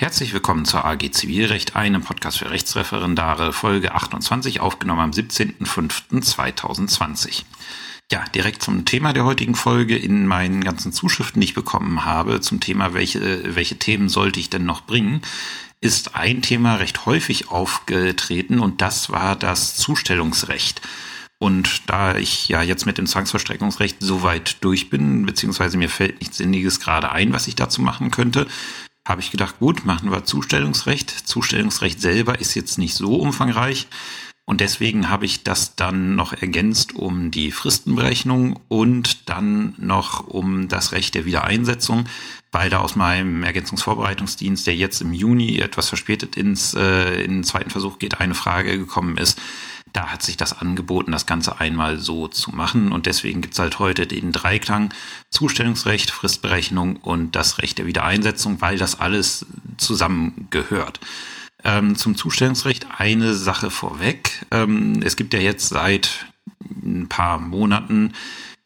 Herzlich 0.00 0.32
willkommen 0.32 0.64
zur 0.64 0.84
AG 0.84 1.10
Zivilrecht, 1.10 1.74
einem 1.74 2.02
Podcast 2.02 2.38
für 2.38 2.52
Rechtsreferendare, 2.52 3.52
Folge 3.52 3.96
28, 3.96 4.60
aufgenommen 4.60 5.00
am 5.00 5.10
17.05.2020. 5.10 7.42
Ja, 8.12 8.24
direkt 8.32 8.62
zum 8.62 8.84
Thema 8.84 9.12
der 9.12 9.24
heutigen 9.24 9.56
Folge. 9.56 9.98
In 9.98 10.28
meinen 10.28 10.62
ganzen 10.62 10.92
Zuschriften, 10.92 11.40
die 11.40 11.48
ich 11.48 11.54
bekommen 11.54 12.04
habe, 12.04 12.40
zum 12.40 12.60
Thema, 12.60 12.94
welche, 12.94 13.56
welche 13.56 13.80
Themen 13.80 14.08
sollte 14.08 14.38
ich 14.38 14.48
denn 14.48 14.64
noch 14.64 14.82
bringen, 14.82 15.20
ist 15.80 16.14
ein 16.14 16.42
Thema 16.42 16.76
recht 16.76 17.04
häufig 17.04 17.50
aufgetreten 17.50 18.60
und 18.60 18.80
das 18.80 19.10
war 19.10 19.34
das 19.34 19.74
Zustellungsrecht. 19.74 20.80
Und 21.40 21.88
da 21.88 22.16
ich 22.16 22.48
ja 22.48 22.62
jetzt 22.62 22.86
mit 22.86 22.98
dem 22.98 23.06
Zwangsverstreckungsrecht 23.06 23.96
so 23.98 24.22
weit 24.22 24.62
durch 24.62 24.90
bin, 24.90 25.26
beziehungsweise 25.26 25.76
mir 25.76 25.88
fällt 25.88 26.20
nichts 26.20 26.36
Sinniges 26.36 26.78
gerade 26.78 27.10
ein, 27.10 27.32
was 27.32 27.48
ich 27.48 27.56
dazu 27.56 27.82
machen 27.82 28.12
könnte, 28.12 28.46
habe 29.08 29.22
ich 29.22 29.30
gedacht, 29.30 29.58
gut, 29.58 29.86
machen 29.86 30.12
wir 30.12 30.24
Zustellungsrecht. 30.24 31.10
Zustellungsrecht 31.10 32.00
selber 32.00 32.40
ist 32.40 32.54
jetzt 32.54 32.76
nicht 32.76 32.94
so 32.94 33.16
umfangreich. 33.16 33.88
Und 34.44 34.60
deswegen 34.62 35.10
habe 35.10 35.26
ich 35.26 35.42
das 35.42 35.76
dann 35.76 36.14
noch 36.14 36.32
ergänzt 36.32 36.94
um 36.94 37.30
die 37.30 37.50
Fristenberechnung 37.52 38.58
und 38.68 39.28
dann 39.28 39.74
noch 39.76 40.26
um 40.26 40.68
das 40.68 40.92
Recht 40.92 41.14
der 41.14 41.26
Wiedereinsetzung, 41.26 42.04
weil 42.50 42.70
da 42.70 42.78
aus 42.78 42.96
meinem 42.96 43.42
Ergänzungsvorbereitungsdienst, 43.42 44.66
der 44.66 44.74
jetzt 44.74 45.02
im 45.02 45.12
Juni 45.12 45.58
etwas 45.58 45.88
verspätet 45.88 46.36
ins 46.36 46.72
äh, 46.72 47.22
in 47.22 47.32
den 47.32 47.44
zweiten 47.44 47.68
Versuch 47.68 47.98
geht, 47.98 48.20
eine 48.20 48.34
Frage 48.34 48.78
gekommen 48.78 49.18
ist. 49.18 49.38
Da 49.92 50.08
hat 50.08 50.22
sich 50.22 50.36
das 50.36 50.58
angeboten, 50.58 51.12
das 51.12 51.26
Ganze 51.26 51.60
einmal 51.60 51.98
so 51.98 52.28
zu 52.28 52.50
machen. 52.50 52.92
Und 52.92 53.06
deswegen 53.06 53.40
gibt's 53.40 53.58
halt 53.58 53.78
heute 53.78 54.06
den 54.06 54.32
Dreiklang 54.32 54.92
Zustellungsrecht, 55.30 56.10
Fristberechnung 56.10 56.96
und 56.96 57.36
das 57.36 57.58
Recht 57.58 57.78
der 57.78 57.86
Wiedereinsetzung, 57.86 58.60
weil 58.60 58.78
das 58.78 59.00
alles 59.00 59.46
zusammengehört. 59.76 61.00
Ähm, 61.64 61.96
zum 61.96 62.16
Zustellungsrecht 62.16 62.86
eine 62.98 63.34
Sache 63.34 63.70
vorweg. 63.70 64.46
Ähm, 64.50 65.00
es 65.02 65.16
gibt 65.16 65.34
ja 65.34 65.40
jetzt 65.40 65.68
seit 65.68 66.26
ein 66.70 67.08
paar 67.08 67.38
Monaten 67.38 68.12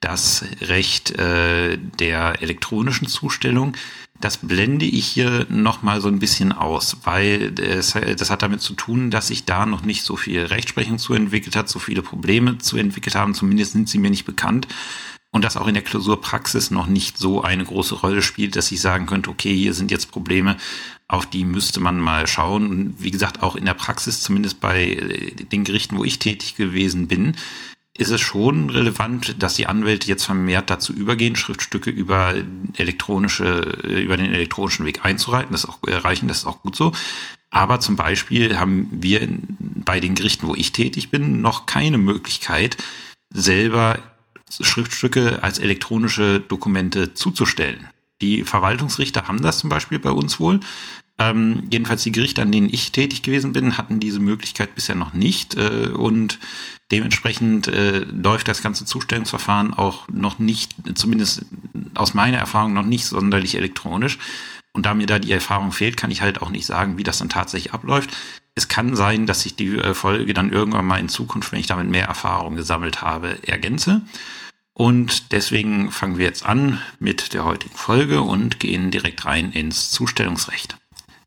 das 0.01 0.45
Recht 0.61 1.13
äh, 1.13 1.79
der 1.79 2.43
elektronischen 2.43 3.07
Zustellung. 3.07 3.75
Das 4.23 4.37
blende 4.37 4.85
ich 4.85 5.07
hier 5.07 5.47
nochmal 5.51 6.01
so 6.01 6.07
ein 6.07 6.21
bisschen 6.21 6.53
aus, 6.53 6.97
weil 7.03 7.55
es, 7.59 7.95
das 8.17 8.31
hat 8.31 8.43
damit 8.43 8.61
zu 8.61 8.75
tun, 8.75 9.11
dass 9.11 9.27
sich 9.27 9.47
da 9.47 9.67
noch 9.67 9.83
nicht 9.83 10.05
so 10.05 10.15
viel 10.15 10.45
Rechtsprechung 10.45 10.99
zu 10.99 11.13
entwickelt 11.13 11.57
hat, 11.57 11.69
so 11.69 11.81
viele 11.81 12.03
Probleme 12.03 12.59
zu 12.59 12.77
entwickelt 12.77 13.17
haben, 13.17 13.35
zumindest 13.35 13.73
sind 13.73 13.89
sie 13.89 13.99
mir 13.99 14.11
nicht 14.11 14.25
bekannt. 14.25 14.69
Und 15.33 15.45
das 15.45 15.57
auch 15.57 15.67
in 15.67 15.75
der 15.75 15.83
Klausurpraxis 15.83 16.71
noch 16.71 16.87
nicht 16.87 17.19
so 17.19 17.43
eine 17.43 17.65
große 17.65 17.97
Rolle 17.97 18.23
spielt, 18.23 18.55
dass 18.55 18.71
ich 18.71 18.81
sagen 18.81 19.07
könnte, 19.07 19.29
okay, 19.29 19.57
hier 19.57 19.75
sind 19.75 19.91
jetzt 19.91 20.13
Probleme, 20.13 20.57
auf 21.09 21.27
die 21.27 21.45
müsste 21.45 21.81
man 21.81 21.99
mal 21.99 22.29
schauen. 22.29 22.71
Und 22.71 23.03
wie 23.03 23.11
gesagt, 23.11 23.43
auch 23.43 23.57
in 23.57 23.65
der 23.65 23.75
Praxis, 23.75 24.21
zumindest 24.21 24.61
bei 24.61 25.33
den 25.51 25.65
Gerichten, 25.65 25.99
wo 25.99 26.05
ich 26.05 26.21
tätig 26.21 26.55
gewesen 26.55 27.09
bin, 27.09 27.35
ist 27.97 28.11
es 28.11 28.21
schon 28.21 28.71
relevant, 28.71 29.43
dass 29.43 29.55
die 29.55 29.67
Anwälte 29.67 30.09
jetzt 30.09 30.25
vermehrt 30.25 30.71
dazu 30.71 30.93
übergehen, 30.93 31.37
Schriftstücke 31.37 31.91
über 31.91 32.35
elektronische, 32.77 33.61
über 33.83 34.17
den 34.17 34.33
elektronischen 34.33 34.87
Weg 34.87 35.05
einzureichen. 35.05 35.53
Das 35.53 35.65
ist 35.65 35.71
auch 35.71 35.79
erreichen, 35.87 36.29
das 36.29 36.39
ist 36.39 36.47
auch 36.47 36.63
gut 36.63 36.75
so. 36.75 36.93
Aber 37.51 37.81
zum 37.81 37.97
Beispiel 37.97 38.59
haben 38.59 38.89
wir 38.91 39.29
bei 39.59 40.01
den 40.01 40.15
Gerichten, 40.15 40.47
wo 40.47 40.55
ich 40.55 40.73
tätig 40.73 41.11
bin, 41.11 41.43
noch 41.43 41.67
keine 41.67 41.99
Möglichkeit, 41.99 42.79
selber 43.29 43.99
Schriftstücke 44.49 45.43
als 45.43 45.59
elektronische 45.59 46.41
Dokumente 46.41 47.13
zuzustellen. 47.13 47.89
Die 48.23 48.45
Verwaltungsrichter 48.45 49.29
haben 49.29 49.43
das 49.43 49.59
zum 49.59 49.69
Beispiel 49.69 49.99
bei 49.99 50.11
uns 50.11 50.41
wohl. 50.41 50.61
Ähm, 51.19 51.65
jedenfalls 51.71 52.05
die 52.05 52.13
Gerichte, 52.13 52.41
an 52.41 52.53
denen 52.53 52.73
ich 52.73 52.93
tätig 52.93 53.23
gewesen 53.23 53.53
bin, 53.53 53.77
hatten 53.77 54.01
diese 54.01 54.21
Möglichkeit 54.21 54.75
bisher 54.75 54.95
noch 54.95 55.13
nicht. 55.13 55.57
Äh, 55.57 55.89
und 55.89 56.39
dementsprechend 56.93 57.69
äh, 57.69 58.01
läuft 58.01 58.47
das 58.47 58.63
ganze 58.63 58.85
Zustellungsverfahren 58.85 59.75
auch 59.75 60.07
noch 60.09 60.39
nicht, 60.39 60.75
zumindest 60.95 61.47
aus 61.95 62.15
meiner 62.15 62.39
Erfahrung, 62.39 62.75
noch 62.75 62.85
nicht 62.85 63.07
sonderlich 63.07 63.57
elektronisch. 63.57 64.19
Und 64.73 64.87
da 64.87 64.95
mir 64.95 65.07
da 65.07 65.19
die 65.19 65.33
Erfahrung 65.33 65.73
fehlt, 65.73 65.97
kann 65.97 66.11
ich 66.11 66.23
halt 66.23 66.41
auch 66.41 66.51
nicht 66.51 66.67
sagen, 66.67 66.97
wie 66.99 67.03
das 67.03 67.19
dann 67.19 67.29
tatsächlich 67.29 67.75
abläuft. 67.75 68.11
Es 68.55 68.69
kann 68.69 68.95
sein, 68.95 69.27
dass 69.27 69.45
ich 69.47 69.57
die 69.57 69.77
äh, 69.77 69.95
Folge 69.95 70.35
dann 70.35 70.53
irgendwann 70.53 70.87
mal 70.87 71.01
in 71.01 71.09
Zukunft, 71.09 71.53
wenn 71.53 71.61
ich 71.61 71.67
damit 71.67 71.89
mehr 71.89 72.07
Erfahrung 72.07 72.57
gesammelt 72.57 73.03
habe, 73.03 73.39
ergänze. 73.47 74.03
Und 74.75 75.33
deswegen 75.33 75.91
fangen 75.91 76.19
wir 76.19 76.27
jetzt 76.27 76.45
an 76.45 76.81
mit 76.99 77.35
der 77.35 77.45
heutigen 77.45 77.75
Folge 77.75 78.23
und 78.23 78.61
gehen 78.61 78.91
direkt 78.91 79.25
rein 79.25 79.53
ins 79.53 79.91
Zustellungsrecht. 79.91 80.77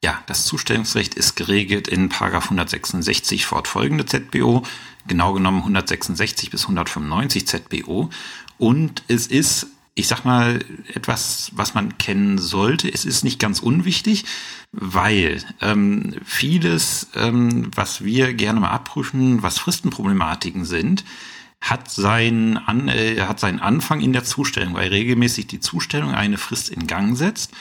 Ja, 0.03 0.21
das 0.27 0.45
Zustellungsrecht 0.45 1.15
ist 1.15 1.35
geregelt 1.35 1.87
in 1.87 2.11
166 2.11 3.45
fortfolgende 3.45 4.05
ZBO, 4.05 4.63
genau 5.07 5.33
genommen 5.33 5.59
166 5.59 6.49
bis 6.49 6.63
195 6.63 7.47
ZBO. 7.47 8.09
Und 8.57 9.03
es 9.07 9.27
ist, 9.27 9.67
ich 9.93 10.07
sag 10.07 10.25
mal, 10.25 10.63
etwas, 10.93 11.51
was 11.55 11.73
man 11.73 11.97
kennen 11.97 12.37
sollte. 12.37 12.91
Es 12.91 13.05
ist 13.05 13.23
nicht 13.23 13.39
ganz 13.39 13.59
unwichtig, 13.59 14.25
weil 14.71 15.43
ähm, 15.61 16.15
vieles, 16.23 17.09
ähm, 17.15 17.71
was 17.75 18.03
wir 18.03 18.33
gerne 18.33 18.59
mal 18.59 18.71
abprüfen, 18.71 19.43
was 19.43 19.59
Fristenproblematiken 19.59 20.65
sind, 20.65 21.05
hat 21.61 21.89
seinen, 21.89 22.57
An 22.57 22.89
äh, 22.89 23.21
hat 23.21 23.39
seinen 23.39 23.59
Anfang 23.59 24.01
in 24.01 24.13
der 24.13 24.23
Zustellung, 24.23 24.75
weil 24.75 24.89
regelmäßig 24.89 25.47
die 25.47 25.59
Zustellung 25.59 26.13
eine 26.13 26.37
Frist 26.37 26.69
in 26.69 26.87
Gang 26.87 27.17
setzt 27.17 27.53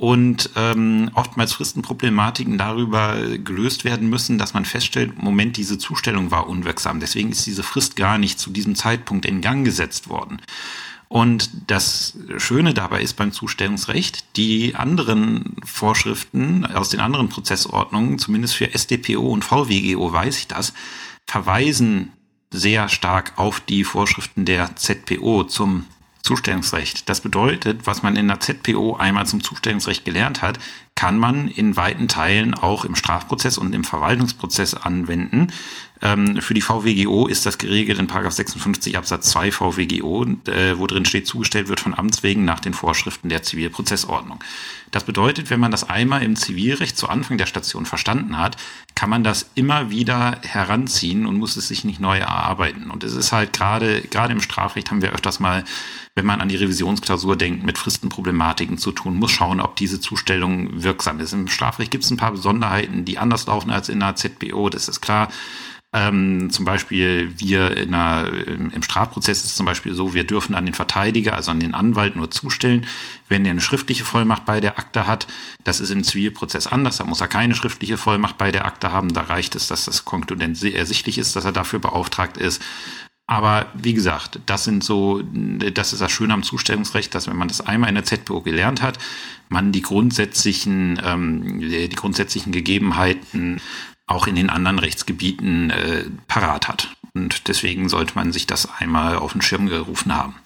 und 0.00 0.48
ähm, 0.56 1.10
oftmals 1.12 1.52
Fristenproblematiken 1.52 2.56
darüber 2.56 3.16
gelöst 3.36 3.84
werden 3.84 4.08
müssen, 4.08 4.38
dass 4.38 4.54
man 4.54 4.64
feststellt, 4.64 5.22
Moment, 5.22 5.58
diese 5.58 5.76
Zustellung 5.76 6.30
war 6.30 6.48
unwirksam. 6.48 7.00
Deswegen 7.00 7.32
ist 7.32 7.44
diese 7.44 7.62
Frist 7.62 7.96
gar 7.96 8.16
nicht 8.16 8.38
zu 8.38 8.48
diesem 8.48 8.76
Zeitpunkt 8.76 9.26
in 9.26 9.42
Gang 9.42 9.62
gesetzt 9.62 10.08
worden. 10.08 10.40
Und 11.08 11.50
das 11.66 12.16
Schöne 12.38 12.72
dabei 12.72 13.02
ist 13.02 13.18
beim 13.18 13.30
Zustellungsrecht, 13.30 14.38
die 14.38 14.74
anderen 14.74 15.56
Vorschriften 15.66 16.64
aus 16.64 16.88
den 16.88 17.00
anderen 17.00 17.28
Prozessordnungen, 17.28 18.18
zumindest 18.18 18.54
für 18.54 18.72
SDPO 18.72 19.20
und 19.20 19.44
VWGO 19.44 20.10
weiß 20.10 20.38
ich 20.38 20.46
das, 20.46 20.72
verweisen 21.26 22.10
sehr 22.50 22.88
stark 22.88 23.34
auf 23.36 23.60
die 23.60 23.84
Vorschriften 23.84 24.46
der 24.46 24.76
ZPO 24.76 25.44
zum 25.44 25.84
Zustellungsrecht. 26.22 27.08
Das 27.08 27.20
bedeutet, 27.20 27.86
was 27.86 28.02
man 28.02 28.16
in 28.16 28.28
der 28.28 28.40
ZPO 28.40 28.96
einmal 28.96 29.26
zum 29.26 29.42
Zustellungsrecht 29.42 30.04
gelernt 30.04 30.42
hat, 30.42 30.58
kann 30.94 31.18
man 31.18 31.48
in 31.48 31.76
weiten 31.76 32.08
Teilen 32.08 32.54
auch 32.54 32.84
im 32.84 32.94
Strafprozess 32.94 33.56
und 33.56 33.74
im 33.74 33.84
Verwaltungsprozess 33.84 34.74
anwenden. 34.74 35.52
Ähm, 36.02 36.40
für 36.40 36.54
die 36.54 36.62
VWGO 36.62 37.26
ist 37.26 37.44
das 37.46 37.58
geregelt 37.58 37.98
in 37.98 38.08
56 38.08 38.96
Absatz 38.96 39.30
2 39.30 39.52
VWGO, 39.52 40.24
äh, 40.46 40.78
wo 40.78 40.86
drin 40.86 41.04
steht, 41.04 41.26
zugestellt 41.26 41.68
wird 41.68 41.80
von 41.80 41.98
Amts 41.98 42.22
wegen 42.22 42.44
nach 42.44 42.60
den 42.60 42.72
Vorschriften 42.72 43.28
der 43.28 43.42
Zivilprozessordnung. 43.42 44.42
Das 44.90 45.04
bedeutet, 45.04 45.50
wenn 45.50 45.60
man 45.60 45.70
das 45.70 45.88
einmal 45.88 46.22
im 46.22 46.36
Zivilrecht 46.36 46.96
zu 46.96 47.08
Anfang 47.08 47.38
der 47.38 47.46
Station 47.46 47.86
verstanden 47.86 48.38
hat, 48.38 48.56
kann 48.94 49.10
man 49.10 49.22
das 49.22 49.50
immer 49.54 49.90
wieder 49.90 50.40
heranziehen 50.42 51.26
und 51.26 51.36
muss 51.36 51.56
es 51.56 51.68
sich 51.68 51.84
nicht 51.84 52.00
neu 52.00 52.18
erarbeiten. 52.18 52.90
Und 52.90 53.04
es 53.04 53.14
ist 53.14 53.30
halt 53.30 53.52
gerade, 53.52 54.00
gerade 54.02 54.32
im 54.32 54.40
Strafrecht 54.40 54.90
haben 54.90 55.02
wir 55.02 55.12
öfters 55.12 55.38
mal, 55.38 55.64
wenn 56.16 56.26
man 56.26 56.40
an 56.40 56.48
die 56.48 56.56
Revisionsklausur 56.56 57.36
denkt, 57.36 57.64
mit 57.64 57.78
Fristenproblematiken 57.78 58.78
zu 58.78 58.90
tun, 58.90 59.16
muss 59.16 59.30
schauen, 59.30 59.60
ob 59.60 59.76
diese 59.76 60.00
Zustellung 60.00 60.82
wirksam 60.82 61.20
ist. 61.20 61.32
Im 61.32 61.46
Strafrecht 61.46 61.92
gibt 61.92 62.04
es 62.04 62.10
ein 62.10 62.16
paar 62.16 62.32
Besonderheiten, 62.32 63.04
die 63.04 63.18
anders 63.18 63.46
laufen 63.46 63.70
als 63.70 63.88
in 63.88 64.00
der 64.00 64.16
ZBO, 64.16 64.70
das 64.70 64.88
ist 64.88 65.00
klar. 65.00 65.28
Ähm, 65.92 66.50
zum 66.50 66.64
Beispiel 66.64 67.32
wir 67.38 67.76
in 67.76 67.94
einer, 67.94 68.28
im 68.46 68.82
Strafprozess 68.82 69.44
ist 69.44 69.56
zum 69.56 69.66
Beispiel 69.66 69.92
so, 69.92 70.14
wir 70.14 70.22
dürfen 70.22 70.54
an 70.54 70.64
den 70.64 70.74
Verteidiger, 70.74 71.34
also 71.34 71.50
an 71.50 71.58
den 71.58 71.74
Anwalt 71.74 72.14
nur 72.14 72.30
zustellen, 72.30 72.86
wenn 73.28 73.44
er 73.44 73.50
eine 73.50 73.60
schriftliche 73.60 74.04
Vollmacht 74.04 74.44
bei 74.44 74.60
der 74.60 74.78
Akte 74.78 75.08
hat. 75.08 75.26
Das 75.64 75.80
ist 75.80 75.90
im 75.90 76.04
Zivilprozess 76.04 76.68
anders, 76.68 76.98
da 76.98 77.04
muss 77.04 77.20
er 77.20 77.26
keine 77.26 77.56
schriftliche 77.56 77.96
Vollmacht 77.96 78.38
bei 78.38 78.52
der 78.52 78.66
Akte 78.66 78.92
haben. 78.92 79.12
Da 79.12 79.22
reicht 79.22 79.56
es, 79.56 79.66
dass 79.66 79.86
das 79.86 80.04
Konkludent 80.04 80.62
ersichtlich 80.62 81.18
ist, 81.18 81.34
dass 81.34 81.44
er 81.44 81.52
dafür 81.52 81.80
beauftragt 81.80 82.36
ist. 82.36 82.62
Aber 83.26 83.66
wie 83.74 83.94
gesagt, 83.94 84.40
das 84.46 84.64
sind 84.64 84.82
so, 84.82 85.22
das 85.22 85.92
ist 85.92 86.02
das 86.02 86.10
Schöne 86.10 86.34
am 86.34 86.42
Zustellungsrecht, 86.42 87.14
dass 87.14 87.28
wenn 87.28 87.36
man 87.36 87.46
das 87.46 87.60
einmal 87.60 87.88
in 87.88 87.94
der 87.94 88.04
ZBO 88.04 88.40
gelernt 88.40 88.82
hat, 88.82 88.98
man 89.48 89.70
die 89.70 89.82
grundsätzlichen, 89.82 91.00
ähm, 91.04 91.60
die 91.60 91.88
grundsätzlichen 91.90 92.50
Gegebenheiten 92.50 93.60
auch 94.10 94.26
in 94.26 94.34
den 94.34 94.50
anderen 94.50 94.78
Rechtsgebieten 94.78 95.70
äh, 95.70 96.04
parat 96.26 96.68
hat. 96.68 96.88
Und 97.14 97.48
deswegen 97.48 97.88
sollte 97.88 98.14
man 98.14 98.32
sich 98.32 98.46
das 98.46 98.68
einmal 98.78 99.16
auf 99.16 99.32
den 99.32 99.42
Schirm 99.42 99.66
gerufen 99.66 100.14
haben. 100.14 100.36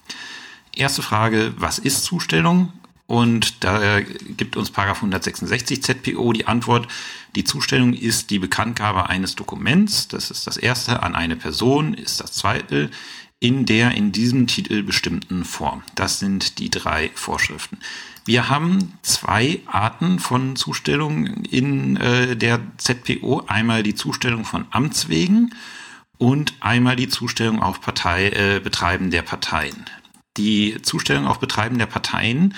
Erste 0.74 1.02
Frage, 1.02 1.54
was 1.56 1.78
ist 1.78 2.04
Zustellung? 2.04 2.72
Und 3.06 3.62
da 3.64 4.00
gibt 4.00 4.56
uns 4.56 4.70
Paragraph 4.70 4.98
166 4.98 5.82
ZPO 5.82 6.32
die 6.32 6.46
Antwort, 6.46 6.88
die 7.36 7.44
Zustellung 7.44 7.92
ist 7.92 8.30
die 8.30 8.38
Bekanntgabe 8.38 9.10
eines 9.10 9.34
Dokuments, 9.34 10.08
das 10.08 10.30
ist 10.30 10.46
das 10.46 10.56
erste, 10.56 11.02
an 11.02 11.14
eine 11.14 11.36
Person, 11.36 11.92
ist 11.92 12.20
das 12.20 12.32
zweite, 12.32 12.90
in 13.40 13.66
der 13.66 13.90
in 13.92 14.10
diesem 14.10 14.46
Titel 14.46 14.82
bestimmten 14.82 15.44
Form. 15.44 15.82
Das 15.94 16.18
sind 16.18 16.58
die 16.58 16.70
drei 16.70 17.10
Vorschriften. 17.14 17.78
Wir 18.26 18.48
haben 18.48 18.94
zwei 19.02 19.60
Arten 19.66 20.18
von 20.18 20.56
Zustellung 20.56 21.26
in 21.44 21.96
äh, 21.96 22.36
der 22.36 22.60
ZPO. 22.78 23.44
Einmal 23.46 23.82
die 23.82 23.94
Zustellung 23.94 24.46
von 24.46 24.64
Amts 24.70 25.08
wegen 25.10 25.50
und 26.16 26.54
einmal 26.60 26.96
die 26.96 27.08
Zustellung 27.08 27.62
auf 27.62 27.82
Partei, 27.82 28.28
äh, 28.30 28.60
Betreiben 28.60 29.10
der 29.10 29.22
Parteien. 29.22 29.84
Die 30.38 30.80
Zustellung 30.80 31.26
auf 31.26 31.38
Betreiben 31.38 31.76
der 31.76 31.86
Parteien 31.86 32.54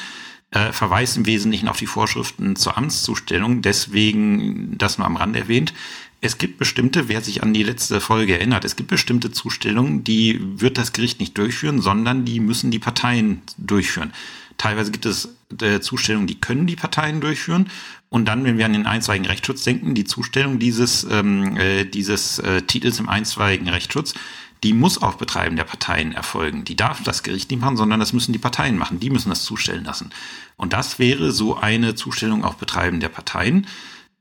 äh, 0.52 0.70
verweist 0.72 1.16
im 1.16 1.26
Wesentlichen 1.26 1.68
auf 1.68 1.78
die 1.78 1.86
Vorschriften 1.86 2.54
zur 2.54 2.78
Amtszustellung. 2.78 3.60
Deswegen 3.60 4.78
das 4.78 4.98
nur 4.98 5.06
am 5.06 5.16
Rand 5.16 5.34
erwähnt. 5.34 5.74
Es 6.20 6.38
gibt 6.38 6.58
bestimmte, 6.58 7.08
wer 7.08 7.22
sich 7.22 7.42
an 7.42 7.52
die 7.52 7.64
letzte 7.64 8.00
Folge 8.00 8.38
erinnert, 8.38 8.64
es 8.64 8.76
gibt 8.76 8.88
bestimmte 8.88 9.32
Zustellungen, 9.32 10.02
die 10.02 10.40
wird 10.40 10.78
das 10.78 10.92
Gericht 10.92 11.20
nicht 11.20 11.36
durchführen, 11.36 11.80
sondern 11.80 12.24
die 12.24 12.40
müssen 12.40 12.70
die 12.70 12.78
Parteien 12.78 13.42
durchführen. 13.58 14.12
Teilweise 14.56 14.90
gibt 14.92 15.04
es 15.04 15.35
äh, 15.60 15.80
Zustellungen, 15.80 16.26
die 16.26 16.40
können 16.40 16.66
die 16.66 16.76
Parteien 16.76 17.20
durchführen. 17.20 17.68
Und 18.08 18.26
dann, 18.26 18.44
wenn 18.44 18.58
wir 18.58 18.66
an 18.66 18.72
den 18.72 18.86
einstweiligen 18.86 19.26
Rechtsschutz 19.26 19.64
denken, 19.64 19.94
die 19.94 20.04
Zustellung 20.04 20.58
dieses, 20.58 21.04
ähm, 21.10 21.56
äh, 21.56 21.84
dieses 21.84 22.38
äh, 22.38 22.62
Titels 22.62 23.00
im 23.00 23.08
einstweiligen 23.08 23.68
Rechtsschutz, 23.68 24.14
die 24.62 24.72
muss 24.72 24.98
auf 24.98 25.18
Betreiben 25.18 25.56
der 25.56 25.64
Parteien 25.64 26.12
erfolgen. 26.12 26.64
Die 26.64 26.76
darf 26.76 27.02
das 27.02 27.22
Gericht 27.22 27.50
nicht 27.50 27.60
machen, 27.60 27.76
sondern 27.76 28.00
das 28.00 28.12
müssen 28.12 28.32
die 28.32 28.38
Parteien 28.38 28.78
machen. 28.78 29.00
Die 29.00 29.10
müssen 29.10 29.28
das 29.28 29.44
zustellen 29.44 29.84
lassen. 29.84 30.10
Und 30.56 30.72
das 30.72 30.98
wäre 30.98 31.30
so 31.32 31.56
eine 31.56 31.94
Zustellung 31.94 32.44
auf 32.44 32.56
Betreiben 32.56 33.00
der 33.00 33.10
Parteien. 33.10 33.66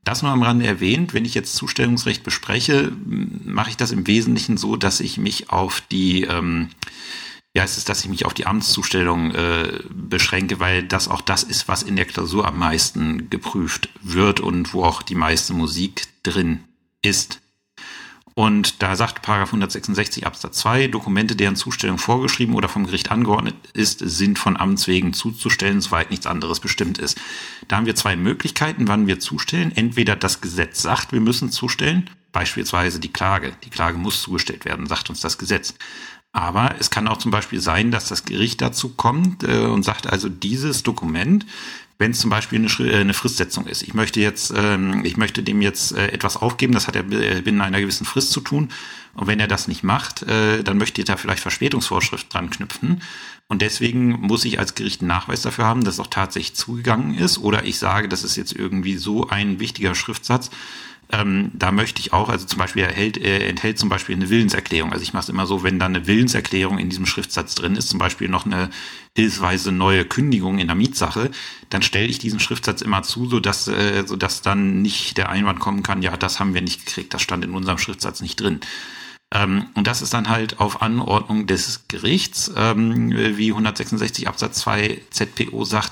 Das 0.03 0.21
nur 0.21 0.31
am 0.31 0.43
Rande 0.43 0.67
erwähnt, 0.67 1.13
wenn 1.13 1.25
ich 1.25 1.33
jetzt 1.33 1.55
Zustellungsrecht 1.55 2.23
bespreche, 2.23 2.91
mache 3.05 3.71
ich 3.71 3.77
das 3.77 3.91
im 3.91 4.05
Wesentlichen 4.05 4.57
so, 4.57 4.75
dass 4.75 4.99
ich 4.99 5.17
mich 5.17 5.49
auf 5.49 5.81
die, 5.89 6.23
ähm, 6.23 6.69
ja, 7.55 7.63
es 7.63 7.77
ist, 7.77 7.87
dass 7.87 8.01
ich 8.01 8.09
mich 8.09 8.25
auf 8.25 8.33
die 8.33 8.47
Amtszustellung 8.47 9.31
äh, 9.31 9.79
beschränke, 9.89 10.59
weil 10.59 10.83
das 10.83 11.07
auch 11.07 11.21
das 11.21 11.41
ist, 11.41 11.69
was 11.69 11.83
in 11.83 11.95
der 11.95 12.03
Klausur 12.03 12.45
am 12.45 12.59
meisten 12.59 13.29
geprüft 13.29 13.87
wird 14.01 14.41
und 14.41 14.73
wo 14.73 14.83
auch 14.83 15.01
die 15.01 15.15
meiste 15.15 15.53
Musik 15.53 16.03
drin 16.21 16.65
ist. 17.01 17.39
Und 18.33 18.83
da 18.83 18.97
sagt 18.97 19.21
Paragraph 19.21 19.47
166 19.47 20.27
Absatz 20.27 20.57
2, 20.57 20.87
Dokumente, 20.87 21.37
deren 21.37 21.55
Zustellung 21.55 21.97
vorgeschrieben 21.97 22.55
oder 22.55 22.67
vom 22.67 22.85
Gericht 22.85 23.09
angeordnet 23.09 23.55
ist, 23.71 23.99
sind 23.99 24.37
von 24.37 24.57
Amts 24.57 24.89
wegen 24.89 25.13
zuzustellen, 25.13 25.79
soweit 25.79 26.11
nichts 26.11 26.27
anderes 26.27 26.59
bestimmt 26.59 26.97
ist. 26.97 27.17
Da 27.69 27.77
haben 27.77 27.85
wir 27.85 27.95
zwei 27.95 28.17
Möglichkeiten, 28.17 28.89
wann 28.89 29.07
wir 29.07 29.21
zustellen. 29.21 29.71
Entweder 29.73 30.17
das 30.17 30.41
Gesetz 30.41 30.81
sagt, 30.81 31.13
wir 31.13 31.21
müssen 31.21 31.49
zustellen, 31.49 32.09
beispielsweise 32.33 32.99
die 32.99 33.13
Klage. 33.13 33.53
Die 33.63 33.69
Klage 33.69 33.97
muss 33.97 34.21
zugestellt 34.21 34.65
werden, 34.65 34.87
sagt 34.87 35.09
uns 35.09 35.21
das 35.21 35.37
Gesetz. 35.37 35.73
Aber 36.35 36.75
es 36.79 36.89
kann 36.89 37.07
auch 37.07 37.17
zum 37.17 37.31
Beispiel 37.31 37.61
sein, 37.61 37.91
dass 37.91 38.09
das 38.09 38.25
Gericht 38.25 38.61
dazu 38.61 38.89
kommt 38.89 39.43
äh, 39.43 39.61
und 39.61 39.83
sagt 39.83 40.05
also, 40.05 40.27
dieses 40.27 40.83
Dokument 40.83 41.45
wenn 41.97 42.11
es 42.11 42.19
zum 42.19 42.29
Beispiel 42.29 42.59
eine, 42.59 42.91
äh, 42.91 42.99
eine 42.99 43.13
Fristsetzung 43.13 43.67
ist. 43.67 43.81
Ich 43.81 43.93
möchte 43.93 44.19
jetzt, 44.19 44.53
ähm, 44.55 45.05
ich 45.05 45.17
möchte 45.17 45.43
dem 45.43 45.61
jetzt 45.61 45.93
äh, 45.93 46.07
etwas 46.07 46.37
aufgeben, 46.37 46.73
das 46.73 46.87
hat 46.87 46.95
er 46.95 47.09
äh, 47.11 47.41
binnen 47.41 47.61
einer 47.61 47.79
gewissen 47.79 48.05
Frist 48.05 48.31
zu 48.31 48.41
tun. 48.41 48.69
Und 49.13 49.27
wenn 49.27 49.39
er 49.39 49.47
das 49.47 49.69
nicht 49.69 49.83
macht, 49.83 50.23
äh, 50.23 50.61
dann 50.61 50.77
möchte 50.77 51.01
er 51.01 51.05
da 51.05 51.15
vielleicht 51.15 51.41
Verspätungsvorschrift 51.41 52.33
dran 52.33 52.49
knüpfen. 52.49 53.01
Und 53.47 53.61
deswegen 53.61 54.09
muss 54.09 54.43
ich 54.43 54.59
als 54.59 54.75
Gericht 54.75 55.01
einen 55.01 55.07
Nachweis 55.07 55.41
dafür 55.41 55.65
haben, 55.65 55.85
dass 55.85 55.95
es 55.95 55.99
auch 56.01 56.07
tatsächlich 56.07 56.55
zugegangen 56.55 57.17
ist. 57.17 57.37
Oder 57.37 57.63
ich 57.63 57.79
sage, 57.79 58.09
das 58.09 58.23
ist 58.23 58.35
jetzt 58.35 58.53
irgendwie 58.53 58.97
so 58.97 59.29
ein 59.29 59.59
wichtiger 59.59 59.95
Schriftsatz, 59.95 60.49
ähm, 61.11 61.51
da 61.53 61.71
möchte 61.71 61.99
ich 62.01 62.13
auch, 62.13 62.29
also 62.29 62.45
zum 62.45 62.57
Beispiel 62.57 62.83
er 62.83 62.89
enthält, 62.89 63.17
er 63.17 63.47
enthält 63.47 63.77
zum 63.77 63.89
Beispiel 63.89 64.15
eine 64.15 64.29
Willenserklärung. 64.29 64.91
Also 64.91 65.03
ich 65.03 65.13
mache 65.13 65.23
es 65.23 65.29
immer 65.29 65.45
so, 65.45 65.63
wenn 65.63 65.79
da 65.79 65.85
eine 65.85 66.07
Willenserklärung 66.07 66.79
in 66.79 66.89
diesem 66.89 67.05
Schriftsatz 67.05 67.55
drin 67.55 67.75
ist, 67.75 67.89
zum 67.89 67.99
Beispiel 67.99 68.27
noch 68.27 68.45
eine 68.45 68.69
hilfsweise 69.15 69.71
neue 69.71 70.03
Kündigung 70.03 70.57
in 70.57 70.67
der 70.67 70.75
Mietsache, 70.75 71.29
dann 71.69 71.83
stelle 71.83 72.07
ich 72.07 72.19
diesen 72.19 72.39
Schriftsatz 72.39 72.81
immer 72.81 73.03
zu, 73.03 73.27
sodass, 73.29 73.67
äh, 73.67 74.03
sodass 74.05 74.41
dann 74.41 74.81
nicht 74.81 75.17
der 75.17 75.29
Einwand 75.29 75.59
kommen 75.59 75.83
kann, 75.83 76.01
ja, 76.01 76.17
das 76.17 76.39
haben 76.39 76.53
wir 76.53 76.61
nicht 76.61 76.85
gekriegt, 76.85 77.13
das 77.13 77.21
stand 77.21 77.45
in 77.45 77.51
unserem 77.51 77.77
Schriftsatz 77.77 78.21
nicht 78.21 78.39
drin. 78.39 78.59
Ähm, 79.33 79.67
und 79.75 79.87
das 79.87 80.01
ist 80.01 80.13
dann 80.13 80.29
halt 80.29 80.59
auf 80.59 80.81
Anordnung 80.81 81.47
des 81.47 81.87
Gerichts, 81.87 82.51
ähm, 82.55 83.11
wie 83.11 83.49
166 83.49 84.27
Absatz 84.27 84.59
2 84.59 85.01
ZPO 85.09 85.65
sagt, 85.65 85.91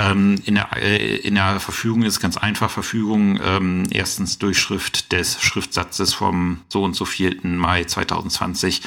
ähm, 0.00 0.36
in, 0.46 0.54
der, 0.54 0.68
äh, 0.76 1.16
in 1.16 1.34
der 1.34 1.60
Verfügung 1.60 2.02
ist 2.02 2.20
ganz 2.20 2.36
einfach 2.36 2.70
Verfügung 2.70 3.38
ähm, 3.42 3.86
erstens 3.90 4.38
Durchschrift 4.38 5.12
des 5.12 5.42
Schriftsatzes 5.42 6.14
vom 6.14 6.62
so 6.68 6.82
und 6.82 6.94
so 6.94 7.04
4. 7.04 7.38
Mai 7.42 7.84
2020 7.84 8.82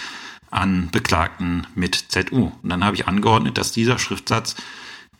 an 0.49 0.89
Beklagten 0.91 1.67
mit 1.75 1.95
ZU. 2.09 2.51
Und 2.61 2.69
dann 2.69 2.83
habe 2.83 2.95
ich 2.95 3.07
angeordnet, 3.07 3.57
dass 3.57 3.71
dieser 3.71 3.99
Schriftsatz 3.99 4.55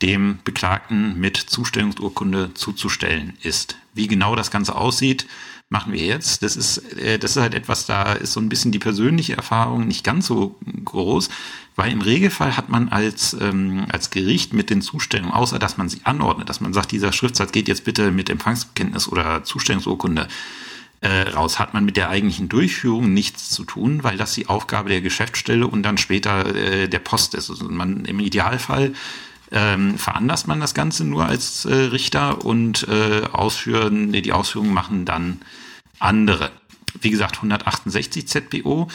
dem 0.02 0.40
Beklagten 0.44 1.20
mit 1.20 1.38
Zustellungsurkunde 1.38 2.54
zuzustellen 2.56 3.38
ist. 3.42 3.78
Wie 3.94 4.08
genau 4.08 4.36
das 4.36 4.52
Ganze 4.52 4.76
aussieht, 4.76 5.28
machen 5.74 5.92
wir 5.92 6.06
jetzt. 6.06 6.44
Das 6.44 6.56
ist, 6.56 6.78
äh, 7.00 7.18
das 7.18 7.32
ist 7.32 7.42
halt 7.42 7.56
etwas, 7.56 7.88
da 7.88 8.14
ist 8.14 8.32
so 8.32 8.40
ein 8.40 8.48
bisschen 8.48 8.72
die 8.72 8.80
persönliche 8.80 9.36
Erfahrung 9.36 9.88
nicht 9.88 10.04
ganz 10.04 10.28
so 10.28 10.56
groß, 10.86 11.30
weil 11.76 11.92
im 11.92 12.02
Regelfall 12.02 12.56
hat 12.56 12.70
man 12.70 12.90
als, 12.90 13.36
ähm, 13.42 13.88
als 13.92 14.12
Gericht 14.12 14.54
mit 14.54 14.70
den 14.70 14.84
Zustellungen, 14.84 15.34
außer 15.34 15.58
dass 15.58 15.78
man 15.78 15.90
sie 15.90 16.02
anordnet, 16.04 16.48
dass 16.48 16.62
man 16.62 16.74
sagt, 16.74 16.92
dieser 16.92 17.12
Schriftsatz 17.12 17.52
geht 17.52 17.68
jetzt 17.68 17.84
bitte 17.84 18.12
mit 18.12 18.30
Empfangsbekenntnis 18.30 19.08
oder 19.08 19.44
Zustellungsurkunde 19.44 20.28
äh, 21.02 21.22
raus, 21.32 21.58
hat 21.58 21.74
man 21.74 21.84
mit 21.84 21.98
der 21.98 22.10
eigentlichen 22.10 22.50
Durchführung 22.50 23.12
nichts 23.12 23.50
zu 23.50 23.66
tun, 23.66 24.04
weil 24.04 24.16
das 24.16 24.34
die 24.34 24.48
Aufgabe 24.48 24.90
der 24.90 25.02
Geschäftsstelle 25.02 25.66
und 25.66 25.82
dann 25.82 25.98
später 25.98 26.56
äh, 26.56 26.88
der 26.88 27.00
Post 27.00 27.34
ist. 27.34 27.50
Also 27.50 27.66
man 27.66 28.06
im 28.06 28.20
Idealfall 28.20 28.94
ähm, 29.52 29.98
veranlasst 29.98 30.48
man 30.48 30.60
das 30.60 30.76
Ganze 30.76 31.04
nur 31.04 31.26
als 31.26 31.66
äh, 31.66 31.74
Richter 31.74 32.46
und 32.46 32.88
äh, 32.88 33.24
ausführen, 33.32 34.12
die 34.12 34.32
Ausführungen 34.32 34.74
machen 34.74 35.06
dann 35.06 35.40
andere. 36.04 36.52
Wie 37.02 37.10
gesagt, 37.10 37.38
168 37.38 38.28
ZBO 38.28 38.88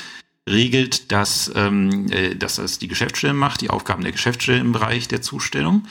regelt, 0.49 1.13
dass, 1.13 1.51
ähm, 1.55 2.11
äh, 2.11 2.35
dass 2.35 2.57
das 2.57 2.79
die 2.79 2.89
Geschäftsstelle 2.89 3.35
macht, 3.35 3.61
die 3.61 3.71
Aufgaben 3.71 4.03
der 4.03 4.13
Geschäftsstelle 4.13 4.61
im 4.61 4.73
Bereich 4.73 5.09
der 5.09 5.23
Zustellung. 5.23 5.87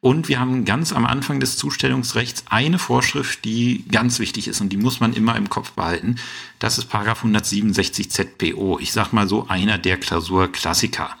Und 0.00 0.28
wir 0.28 0.38
haben 0.38 0.66
ganz 0.66 0.92
am 0.92 1.06
Anfang 1.06 1.40
des 1.40 1.56
Zustellungsrechts 1.56 2.44
eine 2.50 2.78
Vorschrift, 2.78 3.42
die 3.46 3.86
ganz 3.90 4.18
wichtig 4.18 4.48
ist 4.48 4.60
und 4.60 4.68
die 4.68 4.76
muss 4.76 5.00
man 5.00 5.14
immer 5.14 5.34
im 5.34 5.48
Kopf 5.48 5.72
behalten. 5.72 6.16
Das 6.58 6.76
ist 6.76 6.90
Paragraph 6.90 7.20
167 7.20 8.10
ZPO. 8.10 8.78
Ich 8.80 8.92
sag 8.92 9.14
mal 9.14 9.26
so 9.26 9.48
einer 9.48 9.78
der 9.78 9.96
Klausurklassiker. 9.96 11.16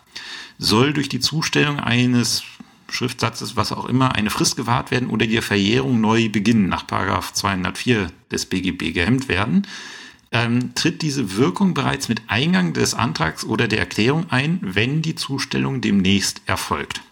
Soll 0.58 0.92
durch 0.92 1.08
die 1.08 1.20
Zustellung 1.20 1.80
eines 1.80 2.42
Schriftsatzes, 2.94 3.56
was 3.56 3.72
auch 3.72 3.86
immer, 3.86 4.14
eine 4.14 4.30
Frist 4.30 4.56
gewahrt 4.56 4.90
werden 4.90 5.10
oder 5.10 5.26
die 5.26 5.40
Verjährung 5.40 6.00
neu 6.00 6.28
beginnen, 6.28 6.68
nach 6.68 6.86
Paragraph 6.86 7.32
204 7.32 8.10
des 8.30 8.46
BGB 8.46 8.92
gehemmt 8.92 9.28
werden, 9.28 9.66
ähm, 10.32 10.74
tritt 10.74 11.02
diese 11.02 11.36
Wirkung 11.36 11.74
bereits 11.74 12.08
mit 12.08 12.22
Eingang 12.28 12.72
des 12.72 12.94
Antrags 12.94 13.44
oder 13.44 13.68
der 13.68 13.80
Erklärung 13.80 14.30
ein, 14.30 14.58
wenn 14.62 15.02
die 15.02 15.14
Zustellung 15.14 15.80
demnächst 15.80 16.42
erfolgt. 16.46 17.02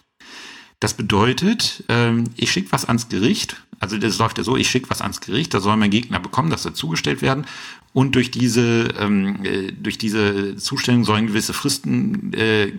Das 0.79 0.93
bedeutet, 0.95 1.83
ähm, 1.87 2.25
ich 2.35 2.51
schicke 2.51 2.71
was 2.71 2.85
ans 2.85 3.07
Gericht, 3.07 3.55
also 3.79 3.97
das 3.97 4.17
läuft 4.17 4.37
ja 4.37 4.43
so, 4.43 4.57
ich 4.57 4.69
schicke 4.69 4.89
was 4.89 5.01
ans 5.01 5.21
Gericht, 5.21 5.53
da 5.53 5.61
soll 5.61 5.77
mein 5.77 5.91
Gegner 5.91 6.19
bekommen, 6.19 6.49
das 6.49 6.63
soll 6.63 6.73
zugestellt 6.73 7.21
werden 7.21 7.45
und 7.93 8.15
durch 8.15 8.31
diese, 8.31 8.89
ähm, 8.99 9.45
äh, 9.45 9.71
durch 9.71 9.97
diese 9.97 10.55
Zustellung 10.57 11.05
sollen 11.05 11.27
gewisse 11.27 11.53
Fristen 11.53 12.33
äh, 12.33 12.73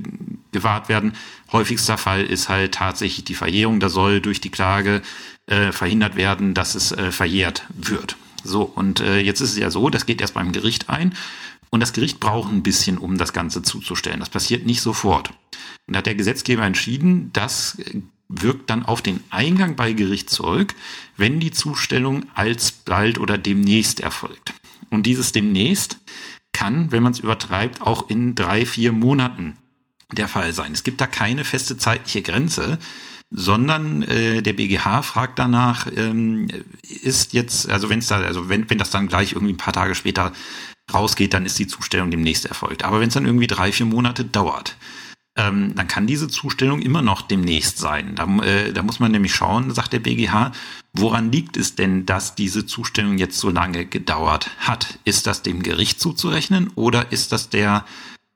gewahrt 0.54 0.88
werden. 0.88 1.12
Häufigster 1.52 1.98
Fall 1.98 2.24
ist 2.24 2.48
halt 2.48 2.72
tatsächlich 2.72 3.24
die 3.24 3.34
Verjährung. 3.34 3.78
Da 3.80 3.90
soll 3.90 4.22
durch 4.22 4.40
die 4.40 4.50
Klage 4.50 5.02
äh, 5.46 5.72
verhindert 5.72 6.16
werden, 6.16 6.54
dass 6.54 6.74
es 6.74 6.92
äh, 6.92 7.12
verjährt 7.12 7.66
wird. 7.74 8.16
So, 8.42 8.62
und 8.62 9.00
äh, 9.00 9.20
jetzt 9.20 9.42
ist 9.42 9.52
es 9.52 9.58
ja 9.58 9.70
so, 9.70 9.90
das 9.90 10.06
geht 10.06 10.22
erst 10.22 10.34
beim 10.34 10.52
Gericht 10.52 10.88
ein. 10.88 11.14
Und 11.70 11.80
das 11.80 11.92
Gericht 11.92 12.20
braucht 12.20 12.52
ein 12.52 12.62
bisschen, 12.62 12.98
um 12.98 13.18
das 13.18 13.32
Ganze 13.32 13.62
zuzustellen. 13.62 14.20
Das 14.20 14.30
passiert 14.30 14.64
nicht 14.64 14.80
sofort. 14.80 15.30
Und 15.86 15.94
da 15.94 15.98
hat 15.98 16.06
der 16.06 16.14
Gesetzgeber 16.14 16.62
entschieden, 16.64 17.30
das 17.32 17.76
wirkt 18.28 18.70
dann 18.70 18.84
auf 18.84 19.02
den 19.02 19.20
Eingang 19.30 19.76
bei 19.76 19.92
Gericht 19.92 20.30
zurück, 20.30 20.74
wenn 21.16 21.40
die 21.40 21.50
Zustellung 21.50 22.26
alsbald 22.34 23.18
oder 23.18 23.38
demnächst 23.38 24.00
erfolgt. 24.00 24.54
Und 24.90 25.04
dieses 25.04 25.32
demnächst 25.32 25.98
kann, 26.52 26.92
wenn 26.92 27.02
man 27.02 27.12
es 27.12 27.18
übertreibt, 27.18 27.82
auch 27.82 28.08
in 28.08 28.34
drei, 28.34 28.64
vier 28.64 28.92
Monaten 28.92 29.56
der 30.12 30.28
Fall 30.28 30.52
sein. 30.52 30.72
Es 30.72 30.84
gibt 30.84 31.00
da 31.00 31.06
keine 31.06 31.44
feste 31.44 31.76
zeitliche 31.76 32.22
Grenze, 32.22 32.78
sondern 33.30 34.02
äh, 34.02 34.42
der 34.42 34.52
BGH 34.52 35.02
fragt 35.02 35.38
danach, 35.38 35.86
ähm, 35.96 36.48
ist 36.82 37.32
jetzt, 37.32 37.68
also 37.68 37.88
wenn 37.90 37.98
es 37.98 38.06
da, 38.06 38.18
also 38.18 38.48
wenn, 38.48 38.68
wenn 38.70 38.78
das 38.78 38.90
dann 38.90 39.08
gleich 39.08 39.32
irgendwie 39.32 39.54
ein 39.54 39.58
paar 39.58 39.72
Tage 39.72 39.94
später 39.94 40.32
rausgeht, 40.92 41.34
dann 41.34 41.46
ist 41.46 41.58
die 41.58 41.66
Zustellung 41.66 42.10
demnächst 42.10 42.46
erfolgt. 42.46 42.84
Aber 42.84 43.00
wenn 43.00 43.08
es 43.08 43.14
dann 43.14 43.26
irgendwie 43.26 43.46
drei, 43.46 43.72
vier 43.72 43.86
Monate 43.86 44.24
dauert, 44.24 44.76
ähm, 45.36 45.74
dann 45.74 45.88
kann 45.88 46.06
diese 46.06 46.28
Zustellung 46.28 46.80
immer 46.80 47.02
noch 47.02 47.22
demnächst 47.22 47.78
sein. 47.78 48.14
Da, 48.14 48.24
äh, 48.44 48.72
da 48.72 48.82
muss 48.82 49.00
man 49.00 49.10
nämlich 49.10 49.34
schauen, 49.34 49.72
sagt 49.74 49.92
der 49.92 49.98
BGH, 49.98 50.52
woran 50.92 51.32
liegt 51.32 51.56
es 51.56 51.74
denn, 51.74 52.06
dass 52.06 52.36
diese 52.36 52.66
Zustellung 52.66 53.18
jetzt 53.18 53.38
so 53.38 53.50
lange 53.50 53.84
gedauert 53.84 54.50
hat? 54.58 54.98
Ist 55.04 55.26
das 55.26 55.42
dem 55.42 55.62
Gericht 55.62 56.00
zuzurechnen 56.00 56.70
oder 56.76 57.10
ist 57.10 57.32
das 57.32 57.48
der 57.48 57.84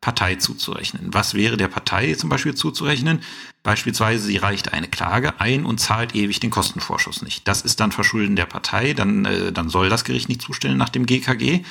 Partei 0.00 0.36
zuzurechnen. 0.36 1.12
Was 1.12 1.34
wäre 1.34 1.56
der 1.56 1.68
Partei 1.68 2.14
zum 2.14 2.28
Beispiel 2.28 2.54
zuzurechnen? 2.54 3.20
Beispielsweise, 3.62 4.24
sie 4.24 4.36
reicht 4.36 4.72
eine 4.72 4.88
Klage 4.88 5.40
ein 5.40 5.64
und 5.64 5.78
zahlt 5.78 6.14
ewig 6.14 6.40
den 6.40 6.50
Kostenvorschuss 6.50 7.22
nicht. 7.22 7.48
Das 7.48 7.62
ist 7.62 7.80
dann 7.80 7.92
Verschulden 7.92 8.36
der 8.36 8.46
Partei, 8.46 8.94
dann, 8.94 9.24
äh, 9.24 9.52
dann 9.52 9.68
soll 9.68 9.88
das 9.88 10.04
Gericht 10.04 10.28
nicht 10.28 10.40
zustellen 10.40 10.76
nach 10.76 10.88
dem 10.88 11.04
GKG. 11.04 11.64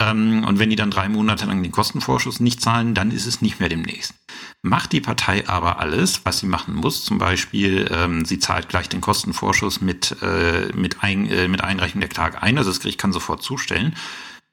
Ähm, 0.00 0.44
und 0.44 0.58
wenn 0.58 0.70
die 0.70 0.76
dann 0.76 0.90
drei 0.90 1.08
Monate 1.08 1.44
lang 1.46 1.62
den 1.62 1.72
Kostenvorschuss 1.72 2.40
nicht 2.40 2.60
zahlen, 2.60 2.94
dann 2.94 3.10
ist 3.10 3.26
es 3.26 3.42
nicht 3.42 3.60
mehr 3.60 3.68
demnächst. 3.68 4.14
Macht 4.62 4.92
die 4.92 5.00
Partei 5.00 5.46
aber 5.46 5.78
alles, 5.78 6.22
was 6.24 6.38
sie 6.38 6.46
machen 6.46 6.74
muss, 6.74 7.04
zum 7.04 7.18
Beispiel 7.18 7.88
ähm, 7.92 8.24
sie 8.24 8.38
zahlt 8.38 8.68
gleich 8.68 8.88
den 8.88 9.00
Kostenvorschuss 9.00 9.80
mit, 9.80 10.16
äh, 10.22 10.72
mit, 10.74 11.02
ein, 11.02 11.30
äh, 11.30 11.48
mit 11.48 11.62
Einreichung 11.62 12.00
der 12.00 12.08
Klage 12.08 12.42
ein, 12.42 12.58
also 12.58 12.70
das 12.70 12.80
Gericht 12.80 12.98
kann 12.98 13.12
sofort 13.12 13.42
zustellen, 13.42 13.94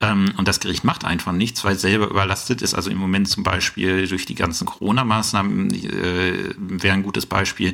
ähm, 0.01 0.33
und 0.37 0.47
das 0.47 0.59
Gericht 0.59 0.83
macht 0.83 1.05
einfach 1.05 1.31
nichts, 1.31 1.63
weil 1.63 1.77
selber 1.77 2.09
überlastet 2.09 2.61
ist. 2.61 2.73
Also 2.73 2.89
im 2.89 2.97
Moment 2.97 3.27
zum 3.27 3.43
Beispiel 3.43 4.07
durch 4.07 4.25
die 4.25 4.35
ganzen 4.35 4.65
Corona-Maßnahmen 4.65 5.73
äh, 5.73 6.53
wäre 6.57 6.93
ein 6.93 7.03
gutes 7.03 7.25
Beispiel. 7.25 7.73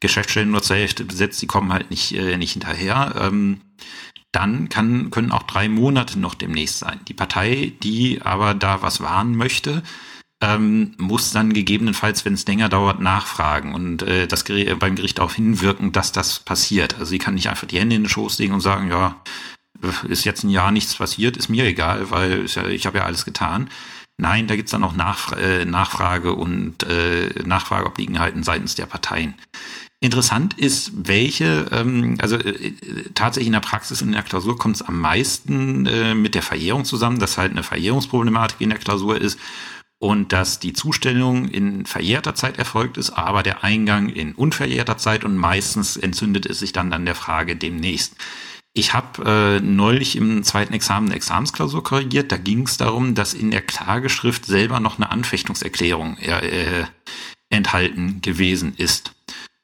Geschäftsstellen 0.00 0.50
nur 0.50 0.62
zur 0.62 0.76
Hälfte 0.76 1.04
besetzt, 1.04 1.42
die 1.42 1.46
kommen 1.46 1.72
halt 1.72 1.90
nicht, 1.90 2.12
äh, 2.12 2.36
nicht 2.38 2.52
hinterher. 2.52 3.14
Ähm, 3.18 3.60
dann 4.32 4.68
kann, 4.68 5.10
können 5.10 5.32
auch 5.32 5.42
drei 5.42 5.68
Monate 5.68 6.18
noch 6.18 6.34
demnächst 6.34 6.78
sein. 6.78 7.00
Die 7.08 7.14
Partei, 7.14 7.72
die 7.82 8.22
aber 8.22 8.54
da 8.54 8.82
was 8.82 9.00
wahren 9.00 9.36
möchte, 9.36 9.82
ähm, 10.40 10.94
muss 10.98 11.32
dann 11.32 11.52
gegebenenfalls, 11.52 12.24
wenn 12.24 12.34
es 12.34 12.46
länger 12.46 12.68
dauert, 12.68 13.00
nachfragen 13.00 13.74
und 13.74 14.02
äh, 14.02 14.26
das 14.26 14.44
Gericht, 14.44 14.78
beim 14.78 14.96
Gericht 14.96 15.18
darauf 15.18 15.34
hinwirken, 15.34 15.92
dass 15.92 16.12
das 16.12 16.40
passiert. 16.40 16.94
Also 16.94 17.06
sie 17.06 17.18
kann 17.18 17.34
nicht 17.34 17.50
einfach 17.50 17.66
die 17.66 17.78
Hände 17.78 17.96
in 17.96 18.04
den 18.04 18.08
Schoß 18.08 18.38
legen 18.38 18.54
und 18.54 18.60
sagen, 18.60 18.88
ja, 18.88 19.20
ist 20.08 20.24
jetzt 20.24 20.44
ein 20.44 20.50
Jahr 20.50 20.72
nichts 20.72 20.94
passiert, 20.96 21.36
ist 21.36 21.48
mir 21.48 21.64
egal, 21.64 22.10
weil 22.10 22.44
ich 22.44 22.86
habe 22.86 22.98
ja 22.98 23.04
alles 23.04 23.24
getan. 23.24 23.68
Nein, 24.20 24.46
da 24.46 24.56
gibt's 24.56 24.72
dann 24.72 24.84
auch 24.84 24.94
Nachfra 24.94 25.36
äh, 25.38 25.64
Nachfrage 25.64 26.34
und 26.34 26.82
äh, 26.82 27.30
Nachfrageobliegenheiten 27.44 28.42
seitens 28.42 28.74
der 28.74 28.84
Parteien. 28.86 29.34
Interessant 30.02 30.58
ist, 30.58 30.92
welche, 30.94 31.66
ähm, 31.72 32.16
also 32.20 32.36
äh, 32.36 32.72
tatsächlich 33.14 33.48
in 33.48 33.54
der 33.54 33.60
Praxis 33.60 34.02
in 34.02 34.12
der 34.12 34.22
Klausur 34.22 34.58
kommt 34.58 34.76
es 34.76 34.82
am 34.82 35.00
meisten 35.00 35.86
äh, 35.86 36.14
mit 36.14 36.34
der 36.34 36.42
Verjährung 36.42 36.84
zusammen, 36.84 37.18
dass 37.18 37.38
halt 37.38 37.52
eine 37.52 37.62
Verjährungsproblematik 37.62 38.60
in 38.60 38.70
der 38.70 38.78
Klausur 38.78 39.20
ist 39.20 39.38
und 39.98 40.32
dass 40.32 40.58
die 40.58 40.72
Zustellung 40.72 41.48
in 41.48 41.84
verjährter 41.84 42.34
Zeit 42.34 42.58
erfolgt 42.58 42.96
ist, 42.96 43.10
aber 43.10 43.42
der 43.42 43.62
Eingang 43.62 44.08
in 44.08 44.34
unverjährter 44.34 44.96
Zeit 44.96 45.24
und 45.24 45.36
meistens 45.36 45.98
entzündet 45.98 46.46
es 46.46 46.58
sich 46.58 46.72
dann 46.72 46.92
an 46.94 47.04
der 47.04 47.14
Frage 47.14 47.54
demnächst. 47.54 48.16
Ich 48.72 48.94
habe 48.94 49.58
äh, 49.58 49.60
neulich 49.60 50.14
im 50.16 50.44
zweiten 50.44 50.72
Examen 50.72 51.08
eine 51.08 51.16
Examensklausur 51.16 51.82
korrigiert. 51.82 52.30
Da 52.30 52.36
ging 52.36 52.62
es 52.62 52.76
darum, 52.76 53.14
dass 53.14 53.34
in 53.34 53.50
der 53.50 53.62
Klageschrift 53.62 54.46
selber 54.46 54.78
noch 54.78 54.96
eine 54.96 55.10
Anfechtungserklärung 55.10 56.18
äh, 56.18 56.84
enthalten 57.50 58.22
gewesen 58.22 58.74
ist. 58.76 59.12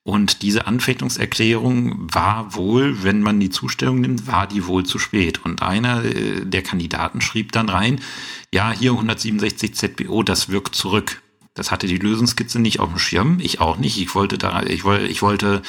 Und 0.02 0.42
diese 0.42 0.66
Anfechtungserklärung 0.66 2.14
war 2.14 2.54
wohl, 2.54 3.02
wenn 3.04 3.22
man 3.22 3.40
die 3.40 3.50
Zustellung 3.50 4.00
nimmt, 4.00 4.26
war 4.26 4.46
die 4.46 4.66
wohl 4.66 4.84
zu 4.84 4.98
spät. 4.98 5.44
Und 5.44 5.62
einer 5.62 6.04
äh, 6.04 6.44
der 6.44 6.62
Kandidaten 6.62 7.20
schrieb 7.20 7.52
dann 7.52 7.68
rein, 7.68 8.00
ja, 8.52 8.72
hier 8.72 8.92
167 8.92 9.74
ZBO, 9.74 10.24
das 10.24 10.48
wirkt 10.48 10.74
zurück. 10.74 11.22
Das 11.54 11.70
hatte 11.70 11.86
die 11.86 11.98
Lösungskizze 11.98 12.60
nicht 12.60 12.80
auf 12.80 12.90
dem 12.90 12.98
Schirm, 12.98 13.38
ich 13.40 13.60
auch 13.60 13.78
nicht. 13.78 13.98
Ich 13.98 14.14
wollte 14.14 14.36
da, 14.36 14.62
ich 14.62 14.84
wollte, 14.84 15.06
ich 15.06 15.22
wollte 15.22 15.62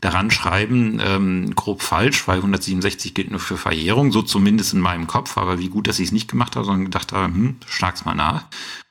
daran 0.00 0.30
schreiben, 0.30 1.00
ähm, 1.02 1.54
grob 1.54 1.82
falsch, 1.82 2.28
weil 2.28 2.36
167 2.36 3.14
gilt 3.14 3.30
nur 3.30 3.40
für 3.40 3.56
Verjährung, 3.56 4.12
so 4.12 4.22
zumindest 4.22 4.74
in 4.74 4.80
meinem 4.80 5.06
Kopf, 5.06 5.38
aber 5.38 5.58
wie 5.58 5.68
gut, 5.68 5.88
dass 5.88 5.98
ich 5.98 6.06
es 6.06 6.12
nicht 6.12 6.28
gemacht 6.28 6.56
habe, 6.56 6.66
sondern 6.66 6.84
gedacht 6.84 7.12
habe, 7.12 7.32
hm, 7.32 7.56
schlag's 7.66 8.04
mal 8.04 8.14
nach. 8.14 8.44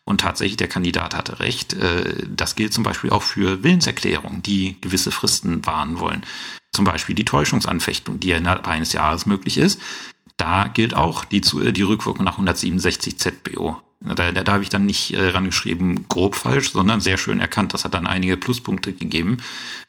Und 0.06 0.22
tatsächlich, 0.22 0.58
der 0.58 0.68
Kandidat 0.68 1.16
hatte 1.16 1.40
recht. 1.40 1.74
Äh, 1.74 2.26
das 2.28 2.56
gilt 2.56 2.74
zum 2.74 2.84
Beispiel 2.84 3.12
auch 3.12 3.22
für 3.22 3.64
Willenserklärungen, 3.64 4.42
die 4.42 4.78
gewisse 4.82 5.12
Fristen 5.12 5.66
wahren 5.66 6.00
wollen. 6.00 6.24
Zum 6.74 6.86
Beispiel 6.86 7.16
die 7.16 7.26
Täuschungsanfechtung, 7.26 8.20
die 8.20 8.32
innerhalb 8.32 8.68
eines 8.68 8.92
Jahres 8.94 9.26
möglich 9.26 9.58
ist. 9.58 9.80
Da 10.36 10.68
gilt 10.68 10.96
auch 10.96 11.26
die, 11.26 11.42
die 11.42 11.82
Rückwirkung 11.84 12.26
nach 12.26 12.34
167 12.34 13.20
ZBO. 13.20 13.78
Da, 14.02 14.32
da, 14.32 14.44
da 14.44 14.52
habe 14.54 14.64
ich 14.64 14.70
dann 14.70 14.86
nicht 14.86 15.14
äh, 15.14 15.30
rangeschrieben, 15.30 16.08
grob 16.10 16.36
falsch, 16.36 16.72
sondern 16.72 17.00
sehr 17.00 17.18
schön 17.18 17.40
erkannt. 17.40 17.74
Das 17.74 17.86
hat 17.86 17.94
dann 17.94 18.08
einige 18.08 18.36
Pluspunkte 18.36 18.92
gegeben, 18.92 19.38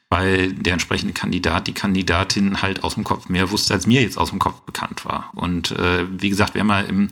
weil 0.09 0.53
der 0.53 0.73
entsprechende 0.73 1.13
Kandidat, 1.13 1.67
die 1.67 1.73
Kandidatin 1.73 2.61
halt 2.61 2.83
aus 2.83 2.95
dem 2.95 3.03
Kopf 3.03 3.29
mehr 3.29 3.51
wusste, 3.51 3.73
als 3.73 3.87
mir 3.87 4.01
jetzt 4.01 4.17
aus 4.17 4.29
dem 4.29 4.39
Kopf 4.39 4.61
bekannt 4.61 5.05
war. 5.05 5.31
Und 5.35 5.71
äh, 5.71 6.05
wie 6.09 6.29
gesagt, 6.29 6.53
wer 6.53 6.63
mal 6.63 6.85
im 6.85 7.09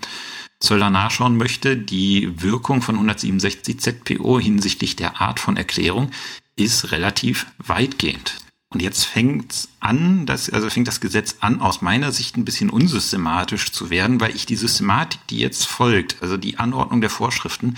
Zöller 0.60 0.90
nachschauen 0.90 1.36
möchte, 1.36 1.76
die 1.76 2.42
Wirkung 2.42 2.82
von 2.82 2.96
167 2.96 3.80
ZPO 3.80 4.40
hinsichtlich 4.40 4.96
der 4.96 5.20
Art 5.20 5.40
von 5.40 5.58
Erklärung 5.58 6.12
ist 6.56 6.92
relativ 6.92 7.48
weitgehend. 7.58 8.38
Und 8.70 8.82
jetzt 8.82 9.04
fängt 9.04 9.68
an, 9.80 10.26
das, 10.26 10.50
also 10.50 10.70
fängt 10.70 10.88
das 10.88 11.00
Gesetz 11.00 11.38
an, 11.42 11.62
aus 11.62 11.82
meiner 11.82 12.12
Sicht 12.12 12.38
ein 12.38 12.46
bisschen 12.46 12.72
unsystematisch 12.72 13.72
zu 13.72 13.92
werden, 13.92 14.20
weil 14.20 14.36
ich 14.36 14.48
die 14.48 14.56
Systematik, 14.56 15.20
die 15.30 15.38
jetzt 15.38 15.68
folgt, 15.68 16.18
also 16.22 16.38
die 16.38 16.58
Anordnung 16.58 17.00
der 17.00 17.12
Vorschriften, 17.12 17.76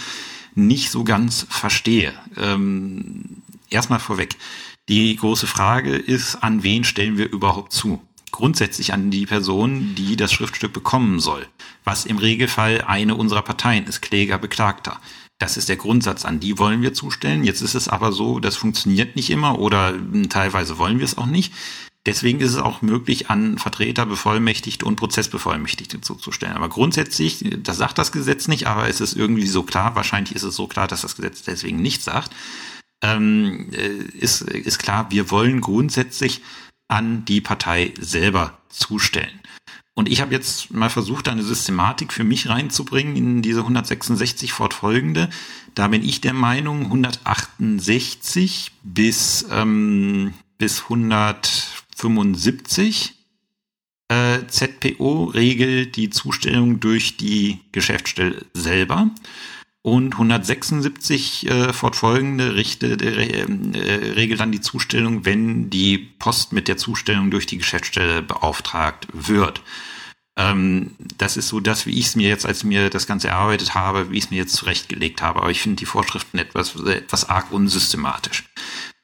nicht 0.54 0.92
so 0.92 1.04
ganz 1.04 1.46
verstehe. 1.50 2.14
Ähm, 2.38 3.42
erstmal 3.70 4.00
vorweg. 4.00 4.38
Die 4.88 5.16
große 5.16 5.48
Frage 5.48 5.96
ist, 5.96 6.36
an 6.36 6.64
wen 6.64 6.84
stellen 6.84 7.18
wir 7.18 7.32
überhaupt 7.32 7.74
zu? 7.74 8.02
grundsätzlich 8.36 8.92
an 8.92 9.12
die 9.12 9.26
Person, 9.26 9.96
die 9.96 10.18
das 10.18 10.34
Schriftstück 10.34 10.74
bekommen 10.74 11.22
soll, 11.22 11.48
was 11.86 12.06
im 12.06 12.18
Regelfall 12.18 12.82
eine 12.82 13.16
unserer 13.16 13.42
Parteien 13.42 13.86
ist, 13.86 14.02
Kläger, 14.02 14.38
Beklagter. 14.38 15.00
Das 15.38 15.56
ist 15.56 15.70
der 15.70 15.78
Grundsatz, 15.78 16.26
an 16.26 16.42
die 16.42 16.60
wollen 16.60 16.82
wir 16.82 16.94
zustellen. 16.94 17.46
Jetzt 17.46 17.62
ist 17.62 17.76
es 17.76 17.88
aber 17.88 18.12
so, 18.12 18.42
das 18.42 18.58
funktioniert 18.58 19.16
nicht 19.16 19.30
immer 19.30 19.60
oder 19.60 19.94
teilweise 20.28 20.78
wollen 20.78 21.00
wir 21.00 21.06
es 21.06 21.18
auch 21.18 21.28
nicht. 21.28 21.54
Deswegen 22.06 22.42
ist 22.42 22.52
es 22.52 22.58
auch 22.58 22.82
möglich, 22.82 23.30
an 23.30 23.58
Vertreter, 23.58 24.06
Bevollmächtigte 24.06 24.86
und 24.86 24.98
Prozessbevollmächtigte 24.98 26.02
zuzustellen. 26.02 26.58
Aber 26.58 26.68
grundsätzlich, 26.68 27.44
das 27.64 27.78
sagt 27.78 27.98
das 27.98 28.12
Gesetz 28.12 28.50
nicht, 28.50 28.68
aber 28.68 28.90
es 28.90 29.00
ist 29.00 29.16
irgendwie 29.16 29.48
so 29.48 29.64
klar, 29.64 29.96
wahrscheinlich 29.96 30.36
ist 30.36 30.44
es 30.44 30.58
so 30.58 30.68
klar, 30.68 30.88
dass 30.90 31.02
das 31.02 31.16
Gesetz 31.16 31.44
deswegen 31.44 31.82
nicht 31.82 32.04
sagt, 32.04 32.32
ähm, 33.02 33.70
äh, 33.72 34.18
ist, 34.18 34.42
ist 34.42 34.80
klar, 34.80 35.12
wir 35.12 35.32
wollen 35.32 35.62
grundsätzlich 35.62 36.42
an 36.88 37.26
die 37.26 37.42
Partei 37.42 37.94
selber 38.00 38.58
zustellen. 38.70 39.42
Und 39.98 40.10
ich 40.10 40.20
habe 40.20 40.34
jetzt 40.34 40.74
mal 40.74 40.90
versucht, 40.90 41.30
eine 41.30 41.44
Systematik 41.44 42.12
für 42.12 42.26
mich 42.26 42.50
reinzubringen 42.50 43.16
in 43.16 43.42
diese 43.42 43.62
166 43.62 44.52
fortfolgende. 44.52 45.30
Da 45.74 45.88
bin 45.88 46.04
ich 46.04 46.20
der 46.20 46.34
Meinung, 46.34 46.84
168 46.86 48.74
bis, 48.84 49.46
ähm, 49.50 50.34
bis 50.58 50.84
175 50.84 53.14
äh, 54.10 54.40
ZPO 54.48 55.24
regelt 55.26 55.96
die 55.96 56.10
Zustellung 56.10 56.82
durch 56.82 57.16
die 57.18 57.60
Geschäftsstelle 57.72 58.46
selber 58.54 59.10
und 59.86 60.14
176 60.14 61.48
äh, 61.48 61.72
fortfolgende 61.72 62.56
richtet, 62.56 63.04
äh, 63.04 63.44
äh, 63.44 64.14
regelt 64.14 64.40
dann 64.40 64.52
die 64.52 64.60
Zustellung, 64.60 65.26
wenn 65.26 65.70
die 65.70 66.00
Post 66.00 66.54
mit 66.54 66.68
der 66.68 66.78
Zustellung 66.78 67.30
durch 67.30 67.46
die 67.46 67.60
Geschäftsstelle 67.60 68.24
beauftragt 68.24 69.06
wird. 69.14 69.62
Ähm, 70.38 70.96
das 71.20 71.38
ist 71.38 71.50
so 71.50 71.60
das, 71.60 71.86
wie 71.86 72.00
ich 72.00 72.08
es 72.08 72.16
mir 72.16 72.28
jetzt, 72.28 72.48
als 72.48 72.64
mir 72.64 72.90
das 72.90 73.06
Ganze 73.06 73.28
erarbeitet 73.28 73.76
habe, 73.76 74.10
wie 74.10 74.18
ich 74.18 74.24
es 74.24 74.32
mir 74.32 74.38
jetzt 74.38 74.56
zurechtgelegt 74.56 75.22
habe. 75.22 75.42
Aber 75.42 75.52
ich 75.52 75.62
finde 75.62 75.76
die 75.76 75.86
Vorschriften 75.86 76.40
etwas, 76.40 76.76
etwas 76.78 77.30
arg 77.30 77.52
unsystematisch. 77.52 78.44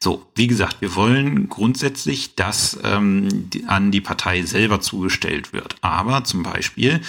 So, 0.03 0.25
wie 0.33 0.47
gesagt, 0.47 0.81
wir 0.81 0.95
wollen 0.95 1.47
grundsätzlich, 1.47 2.33
dass 2.33 2.79
ähm, 2.83 3.51
die, 3.51 3.65
an 3.65 3.91
die 3.91 4.01
Partei 4.01 4.41
selber 4.41 4.81
zugestellt 4.81 5.53
wird. 5.53 5.75
Aber 5.81 6.23
zum 6.23 6.41
Beispiel 6.41 7.01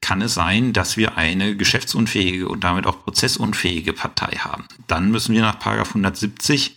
kann 0.00 0.22
es 0.22 0.34
sein, 0.34 0.72
dass 0.72 0.96
wir 0.96 1.16
eine 1.16 1.56
geschäftsunfähige 1.56 2.48
und 2.48 2.64
damit 2.64 2.86
auch 2.86 3.04
prozessunfähige 3.04 3.92
Partei 3.92 4.38
haben. 4.38 4.66
Dann 4.86 5.10
müssen 5.10 5.34
wir 5.34 5.42
nach 5.42 5.64
170 5.64 6.76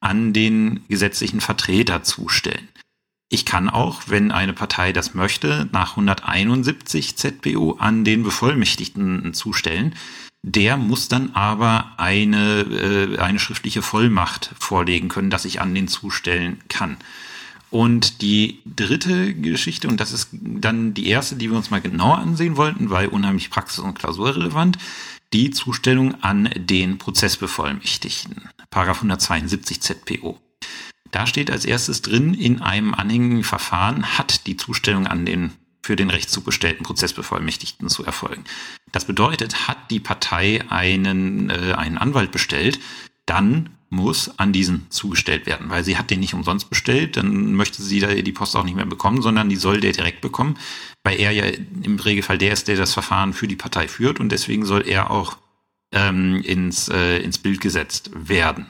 an 0.00 0.32
den 0.32 0.84
gesetzlichen 0.88 1.40
Vertreter 1.40 2.02
zustellen. 2.02 2.68
Ich 3.30 3.44
kann 3.44 3.70
auch, 3.70 4.02
wenn 4.06 4.30
eine 4.30 4.52
Partei 4.52 4.92
das 4.92 5.14
möchte, 5.14 5.68
nach 5.72 5.92
171 5.92 7.16
ZBO 7.16 7.76
an 7.78 8.04
den 8.04 8.22
Bevollmächtigten 8.22 9.32
zustellen. 9.34 9.94
Der 10.42 10.76
muss 10.76 11.08
dann 11.08 11.30
aber 11.34 11.94
eine, 11.96 12.60
äh, 12.60 13.18
eine 13.18 13.38
schriftliche 13.38 13.80
Vollmacht 13.80 14.50
vorlegen 14.58 15.08
können, 15.08 15.30
dass 15.30 15.46
ich 15.46 15.60
an 15.60 15.74
den 15.74 15.88
zustellen 15.88 16.60
kann. 16.68 16.98
Und 17.74 18.22
die 18.22 18.60
dritte 18.64 19.34
Geschichte, 19.34 19.88
und 19.88 19.98
das 19.98 20.12
ist 20.12 20.28
dann 20.32 20.94
die 20.94 21.08
erste, 21.08 21.34
die 21.34 21.50
wir 21.50 21.56
uns 21.56 21.72
mal 21.72 21.80
genauer 21.80 22.18
ansehen 22.18 22.56
wollten, 22.56 22.88
weil 22.88 23.08
unheimlich 23.08 23.50
praxis- 23.50 23.80
und 23.80 23.98
klausurrelevant, 23.98 24.78
die 25.32 25.50
Zustellung 25.50 26.22
an 26.22 26.48
den 26.54 26.98
Prozessbevollmächtigten. 26.98 28.48
Paragraph 28.70 28.98
172 28.98 29.80
ZPO. 29.80 30.38
Da 31.10 31.26
steht 31.26 31.50
als 31.50 31.64
erstes 31.64 32.00
drin, 32.00 32.32
in 32.34 32.62
einem 32.62 32.94
anhängigen 32.94 33.42
Verfahren 33.42 34.16
hat 34.16 34.46
die 34.46 34.56
Zustellung 34.56 35.08
an 35.08 35.26
den 35.26 35.50
für 35.82 35.96
den 35.96 36.10
rechtszugestellten 36.10 36.84
Prozessbevollmächtigten 36.84 37.88
zu 37.88 38.04
erfolgen. 38.04 38.44
Das 38.92 39.04
bedeutet, 39.04 39.66
hat 39.66 39.90
die 39.90 39.98
Partei 39.98 40.62
einen, 40.68 41.50
äh, 41.50 41.74
einen 41.76 41.98
Anwalt 41.98 42.30
bestellt, 42.30 42.78
dann 43.26 43.70
muss 43.94 44.38
an 44.38 44.52
diesen 44.52 44.90
zugestellt 44.90 45.46
werden, 45.46 45.70
weil 45.70 45.84
sie 45.84 45.96
hat 45.96 46.10
den 46.10 46.20
nicht 46.20 46.34
umsonst 46.34 46.68
bestellt, 46.68 47.16
dann 47.16 47.54
möchte 47.54 47.82
sie 47.82 48.00
da 48.00 48.14
die 48.14 48.32
Post 48.32 48.56
auch 48.56 48.64
nicht 48.64 48.76
mehr 48.76 48.86
bekommen, 48.86 49.22
sondern 49.22 49.48
die 49.48 49.56
soll 49.56 49.80
der 49.80 49.92
direkt 49.92 50.20
bekommen, 50.20 50.58
weil 51.04 51.20
er 51.20 51.30
ja 51.30 51.44
im 51.82 51.98
Regelfall 51.98 52.38
der 52.38 52.52
ist, 52.52 52.68
der 52.68 52.76
das 52.76 52.92
Verfahren 52.92 53.32
für 53.32 53.48
die 53.48 53.56
Partei 53.56 53.88
führt 53.88 54.20
und 54.20 54.30
deswegen 54.30 54.64
soll 54.64 54.86
er 54.86 55.10
auch 55.10 55.38
ähm, 55.92 56.42
ins, 56.42 56.88
äh, 56.88 57.18
ins 57.18 57.38
Bild 57.38 57.60
gesetzt 57.60 58.10
werden. 58.14 58.66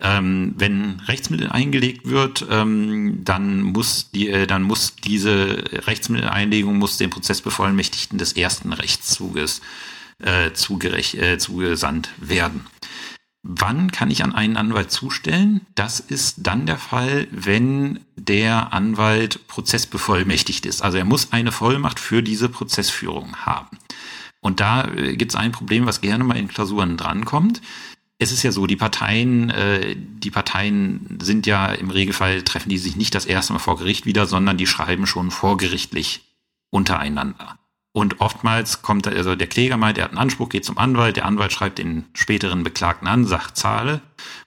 Ähm, 0.00 0.54
wenn 0.56 1.00
Rechtsmittel 1.06 1.48
eingelegt 1.50 2.08
wird, 2.08 2.44
ähm, 2.50 3.24
dann 3.24 3.62
muss 3.62 4.10
die, 4.10 4.28
äh, 4.28 4.46
dann 4.46 4.62
muss 4.62 4.96
diese 4.96 5.64
Rechtsmitteleinlegung 5.86 6.78
muss 6.78 6.96
den 6.96 7.10
Prozessbevollmächtigten 7.10 8.18
des 8.18 8.32
ersten 8.32 8.72
Rechtszuges 8.72 9.60
äh, 10.22 10.52
zugerecht, 10.52 11.14
äh, 11.14 11.38
zugesandt 11.38 12.10
werden. 12.18 12.66
Wann 13.46 13.92
kann 13.92 14.10
ich 14.10 14.24
an 14.24 14.34
einen 14.34 14.56
Anwalt 14.56 14.90
zustellen? 14.90 15.60
Das 15.74 16.00
ist 16.00 16.36
dann 16.38 16.64
der 16.64 16.78
Fall, 16.78 17.28
wenn 17.30 18.00
der 18.16 18.72
Anwalt 18.72 19.46
prozessbevollmächtigt 19.48 20.64
ist. 20.64 20.80
Also 20.80 20.96
er 20.96 21.04
muss 21.04 21.30
eine 21.30 21.52
Vollmacht 21.52 22.00
für 22.00 22.22
diese 22.22 22.48
Prozessführung 22.48 23.36
haben. 23.36 23.76
Und 24.40 24.60
da 24.60 24.88
äh, 24.88 25.14
gibt 25.16 25.32
es 25.32 25.36
ein 25.36 25.52
Problem, 25.52 25.84
was 25.84 26.00
gerne 26.00 26.24
mal 26.24 26.38
in 26.38 26.48
Klausuren 26.48 26.96
drankommt. 26.96 27.60
Es 28.18 28.32
ist 28.32 28.44
ja 28.44 28.50
so, 28.50 28.66
die 28.66 28.76
Parteien, 28.76 29.50
äh, 29.50 29.94
die 29.94 30.30
Parteien 30.30 31.18
sind 31.20 31.46
ja 31.46 31.66
im 31.66 31.90
Regelfall 31.90 32.42
treffen 32.42 32.70
die 32.70 32.78
sich 32.78 32.96
nicht 32.96 33.14
das 33.14 33.26
erste 33.26 33.52
Mal 33.52 33.58
vor 33.58 33.76
Gericht 33.76 34.06
wieder, 34.06 34.26
sondern 34.26 34.56
die 34.56 34.66
schreiben 34.66 35.06
schon 35.06 35.30
vorgerichtlich 35.30 36.22
untereinander. 36.70 37.58
Und 37.96 38.20
oftmals 38.20 38.82
kommt 38.82 39.06
also 39.06 39.36
der 39.36 39.46
Kläger 39.46 39.76
meint, 39.76 39.98
er 39.98 40.04
hat 40.04 40.10
einen 40.10 40.18
Anspruch, 40.18 40.48
geht 40.48 40.64
zum 40.64 40.78
Anwalt, 40.78 41.16
der 41.16 41.26
Anwalt 41.26 41.52
schreibt 41.52 41.78
den 41.78 42.06
späteren 42.12 42.64
Beklagten 42.64 43.06
an, 43.06 43.24
sagt 43.24 43.56
Zahle 43.56 44.00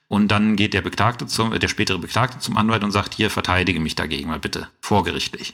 und 0.09 0.27
dann 0.27 0.57
geht 0.57 0.73
der 0.73 0.81
Beklagte 0.81 1.27
zum, 1.27 1.57
der 1.57 1.67
spätere 1.69 1.97
Beklagte 1.97 2.39
zum 2.39 2.57
Anwalt 2.57 2.83
und 2.83 2.91
sagt, 2.91 3.13
hier 3.13 3.29
verteidige 3.29 3.79
mich 3.79 3.95
dagegen 3.95 4.27
mal 4.27 4.39
bitte, 4.39 4.67
vorgerichtlich. 4.81 5.53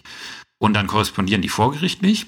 Und 0.57 0.73
dann 0.73 0.87
korrespondieren 0.87 1.43
die 1.43 1.49
vorgerichtlich 1.49 2.25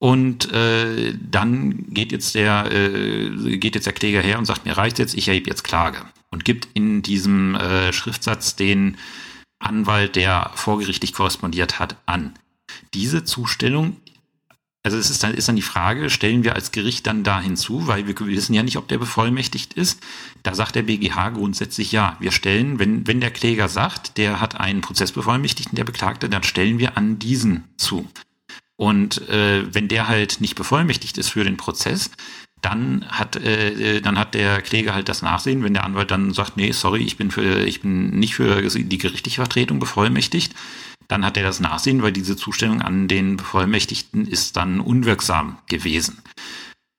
und 0.00 0.50
äh, 0.52 1.14
dann 1.30 1.94
geht 1.94 2.10
jetzt 2.10 2.34
der 2.34 2.68
äh, 2.72 3.56
geht 3.56 3.76
jetzt 3.76 3.86
der 3.86 3.92
Kläger 3.92 4.20
her 4.20 4.36
und 4.36 4.46
sagt, 4.46 4.64
mir 4.64 4.76
reicht 4.76 4.98
jetzt, 4.98 5.14
ich 5.14 5.28
erhebe 5.28 5.48
jetzt 5.48 5.62
Klage 5.62 5.98
und 6.32 6.44
gibt 6.44 6.66
in 6.74 7.02
diesem 7.02 7.54
äh, 7.54 7.92
Schriftsatz 7.92 8.56
den 8.56 8.96
Anwalt, 9.60 10.16
der 10.16 10.50
vorgerichtlich 10.56 11.12
korrespondiert 11.12 11.78
hat, 11.78 11.96
an. 12.06 12.34
Diese 12.94 13.22
Zustellung 13.22 13.96
also 14.88 14.96
es 14.96 15.10
ist 15.10 15.22
dann, 15.22 15.34
ist 15.34 15.48
dann 15.48 15.56
die 15.56 15.60
Frage, 15.60 16.08
stellen 16.08 16.44
wir 16.44 16.54
als 16.54 16.72
Gericht 16.72 17.06
dann 17.06 17.22
da 17.22 17.42
hinzu, 17.42 17.86
weil 17.88 18.06
wir 18.06 18.18
wissen 18.20 18.54
ja 18.54 18.62
nicht, 18.62 18.78
ob 18.78 18.88
der 18.88 18.96
bevollmächtigt 18.96 19.74
ist. 19.74 20.00
Da 20.42 20.54
sagt 20.54 20.76
der 20.76 20.82
BGH 20.84 21.28
grundsätzlich 21.28 21.92
ja. 21.92 22.16
Wir 22.20 22.30
stellen, 22.30 22.78
wenn, 22.78 23.06
wenn 23.06 23.20
der 23.20 23.30
Kläger 23.30 23.68
sagt, 23.68 24.16
der 24.16 24.40
hat 24.40 24.58
einen 24.58 24.80
Prozessbevollmächtigten, 24.80 25.76
der 25.76 25.84
Beklagte, 25.84 26.30
dann 26.30 26.42
stellen 26.42 26.78
wir 26.78 26.96
an 26.96 27.18
diesen 27.18 27.64
zu. 27.76 28.08
Und 28.76 29.28
äh, 29.28 29.66
wenn 29.74 29.88
der 29.88 30.08
halt 30.08 30.40
nicht 30.40 30.54
bevollmächtigt 30.54 31.18
ist 31.18 31.28
für 31.28 31.44
den 31.44 31.58
Prozess, 31.58 32.10
dann 32.62 33.04
hat 33.08 33.36
äh, 33.36 34.00
dann 34.00 34.18
hat 34.18 34.32
der 34.32 34.62
Kläger 34.62 34.94
halt 34.94 35.10
das 35.10 35.20
Nachsehen, 35.20 35.62
wenn 35.64 35.74
der 35.74 35.84
Anwalt 35.84 36.10
dann 36.10 36.32
sagt, 36.32 36.56
nee, 36.56 36.72
sorry, 36.72 37.02
ich 37.02 37.18
bin 37.18 37.30
für 37.30 37.66
ich 37.66 37.82
bin 37.82 38.18
nicht 38.18 38.34
für 38.34 38.62
die 38.62 38.98
gerichtliche 38.98 39.42
Vertretung 39.42 39.80
bevollmächtigt, 39.80 40.54
dann 41.08 41.24
hat 41.24 41.36
er 41.36 41.42
das 41.42 41.60
Nachsehen, 41.60 42.02
weil 42.02 42.12
diese 42.12 42.36
Zustellung 42.36 42.82
an 42.82 43.08
den 43.08 43.38
Bevollmächtigten 43.38 44.26
ist 44.26 44.56
dann 44.56 44.80
unwirksam 44.80 45.58
gewesen. 45.66 46.22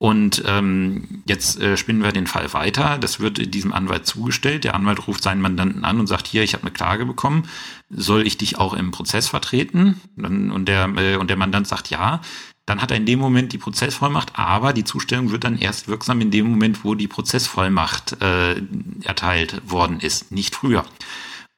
Und 0.02 0.44
ähm, 0.48 1.24
jetzt 1.26 1.60
äh, 1.60 1.76
spinnen 1.76 2.02
wir 2.02 2.14
den 2.14 2.26
Fall 2.26 2.54
weiter. 2.54 2.98
Das 2.98 3.20
wird 3.20 3.54
diesem 3.54 3.74
Anwalt 3.74 4.08
zugestellt. 4.08 4.64
Der 4.64 4.74
Anwalt 4.74 5.08
ruft 5.08 5.22
seinen 5.22 5.42
Mandanten 5.42 5.84
an 5.84 6.00
und 6.00 6.08
sagt, 6.08 6.26
hier, 6.26 6.42
ich 6.42 6.54
habe 6.54 6.64
eine 6.64 6.72
Klage 6.72 7.06
bekommen. 7.06 7.50
Soll 7.90 8.26
ich 8.26 8.38
dich 8.38 8.58
auch 8.58 8.74
im 8.74 8.92
Prozess 8.92 9.28
vertreten? 9.28 10.00
Und 10.16 10.66
der, 10.66 10.88
äh, 10.96 11.18
und 11.18 11.30
der 11.30 11.36
Mandant 11.36 11.68
sagt 11.68 11.90
ja. 11.90 12.22
Dann 12.66 12.82
hat 12.82 12.92
er 12.92 12.98
in 12.98 13.06
dem 13.06 13.20
Moment 13.20 13.52
die 13.52 13.58
Prozessvollmacht, 13.58 14.38
aber 14.38 14.74
die 14.74 14.84
Zustellung 14.84 15.32
wird 15.32 15.44
dann 15.44 15.58
erst 15.58 15.88
wirksam 15.88 16.22
in 16.22 16.32
dem 16.32 16.48
Moment, 16.48 16.86
wo 16.86 16.94
die 16.96 17.08
Prozessvollmacht 17.08 18.22
äh, 18.22 18.62
erteilt 19.04 19.62
worden 19.70 20.00
ist, 20.00 20.32
nicht 20.32 20.56
früher. 20.56 20.86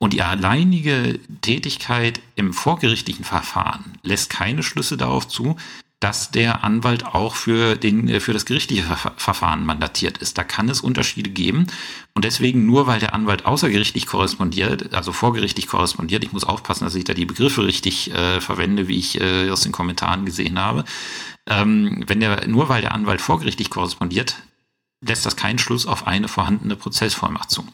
Und 0.02 0.14
die 0.14 0.24
alleinige 0.24 1.20
Tätigkeit 1.42 2.22
im 2.34 2.54
vorgerichtlichen 2.54 3.24
Verfahren 3.24 4.00
lässt 4.02 4.32
keine 4.32 4.64
Schlüsse 4.64 4.98
darauf 4.98 5.28
zu, 5.28 5.58
dass 6.00 6.32
der 6.32 6.64
Anwalt 6.64 7.06
auch 7.06 7.36
für, 7.36 7.76
den, 7.76 8.20
für 8.20 8.34
das 8.34 8.48
gerichtliche 8.48 8.82
Verfahren 9.18 9.64
mandatiert 9.64 10.18
ist. 10.18 10.40
Da 10.40 10.44
kann 10.44 10.70
es 10.70 10.82
Unterschiede 10.82 11.30
geben. 11.30 11.68
Und 12.16 12.26
deswegen, 12.26 12.66
nur 12.66 12.88
weil 12.88 13.00
der 13.00 13.14
Anwalt 13.14 13.46
außergerichtlich 13.46 14.08
korrespondiert, 14.08 14.92
also 14.96 15.12
vorgerichtlich 15.12 15.68
korrespondiert, 15.68 16.24
ich 16.24 16.34
muss 16.34 16.46
aufpassen, 16.46 16.86
dass 16.86 16.96
ich 16.96 17.04
da 17.04 17.14
die 17.14 17.28
Begriffe 17.28 17.64
richtig 17.64 18.12
äh, 18.12 18.42
verwende, 18.42 18.88
wie 18.88 18.98
ich 18.98 19.22
äh, 19.22 19.52
aus 19.52 19.62
den 19.62 19.72
Kommentaren 19.72 20.26
gesehen 20.26 20.58
habe. 20.58 20.84
Ähm, 21.48 22.04
wenn 22.08 22.20
der, 22.20 22.48
nur 22.48 22.70
weil 22.70 22.82
der 22.82 22.96
Anwalt 22.96 23.22
vorgerichtlich 23.22 23.70
korrespondiert, 23.70 24.36
lässt 25.02 25.26
das 25.26 25.36
keinen 25.36 25.60
Schluss 25.60 25.86
auf 25.86 26.08
eine 26.08 26.28
vorhandene 26.28 26.76
Prozessvollmacht 26.76 27.50
zu. 27.50 27.66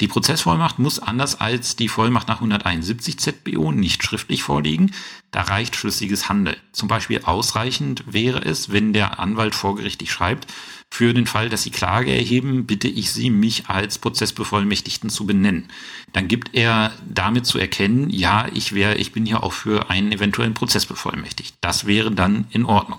Die 0.00 0.08
Prozessvollmacht 0.08 0.80
muss 0.80 0.98
anders 0.98 1.40
als 1.40 1.76
die 1.76 1.88
Vollmacht 1.88 2.26
nach 2.26 2.36
171 2.36 3.16
ZBO 3.18 3.70
nicht 3.70 4.02
schriftlich 4.02 4.42
vorliegen. 4.42 4.90
Da 5.30 5.42
reicht 5.42 5.76
schlüssiges 5.76 6.28
Handeln. 6.28 6.56
Zum 6.72 6.88
Beispiel 6.88 7.20
ausreichend 7.22 8.02
wäre 8.06 8.44
es, 8.44 8.72
wenn 8.72 8.92
der 8.92 9.20
Anwalt 9.20 9.54
vorgerichtlich 9.54 10.10
schreibt, 10.10 10.48
für 10.90 11.14
den 11.14 11.26
Fall, 11.26 11.48
dass 11.48 11.62
Sie 11.62 11.70
Klage 11.70 12.12
erheben, 12.12 12.66
bitte 12.66 12.88
ich 12.88 13.12
Sie, 13.12 13.30
mich 13.30 13.68
als 13.68 13.98
Prozessbevollmächtigten 13.98 15.10
zu 15.10 15.26
benennen. 15.26 15.68
Dann 16.12 16.26
gibt 16.26 16.54
er 16.54 16.92
damit 17.08 17.46
zu 17.46 17.58
erkennen, 17.58 18.10
ja, 18.10 18.48
ich 18.52 18.74
wäre, 18.74 18.96
ich 18.96 19.12
bin 19.12 19.26
hier 19.26 19.44
auch 19.44 19.52
für 19.52 19.90
einen 19.90 20.10
eventuellen 20.10 20.54
Prozess 20.54 20.86
bevollmächtigt. 20.86 21.54
Das 21.60 21.86
wäre 21.86 22.10
dann 22.10 22.46
in 22.50 22.64
Ordnung. 22.64 22.98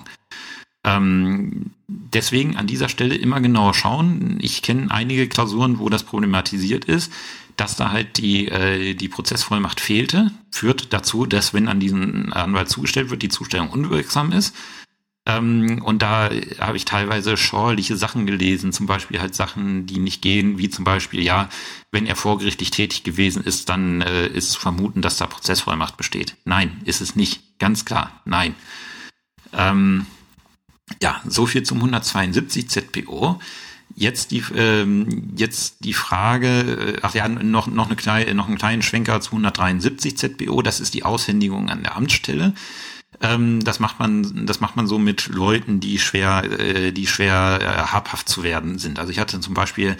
Ähm, 0.85 1.71
deswegen 1.87 2.55
an 2.55 2.67
dieser 2.67 2.89
Stelle 2.89 3.15
immer 3.15 3.41
genauer 3.41 3.73
schauen. 3.73 4.37
Ich 4.39 4.61
kenne 4.61 4.91
einige 4.91 5.27
Klausuren, 5.27 5.79
wo 5.79 5.89
das 5.89 6.03
problematisiert 6.03 6.85
ist, 6.85 7.11
dass 7.57 7.75
da 7.75 7.91
halt 7.91 8.17
die, 8.17 8.47
äh, 8.47 8.93
die 8.93 9.09
Prozessvollmacht 9.09 9.79
fehlte, 9.79 10.31
führt 10.51 10.93
dazu, 10.93 11.25
dass 11.25 11.53
wenn 11.53 11.67
an 11.67 11.79
diesen 11.79 12.31
Anwalt 12.33 12.69
zugestellt 12.69 13.09
wird, 13.09 13.23
die 13.23 13.29
Zustellung 13.29 13.69
unwirksam 13.69 14.31
ist. 14.31 14.55
Ähm, 15.25 15.81
und 15.83 16.03
da 16.03 16.29
habe 16.59 16.77
ich 16.77 16.85
teilweise 16.85 17.35
schauerliche 17.35 17.97
Sachen 17.97 18.27
gelesen, 18.27 18.71
zum 18.71 18.85
Beispiel 18.85 19.19
halt 19.19 19.33
Sachen, 19.33 19.87
die 19.87 19.97
nicht 19.97 20.21
gehen, 20.21 20.59
wie 20.59 20.69
zum 20.69 20.85
Beispiel, 20.85 21.23
ja, 21.23 21.49
wenn 21.91 22.05
er 22.05 22.15
vorgerichtlich 22.15 22.69
tätig 22.69 23.03
gewesen 23.03 23.43
ist, 23.43 23.69
dann 23.69 24.01
äh, 24.01 24.27
ist 24.27 24.51
zu 24.51 24.59
vermuten, 24.59 25.01
dass 25.01 25.17
da 25.17 25.25
Prozessvollmacht 25.25 25.97
besteht. 25.97 26.35
Nein, 26.45 26.79
ist 26.85 27.01
es 27.01 27.15
nicht. 27.15 27.57
Ganz 27.57 27.85
klar, 27.85 28.21
nein. 28.25 28.53
Ähm, 29.51 30.05
ja, 31.01 31.21
so 31.27 31.45
viel 31.45 31.63
zum 31.63 31.77
172 31.77 32.69
ZPO. 32.69 33.39
Jetzt 33.95 34.31
die, 34.31 34.43
ähm, 34.55 35.33
jetzt 35.37 35.77
die 35.85 35.93
Frage, 35.93 36.47
äh, 36.95 36.99
ach 37.01 37.13
ja, 37.13 37.27
noch, 37.27 37.67
noch, 37.67 37.85
eine 37.85 37.95
kleine, 37.95 38.33
noch 38.33 38.47
einen 38.47 38.57
kleinen 38.57 38.81
Schwenker 38.81 39.21
zu 39.21 39.31
173 39.31 40.17
ZBO, 40.17 40.61
das 40.61 40.79
ist 40.79 40.93
die 40.93 41.03
Aushändigung 41.03 41.69
an 41.69 41.83
der 41.83 41.95
Amtsstelle. 41.95 42.53
Ähm, 43.21 43.63
das 43.63 43.79
macht 43.79 43.99
man, 43.99 44.45
das 44.45 44.59
macht 44.59 44.75
man 44.75 44.87
so 44.87 44.99
mit 44.99 45.27
Leuten, 45.27 45.79
die 45.79 45.99
schwer, 45.99 46.43
äh, 46.59 46.91
die 46.91 47.07
schwer 47.07 47.59
äh, 47.61 47.91
habhaft 47.91 48.27
zu 48.27 48.43
werden 48.43 48.77
sind. 48.79 48.99
Also 48.99 49.11
ich 49.11 49.19
hatte 49.19 49.39
zum 49.39 49.53
Beispiel 49.53 49.97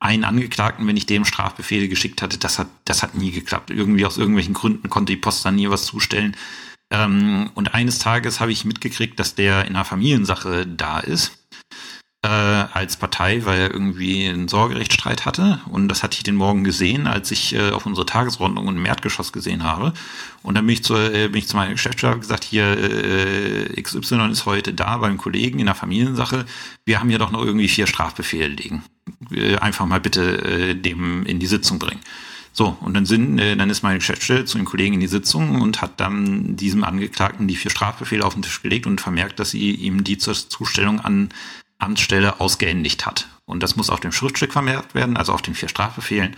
einen 0.00 0.24
Angeklagten, 0.24 0.86
wenn 0.86 0.96
ich 0.96 1.06
dem 1.06 1.24
Strafbefehle 1.24 1.88
geschickt 1.88 2.22
hatte, 2.22 2.38
das 2.38 2.58
hat, 2.58 2.68
das 2.84 3.02
hat 3.02 3.14
nie 3.14 3.32
geklappt. 3.32 3.70
Irgendwie 3.70 4.06
aus 4.06 4.18
irgendwelchen 4.18 4.54
Gründen 4.54 4.90
konnte 4.90 5.12
die 5.12 5.16
Post 5.16 5.44
dann 5.44 5.56
nie 5.56 5.70
was 5.70 5.86
zustellen. 5.86 6.36
Ähm, 6.90 7.50
und 7.54 7.74
eines 7.74 7.98
Tages 7.98 8.40
habe 8.40 8.52
ich 8.52 8.64
mitgekriegt, 8.64 9.18
dass 9.20 9.34
der 9.34 9.66
in 9.66 9.76
einer 9.76 9.84
Familiensache 9.84 10.66
da 10.66 11.00
ist. 11.00 11.38
Äh, 12.20 12.28
als 12.28 12.96
Partei, 12.96 13.44
weil 13.44 13.60
er 13.60 13.70
irgendwie 13.70 14.26
einen 14.26 14.48
Sorgerechtsstreit 14.48 15.24
hatte. 15.24 15.60
Und 15.70 15.86
das 15.86 16.02
hatte 16.02 16.16
ich 16.16 16.24
den 16.24 16.34
Morgen 16.34 16.64
gesehen, 16.64 17.06
als 17.06 17.30
ich 17.30 17.54
äh, 17.54 17.70
auf 17.70 17.86
unsere 17.86 18.06
Tagesordnung 18.06 18.66
im 18.66 18.84
Erdgeschoss 18.84 19.32
gesehen 19.32 19.62
habe. 19.62 19.92
Und 20.42 20.56
dann 20.56 20.66
bin 20.66 20.72
ich 20.72 20.82
zu, 20.82 20.96
äh, 20.96 21.28
bin 21.28 21.38
ich 21.38 21.46
zu 21.46 21.54
meinem 21.54 21.74
Geschäftsführer 21.74 22.18
gesagt, 22.18 22.42
hier 22.42 22.66
äh, 22.76 23.80
XY 23.80 24.30
ist 24.32 24.46
heute 24.46 24.74
da 24.74 24.96
beim 24.96 25.16
Kollegen 25.16 25.60
in 25.60 25.66
der 25.66 25.76
Familiensache. 25.76 26.44
Wir 26.84 26.98
haben 26.98 27.08
hier 27.08 27.20
doch 27.20 27.30
noch 27.30 27.44
irgendwie 27.44 27.68
vier 27.68 27.86
Strafbefehle 27.86 28.48
liegen. 28.48 28.82
Äh, 29.30 29.58
einfach 29.58 29.86
mal 29.86 30.00
bitte 30.00 30.42
äh, 30.42 30.74
dem 30.74 31.24
in 31.24 31.38
die 31.38 31.46
Sitzung 31.46 31.78
bringen. 31.78 32.00
So, 32.58 32.76
und 32.80 32.94
dann 32.94 33.06
sind, 33.06 33.38
äh, 33.38 33.54
dann 33.54 33.70
ist 33.70 33.84
meine 33.84 34.00
Geschäftsstelle 34.00 34.44
zu 34.44 34.58
den 34.58 34.64
Kollegen 34.64 34.94
in 34.94 34.98
die 34.98 35.06
Sitzung 35.06 35.60
und 35.60 35.80
hat 35.80 36.00
dann 36.00 36.56
diesem 36.56 36.82
Angeklagten 36.82 37.46
die 37.46 37.54
vier 37.54 37.70
Strafbefehle 37.70 38.24
auf 38.24 38.34
den 38.34 38.42
Tisch 38.42 38.62
gelegt 38.62 38.88
und 38.88 39.00
vermerkt, 39.00 39.38
dass 39.38 39.52
sie 39.52 39.70
ihm 39.70 40.02
die 40.02 40.18
zur 40.18 40.34
Zustellung 40.34 40.98
an 40.98 41.28
Amtsstelle 41.78 42.40
ausgehändigt 42.40 43.06
hat. 43.06 43.28
Und 43.44 43.62
das 43.62 43.76
muss 43.76 43.90
auf 43.90 44.00
dem 44.00 44.10
Schriftstück 44.10 44.52
vermerkt 44.52 44.96
werden, 44.96 45.16
also 45.16 45.34
auf 45.34 45.42
den 45.42 45.54
vier 45.54 45.68
Strafbefehlen 45.68 46.34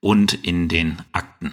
und 0.00 0.34
in 0.34 0.66
den 0.66 0.98
Akten. 1.12 1.52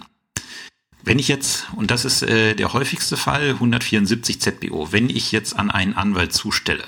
Wenn 1.04 1.20
ich 1.20 1.28
jetzt, 1.28 1.68
und 1.76 1.92
das 1.92 2.04
ist 2.04 2.22
äh, 2.22 2.56
der 2.56 2.72
häufigste 2.72 3.16
Fall, 3.16 3.50
174 3.50 4.40
ZBO, 4.40 4.90
wenn 4.90 5.08
ich 5.08 5.30
jetzt 5.30 5.56
an 5.56 5.70
einen 5.70 5.94
Anwalt 5.94 6.32
zustelle, 6.32 6.82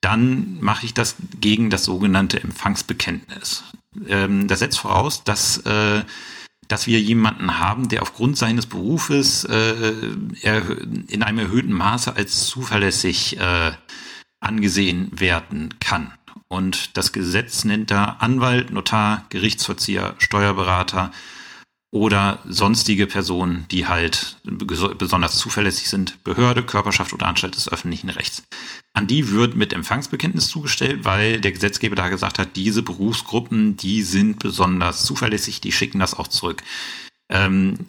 dann 0.00 0.58
mache 0.60 0.86
ich 0.86 0.92
das 0.92 1.14
gegen 1.40 1.70
das 1.70 1.84
sogenannte 1.84 2.42
Empfangsbekenntnis. 2.42 3.62
Ähm, 4.08 4.48
das 4.48 4.58
setzt 4.58 4.80
voraus, 4.80 5.22
dass, 5.22 5.58
äh, 5.58 6.02
dass 6.68 6.86
wir 6.86 7.00
jemanden 7.00 7.58
haben, 7.58 7.88
der 7.88 8.02
aufgrund 8.02 8.36
seines 8.36 8.66
Berufes 8.66 9.44
äh, 9.44 9.92
in 11.08 11.22
einem 11.22 11.38
erhöhten 11.38 11.72
Maße 11.72 12.14
als 12.14 12.46
zuverlässig 12.46 13.38
äh, 13.38 13.72
angesehen 14.40 15.10
werden 15.12 15.74
kann. 15.80 16.12
Und 16.46 16.96
das 16.96 17.12
Gesetz 17.12 17.64
nennt 17.64 17.90
da 17.90 18.16
Anwalt, 18.20 18.70
Notar, 18.70 19.24
Gerichtsverzieher, 19.30 20.14
Steuerberater, 20.18 21.10
oder 21.90 22.40
sonstige 22.46 23.06
Personen, 23.06 23.64
die 23.70 23.86
halt 23.86 24.36
besonders 24.44 25.38
zuverlässig 25.38 25.88
sind, 25.88 26.22
Behörde, 26.22 26.62
Körperschaft 26.62 27.14
oder 27.14 27.26
Anstalt 27.26 27.56
des 27.56 27.70
öffentlichen 27.70 28.10
Rechts. 28.10 28.42
An 28.92 29.06
die 29.06 29.30
wird 29.30 29.56
mit 29.56 29.72
Empfangsbekenntnis 29.72 30.48
zugestellt, 30.48 31.04
weil 31.04 31.40
der 31.40 31.52
Gesetzgeber 31.52 31.96
da 31.96 32.08
gesagt 32.08 32.38
hat, 32.38 32.56
diese 32.56 32.82
Berufsgruppen, 32.82 33.76
die 33.78 34.02
sind 34.02 34.38
besonders 34.38 35.04
zuverlässig, 35.04 35.62
die 35.62 35.72
schicken 35.72 35.98
das 35.98 36.14
auch 36.14 36.28
zurück. 36.28 36.62
Ähm, 37.30 37.86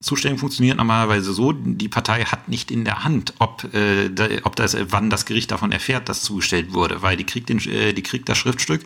Zustellung 0.00 0.38
funktioniert 0.38 0.76
normalerweise 0.76 1.32
so, 1.32 1.52
die 1.52 1.88
Partei 1.88 2.24
hat 2.26 2.48
nicht 2.48 2.70
in 2.70 2.84
der 2.84 3.04
Hand, 3.04 3.34
ob, 3.38 3.64
äh, 3.72 4.10
ob 4.44 4.54
das, 4.54 4.76
wann 4.90 5.10
das 5.10 5.24
Gericht 5.24 5.50
davon 5.50 5.72
erfährt, 5.72 6.08
dass 6.08 6.22
zugestellt 6.22 6.72
wurde, 6.72 7.02
weil 7.02 7.16
die 7.16 7.24
kriegt, 7.24 7.48
den, 7.48 7.58
äh, 7.60 7.94
die 7.94 8.02
kriegt 8.02 8.28
das 8.28 8.38
Schriftstück 8.38 8.84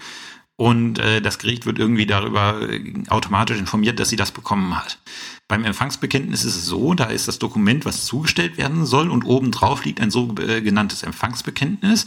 und 0.61 0.99
äh, 0.99 1.23
das 1.23 1.39
Gericht 1.39 1.67
wird 1.67 1.79
irgendwie 1.79 2.05
darüber 2.05 2.69
äh, 2.69 2.83
automatisch 3.11 3.59
informiert, 3.59 4.01
dass 4.01 4.09
sie 4.09 4.17
das 4.17 4.33
bekommen 4.33 4.77
hat. 4.77 4.99
Beim 5.47 5.65
Empfangsbekenntnis 5.65 6.45
ist 6.45 6.57
es 6.57 6.67
so, 6.67 6.95
da 6.95 7.05
ist 7.05 7.29
das 7.29 7.39
Dokument, 7.39 7.85
was 7.85 8.07
zugestellt 8.07 8.59
werden 8.59 8.85
soll 8.85 9.09
und 9.09 9.25
oben 9.25 9.53
drauf 9.53 9.85
liegt 9.85 10.01
ein 10.01 10.11
sogenanntes 10.11 11.05
Empfangsbekenntnis. 11.05 12.07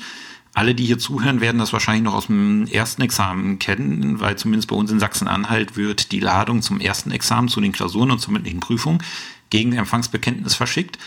Alle, 0.54 0.76
die 0.76 0.84
hier 0.84 1.00
zuhören, 1.00 1.40
werden 1.40 1.60
das 1.60 1.72
wahrscheinlich 1.72 2.04
noch 2.04 2.14
aus 2.14 2.28
dem 2.28 2.68
ersten 2.68 3.02
Examen 3.02 3.58
kennen, 3.58 4.20
weil 4.20 4.38
zumindest 4.38 4.68
bei 4.68 4.76
uns 4.76 4.92
in 4.92 5.00
Sachsen-Anhalt 5.00 5.78
wird 5.78 6.12
die 6.12 6.20
Ladung 6.20 6.62
zum 6.62 6.82
ersten 6.82 7.12
Examen, 7.12 7.48
zu 7.48 7.62
den 7.62 7.72
Klausuren 7.72 8.12
und 8.12 8.20
zur 8.20 8.34
mündlichen 8.34 8.60
Prüfung 8.60 9.02
gegen 9.50 9.72
Empfangsbekenntnis 9.72 10.56
verschickt. 10.56 11.00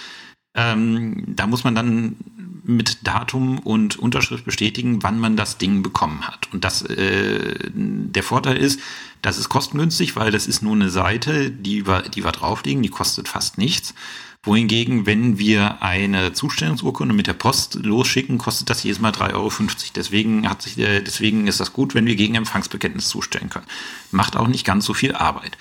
Ähm, 0.57 1.25
da 1.27 1.47
muss 1.47 1.63
man 1.63 1.75
dann 1.75 2.17
mit 2.65 3.07
Datum 3.07 3.59
und 3.59 3.99
Unterschrift 3.99 4.45
bestätigen, 4.45 5.03
wann 5.03 5.21
man 5.21 5.37
das 5.37 5.59
Ding 5.59 5.83
bekommen 5.83 6.27
hat. 6.27 6.49
Und 6.53 6.65
das 6.65 6.83
äh, 6.83 7.55
der 7.75 8.23
Vorteil 8.23 8.57
ist, 8.57 8.81
das 9.23 9.39
ist 9.39 9.49
kostengünstig, 9.49 10.17
weil 10.17 10.31
das 10.31 10.47
ist 10.47 10.63
nur 10.63 10.75
eine 10.75 10.91
Seite, 10.91 11.51
die 11.51 11.87
wir, 11.87 12.03
die 12.03 12.25
wir 12.25 12.33
drauflegen, 12.33 12.83
die 12.83 12.89
kostet 12.89 13.29
fast 13.29 13.59
nichts. 13.59 13.95
Wohingegen, 14.43 15.07
wenn 15.07 15.39
wir 15.39 15.83
eine 15.83 16.35
Zustellungsurkunde 16.35 17.15
mit 17.15 17.27
der 17.27 17.33
Post 17.33 17.77
losschicken, 17.77 18.37
kostet 18.37 18.69
das 18.69 18.83
jedes 18.83 19.01
Mal 19.01 19.13
3,50 19.13 19.35
Euro. 19.35 19.51
Deswegen, 19.97 20.49
hat 20.49 20.61
sich, 20.61 20.79
äh, 20.79 21.01
deswegen 21.01 21.47
ist 21.47 21.61
das 21.61 21.73
gut, 21.73 21.95
wenn 21.95 22.07
wir 22.07 22.17
gegen 22.17 22.35
Empfangsbekenntnis 22.35 23.09
zustellen 23.09 23.49
können. 23.49 23.67
Macht 24.11 24.37
auch 24.37 24.49
nicht 24.49 24.67
ganz 24.67 24.85
so 24.85 24.93
viel 24.93 25.15
Arbeit. 25.15 25.57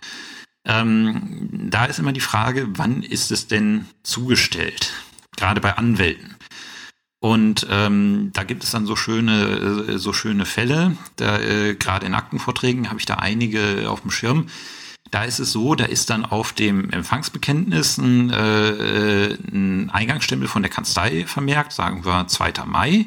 Ähm, 0.65 1.49
da 1.51 1.85
ist 1.85 1.99
immer 1.99 2.13
die 2.13 2.21
Frage, 2.21 2.67
wann 2.77 3.03
ist 3.03 3.31
es 3.31 3.47
denn 3.47 3.85
zugestellt? 4.03 4.91
Gerade 5.35 5.61
bei 5.61 5.77
Anwälten. 5.77 6.32
Und 7.23 7.67
ähm, 7.69 8.31
da 8.33 8.43
gibt 8.43 8.65
es 8.65 8.71
dann 8.71 8.85
so 8.85 8.97
schöne, 8.97 9.85
äh, 9.87 9.97
so 9.97 10.11
schöne 10.11 10.45
Fälle. 10.45 10.97
Da, 11.15 11.39
äh, 11.39 11.73
Gerade 11.73 12.05
in 12.05 12.15
Aktenvorträgen 12.15 12.89
habe 12.89 12.99
ich 12.99 13.05
da 13.05 13.13
einige 13.15 13.89
auf 13.89 14.01
dem 14.01 14.11
Schirm. 14.11 14.47
Da 15.09 15.23
ist 15.23 15.39
es 15.39 15.53
so, 15.53 15.73
da 15.73 15.85
ist 15.85 16.09
dann 16.09 16.25
auf 16.25 16.51
dem 16.51 16.89
Empfangsbekenntnis 16.89 17.97
ein, 17.97 18.29
äh, 18.29 19.37
ein 19.53 19.89
Eingangsstempel 19.89 20.49
von 20.49 20.63
der 20.63 20.71
Kanzlei 20.71 21.25
vermerkt, 21.25 21.71
sagen 21.71 22.03
wir 22.03 22.27
2. 22.27 22.65
Mai. 22.65 23.05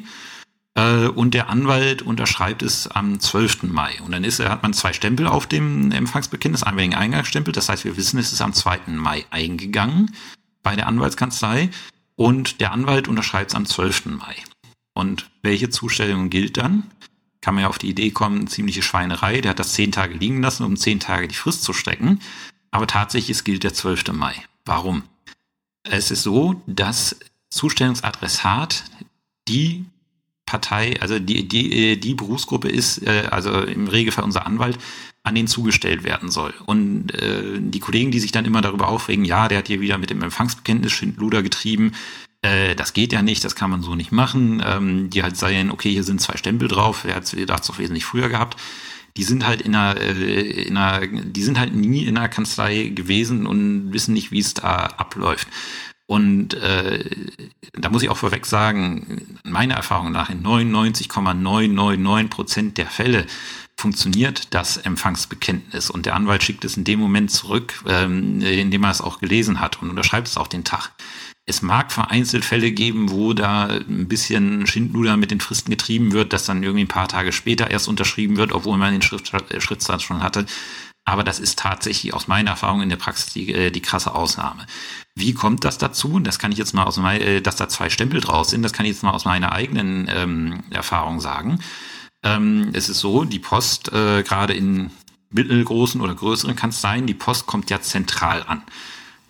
Äh, 0.73 1.09
und 1.09 1.35
der 1.35 1.51
Anwalt 1.51 2.01
unterschreibt 2.01 2.63
es 2.63 2.87
am 2.87 3.19
12. 3.19 3.71
Mai. 3.71 4.01
Und 4.03 4.13
dann 4.13 4.23
ist, 4.23 4.39
hat 4.39 4.63
man 4.63 4.73
zwei 4.73 4.93
Stempel 4.93 5.27
auf 5.27 5.45
dem 5.45 5.91
Empfangsbekenntnis, 5.91 6.63
einmal 6.63 6.85
den 6.85 6.95
Eingangsstempel, 6.95 7.53
das 7.53 7.69
heißt, 7.69 7.85
wir 7.85 7.97
wissen, 7.97 8.17
es 8.17 8.33
ist 8.33 8.41
am 8.41 8.53
2. 8.53 8.79
Mai 8.87 9.25
eingegangen 9.29 10.15
bei 10.63 10.75
der 10.75 10.87
Anwaltskanzlei 10.87 11.69
und 12.17 12.59
der 12.59 12.73
Anwalt 12.73 13.07
unterschreibt 13.07 13.51
es 13.51 13.55
am 13.55 13.65
12. 13.65 14.07
Mai. 14.07 14.35
Und 14.93 15.29
welche 15.43 15.69
Zustellung 15.69 16.29
gilt 16.29 16.57
dann? 16.57 16.91
Kann 17.39 17.53
man 17.53 17.61
ja 17.61 17.69
auf 17.69 17.77
die 17.77 17.89
Idee 17.89 18.09
kommen, 18.09 18.47
ziemliche 18.47 18.81
Schweinerei, 18.81 19.39
der 19.39 19.51
hat 19.51 19.59
das 19.59 19.73
zehn 19.73 19.91
Tage 19.91 20.15
liegen 20.15 20.41
lassen, 20.41 20.65
um 20.65 20.75
zehn 20.75 20.99
Tage 20.99 21.27
die 21.27 21.35
Frist 21.35 21.63
zu 21.63 21.71
strecken. 21.71 22.19
Aber 22.71 22.87
tatsächlich, 22.87 23.37
es 23.37 23.43
gilt 23.43 23.63
der 23.63 23.73
12. 23.73 24.11
Mai. 24.13 24.33
Warum? 24.65 25.03
Es 25.83 26.11
ist 26.11 26.23
so, 26.23 26.61
dass 26.65 27.17
Zustellungsadressat 27.49 28.83
die 29.47 29.85
Partei, 30.47 30.99
also 30.99 31.19
die, 31.19 31.47
die, 31.47 31.91
äh, 31.91 31.95
die 31.97 32.15
Berufsgruppe 32.15 32.69
ist, 32.69 33.05
äh, 33.05 33.27
also 33.29 33.61
im 33.61 33.87
Regelfall 33.87 34.23
unser 34.23 34.47
Anwalt, 34.47 34.79
an 35.21 35.35
den 35.35 35.45
zugestellt 35.45 36.03
werden 36.03 36.31
soll. 36.31 36.55
Und 36.65 37.13
äh, 37.13 37.59
die 37.59 37.79
Kollegen, 37.79 38.09
die 38.09 38.19
sich 38.19 38.31
dann 38.31 38.45
immer 38.45 38.61
darüber 38.61 38.87
aufregen, 38.87 39.25
ja, 39.25 39.47
der 39.47 39.59
hat 39.59 39.67
hier 39.67 39.81
wieder 39.81 39.99
mit 39.99 40.09
dem 40.09 40.23
Empfangsbekenntnis 40.23 40.93
Schindluder 40.93 41.43
getrieben, 41.43 41.91
äh, 42.41 42.75
das 42.75 42.93
geht 42.93 43.13
ja 43.13 43.21
nicht, 43.21 43.43
das 43.43 43.55
kann 43.55 43.69
man 43.69 43.81
so 43.81 43.95
nicht 43.95 44.11
machen. 44.11 44.63
Ähm, 44.65 45.09
die 45.09 45.23
halt 45.23 45.37
seien, 45.37 45.71
okay, 45.71 45.91
hier 45.91 46.03
sind 46.03 46.21
zwei 46.21 46.37
Stempel 46.37 46.67
drauf, 46.67 47.05
er 47.05 47.15
hat 47.15 47.33
es 47.33 47.67
doch 47.67 47.79
wesentlich 47.79 48.05
früher 48.05 48.29
gehabt. 48.29 48.57
Die 49.17 49.23
sind 49.23 49.47
halt 49.47 49.61
in 49.61 49.75
einer, 49.75 49.99
äh, 49.99 50.63
in 50.63 50.77
einer, 50.77 51.07
die 51.07 51.43
sind 51.43 51.59
halt 51.59 51.75
nie 51.75 52.05
in 52.05 52.17
einer 52.17 52.29
Kanzlei 52.29 52.89
gewesen 52.89 53.47
und 53.47 53.91
wissen 53.91 54.13
nicht, 54.13 54.31
wie 54.31 54.39
es 54.39 54.53
da 54.53 54.85
abläuft. 54.85 55.47
Und 56.07 56.53
äh, 56.55 57.03
da 57.73 57.89
muss 57.89 58.01
ich 58.01 58.09
auch 58.09 58.17
vorweg 58.17 58.45
sagen, 58.45 59.37
meiner 59.43 59.75
Erfahrung 59.75 60.11
nach 60.11 60.29
in 60.29 60.41
99,999 60.41 62.29
Prozent 62.29 62.77
der 62.77 62.87
Fälle 62.87 63.25
funktioniert 63.79 64.53
das 64.55 64.77
Empfangsbekenntnis 64.77 65.89
und 65.89 66.05
der 66.07 66.15
Anwalt 66.15 66.43
schickt 66.43 66.65
es 66.65 66.77
in 66.77 66.83
dem 66.83 66.99
Moment 66.99 67.29
zurück, 67.29 67.83
ähm, 67.87 68.41
in 68.41 68.71
dem 68.71 68.83
er 68.83 68.91
es 68.91 69.01
auch 69.01 69.19
gelesen 69.19 69.59
hat 69.59 69.81
und 69.81 69.89
unterschreibt 69.89 70.27
es 70.27 70.37
auch 70.37 70.47
den 70.47 70.63
Tag. 70.63 70.91
Es 71.45 71.61
mag 71.61 71.91
vereinzelt 71.91 72.43
Fälle 72.43 72.71
geben, 72.71 73.11
wo 73.11 73.33
da 73.33 73.67
ein 73.67 74.07
bisschen 74.07 74.67
Schindluder 74.67 75.15
mit 75.15 75.31
den 75.31 75.39
Fristen 75.39 75.71
getrieben 75.71 76.11
wird, 76.11 76.33
dass 76.33 76.45
dann 76.45 76.63
irgendwie 76.63 76.83
ein 76.83 76.89
paar 76.89 77.07
Tage 77.07 77.31
später 77.31 77.71
erst 77.71 77.87
unterschrieben 77.87 78.35
wird, 78.35 78.51
obwohl 78.51 78.77
man 78.77 78.91
den 78.91 79.01
Schrift, 79.01 79.31
Schriftsatz 79.59 80.01
schon 80.01 80.23
hatte. 80.23 80.45
Aber 81.07 81.23
das 81.23 81.39
ist 81.39 81.57
tatsächlich 81.57 82.13
aus 82.13 82.27
meiner 82.27 82.51
Erfahrung 82.51 82.81
in 82.81 82.89
der 82.89 82.97
Praxis 82.97 83.31
die, 83.31 83.53
äh, 83.53 83.71
die 83.71 83.81
krasse 83.81 84.13
Ausnahme. 84.13 84.67
Wie 85.15 85.33
kommt 85.33 85.63
das 85.63 85.77
dazu? 85.77 86.19
Das 86.19 86.37
kann 86.37 86.51
ich 86.51 86.57
jetzt 86.57 86.73
mal 86.73 86.83
aus 86.83 86.97
meiner, 86.97 87.23
äh, 87.23 87.41
dass 87.41 87.55
da 87.55 87.69
zwei 87.69 87.89
Stempel 87.89 88.19
draus 88.19 88.49
sind, 88.49 88.61
das 88.61 88.73
kann 88.73 88.85
ich 88.85 88.91
jetzt 88.91 89.03
mal 89.03 89.13
aus 89.13 89.23
meiner 89.23 89.53
eigenen 89.53 90.09
ähm, 90.13 90.63
Erfahrung 90.69 91.21
sagen. 91.21 91.59
Ähm, 92.23 92.71
es 92.73 92.89
ist 92.89 92.99
so, 92.99 93.23
die 93.23 93.39
Post, 93.39 93.93
äh, 93.93 94.21
gerade 94.23 94.53
in 94.53 94.91
mittelgroßen 95.29 96.01
oder 96.01 96.13
größeren 96.13 96.57
Kanzleien, 96.57 97.07
die 97.07 97.13
Post 97.13 97.45
kommt 97.45 97.69
ja 97.69 97.79
zentral 97.79 98.43
an. 98.45 98.63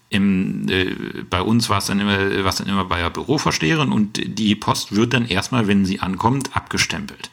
Im, 0.10 0.68
äh, 0.70 0.96
bei 1.30 1.42
uns 1.42 1.70
war 1.70 1.78
es 1.78 1.86
dann 1.86 2.00
immer, 2.00 2.44
was 2.44 2.56
dann 2.56 2.68
immer 2.68 2.86
bei 2.86 3.02
der 3.02 3.12
Büroversteherin 3.12 3.92
und 3.92 4.20
die 4.40 4.56
Post 4.56 4.96
wird 4.96 5.14
dann 5.14 5.28
erstmal, 5.28 5.68
wenn 5.68 5.86
sie 5.86 6.00
ankommt, 6.00 6.56
abgestempelt. 6.56 7.30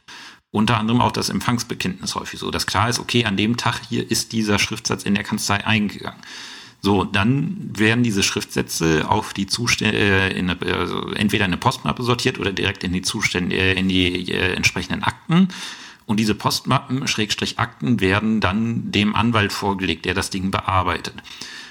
Unter 0.55 0.79
anderem 0.79 1.01
auch 1.01 1.11
das 1.11 1.31
Empfangsbekenntnis 1.31 2.15
häufig 2.15 2.39
so, 2.39 2.53
dass 2.53 2.65
klar 2.69 2.89
ist, 2.89 3.01
okay, 3.01 3.25
an 3.25 3.37
dem 3.37 3.57
Tag 3.57 3.81
hier 3.89 4.09
ist 4.09 4.31
dieser 4.31 4.61
Schriftsatz 4.61 5.03
in 5.03 5.17
der 5.17 5.25
Kanzlei 5.25 5.67
eingegangen. 5.67 6.21
So, 6.81 7.03
dann 7.03 7.73
werden 7.77 8.05
diese 8.05 8.23
Schriftsätze 8.23 9.11
auf 9.11 9.35
die 9.35 9.49
Zustände, 9.49 9.99
äh, 9.99 10.39
in 10.39 10.49
also 10.49 11.11
entweder 11.11 11.47
in 11.47 11.51
eine 11.51 11.57
Postmappe 11.57 12.05
sortiert 12.05 12.39
oder 12.39 12.53
direkt 12.53 12.85
in 12.85 12.93
die 12.93 13.03
Zustände, 13.03 13.57
äh, 13.57 13.73
in 13.73 13.89
die 13.89 14.31
äh, 14.31 14.55
entsprechenden 14.55 15.03
Akten. 15.03 15.49
Und 16.07 16.21
diese 16.21 16.37
Postmappen, 16.37 17.09
Schrägstrich 17.09 17.59
Akten, 17.59 17.99
werden 17.99 18.41
dann 18.41 18.93
dem 18.93 19.17
Anwalt 19.17 19.53
vorgelegt, 19.53 20.05
der 20.05 20.15
das 20.15 20.31
Ding 20.31 20.53
bearbeitet. 20.53 21.15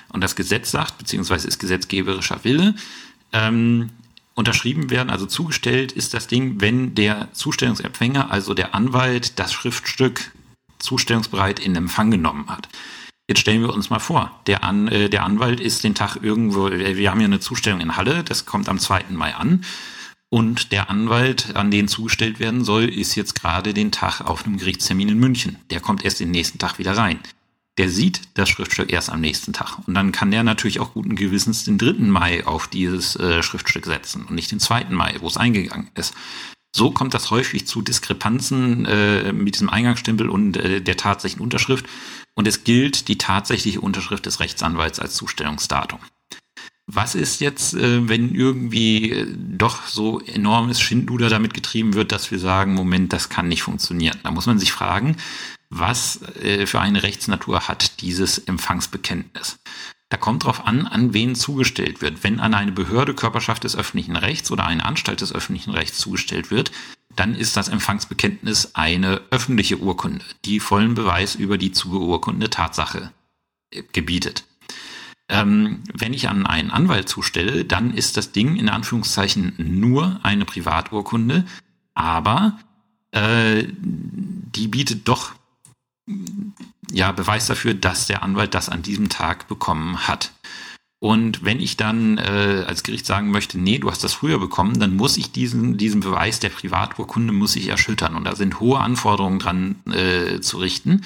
Und 0.10 0.22
das 0.22 0.36
Gesetz 0.36 0.72
sagt, 0.72 0.98
beziehungsweise 0.98 1.48
ist 1.48 1.58
gesetzgeberischer 1.58 2.44
Wille, 2.44 2.76
ähm, 3.32 3.92
unterschrieben 4.36 4.90
werden, 4.90 5.10
also 5.10 5.26
zugestellt 5.26 5.92
ist 5.92 6.14
das 6.14 6.28
Ding, 6.28 6.60
wenn 6.60 6.96
der 6.96 7.30
Zustellungsempfänger, 7.34 8.32
also 8.32 8.54
der 8.54 8.74
Anwalt, 8.74 9.40
das 9.40 9.54
Schriftstück 9.54 10.32
zustellungsbereit 10.80 11.60
in 11.60 11.76
Empfang 11.76 12.12
genommen 12.12 12.50
hat. 12.50 12.68
Jetzt 13.28 13.40
stellen 13.40 13.62
wir 13.62 13.74
uns 13.74 13.90
mal 13.90 14.00
vor, 14.00 14.42
der, 14.48 14.64
An, 14.64 14.88
äh, 14.90 15.10
der 15.10 15.24
Anwalt 15.24 15.60
ist 15.60 15.84
den 15.84 15.96
Tag 15.96 16.18
irgendwo, 16.22 16.70
wir 16.70 17.10
haben 17.10 17.22
ja 17.22 17.26
eine 17.26 17.40
Zustellung 17.40 17.80
in 17.80 17.96
Halle, 17.96 18.24
das 18.24 18.46
kommt 18.46 18.68
am 18.68 18.80
2. 18.80 19.06
Mai 19.12 19.34
an. 19.34 19.64
Und 20.30 20.72
der 20.72 20.90
Anwalt, 20.90 21.56
an 21.56 21.70
den 21.70 21.88
zugestellt 21.88 22.40
werden 22.40 22.64
soll, 22.64 22.86
ist 22.86 23.14
jetzt 23.14 23.40
gerade 23.40 23.74
den 23.74 23.92
Tag 23.92 24.22
auf 24.22 24.46
einem 24.46 24.58
Gerichtstermin 24.58 25.10
in 25.10 25.20
München. 25.20 25.60
Der 25.70 25.80
kommt 25.80 26.04
erst 26.04 26.20
den 26.20 26.32
nächsten 26.32 26.58
Tag 26.58 26.80
wieder 26.80 26.98
rein. 26.98 27.20
Der 27.78 27.90
sieht 27.90 28.22
das 28.36 28.50
Schriftstück 28.50 28.92
erst 28.92 29.10
am 29.10 29.22
nächsten 29.22 29.54
Tag. 29.54 29.80
Und 29.88 29.96
dann 29.96 30.12
kann 30.12 30.30
der 30.30 30.44
natürlich 30.44 30.80
auch 30.80 30.94
guten 30.94 31.16
Gewissens 31.16 31.66
den 31.66 31.78
3. 31.78 31.94
Mai 32.04 32.46
auf 32.46 32.68
dieses 32.68 33.16
äh, 33.16 33.42
Schriftstück 33.42 33.86
setzen 33.86 34.26
und 34.26 34.36
nicht 34.36 34.52
den 34.52 34.60
2. 34.60 34.86
Mai, 34.92 35.16
wo 35.20 35.28
es 35.28 35.38
eingegangen 35.38 35.90
ist. 35.96 36.14
So 36.76 36.92
kommt 36.92 37.14
das 37.14 37.30
häufig 37.30 37.68
zu 37.68 37.82
Diskrepanzen 37.82 38.86
äh, 38.86 39.32
mit 39.32 39.56
diesem 39.56 39.70
Eingangsstempel 39.70 40.30
und 40.30 40.58
äh, 40.58 40.82
der 40.82 40.98
tatsächlichen 40.98 41.44
Unterschrift. 41.44 41.86
und 42.36 42.48
es 42.48 42.64
gilt 42.64 43.08
die 43.10 43.20
tatsächliche 43.20 43.80
Unterschrift 43.80 44.26
des 44.26 44.40
Rechtsanwalts 44.40 45.00
als 45.00 45.14
Zustellungsdatum. 45.14 46.00
Was 46.88 47.16
ist 47.16 47.40
jetzt, 47.40 47.76
äh, 47.76 48.10
wenn 48.10 48.36
irgendwie 48.36 49.12
äh, 49.12 49.28
doch 49.38 49.86
so 49.86 50.20
enormes 50.20 50.82
Schindluder 50.82 51.30
damit 51.30 51.54
getrieben 51.54 51.94
wird, 51.94 52.12
dass 52.12 52.30
wir 52.30 52.40
sagen, 52.40 52.74
Moment, 52.74 53.14
das 53.14 53.30
kann 53.30 53.48
nicht 53.48 53.64
funktionieren? 53.64 54.20
Da 54.24 54.32
muss 54.32 54.48
man 54.48 54.60
sich 54.60 54.72
fragen, 54.72 55.16
was 55.80 56.22
äh, 56.42 56.66
für 56.66 56.80
eine 56.80 57.04
Rechtsnatur 57.04 57.68
hat 57.68 58.02
dieses 58.02 58.38
Empfangsbekenntnis? 58.38 59.60
Da 60.10 60.18
kommt 60.18 60.44
drauf 60.44 60.68
an, 60.68 60.86
an 60.86 61.14
wen 61.14 61.34
zugestellt 61.34 62.02
wird. 62.02 62.24
Wenn 62.24 62.40
an 62.40 62.54
eine 62.54 62.72
Behörde 62.72 63.16
Körperschaft 63.16 63.64
des 63.64 63.76
öffentlichen 63.76 64.16
Rechts 64.16 64.52
oder 64.52 64.66
eine 64.66 64.86
Anstalt 64.86 65.22
des 65.22 65.34
öffentlichen 65.34 65.72
Rechts 65.72 65.98
zugestellt 65.98 66.52
wird, 66.52 66.72
dann 67.16 67.36
ist 67.36 67.58
das 67.58 67.68
Empfangsbekenntnis 67.68 68.76
eine 68.76 69.22
öffentliche 69.32 69.80
Urkunde, 69.80 70.24
die 70.46 70.60
vollen 70.60 70.94
Beweis 70.94 71.36
über 71.36 71.58
die 71.58 71.72
zu 71.72 71.90
beurkundende 71.90 72.50
Tatsache 72.50 73.12
gebietet. 73.92 74.46
Ähm, 75.30 75.84
wenn 75.92 76.14
ich 76.14 76.30
an 76.30 76.46
einen 76.46 76.70
Anwalt 76.70 77.10
zustelle, 77.10 77.66
dann 77.66 77.94
ist 77.94 78.18
das 78.18 78.32
Ding 78.32 78.56
in 78.56 78.70
Anführungszeichen 78.70 79.54
nur 79.58 80.20
eine 80.22 80.46
Privaturkunde, 80.46 81.46
aber 81.96 82.60
äh, 83.12 83.66
die 83.68 84.68
bietet 84.68 85.08
doch 85.08 85.34
ja 86.92 87.12
Beweis 87.12 87.46
dafür, 87.48 87.74
dass 87.74 88.08
der 88.08 88.24
Anwalt 88.24 88.54
das 88.54 88.70
an 88.70 88.82
diesem 88.82 89.10
Tag 89.10 89.48
bekommen 89.48 90.08
hat. 90.08 90.32
Und 91.00 91.44
wenn 91.44 91.60
ich 91.60 91.76
dann 91.76 92.18
äh, 92.18 92.64
als 92.66 92.84
Gericht 92.84 93.06
sagen 93.06 93.30
möchte, 93.30 93.60
nee, 93.60 93.78
du 93.78 93.92
hast 93.92 94.06
das 94.06 94.14
früher 94.14 94.40
bekommen, 94.40 94.80
dann 94.80 94.96
muss 94.96 95.18
ich 95.18 95.34
diesen, 95.34 95.78
diesen 95.78 96.00
Beweis 96.00 96.40
der 96.40 96.48
Privaturkunde 96.48 97.34
muss 97.34 97.58
ich 97.58 97.68
erschüttern. 97.68 98.16
Und 98.16 98.24
da 98.24 98.38
sind 98.38 98.62
hohe 98.62 98.80
Anforderungen 98.80 99.40
dran 99.40 99.76
äh, 99.92 100.40
zu 100.40 100.60
richten. 100.60 101.02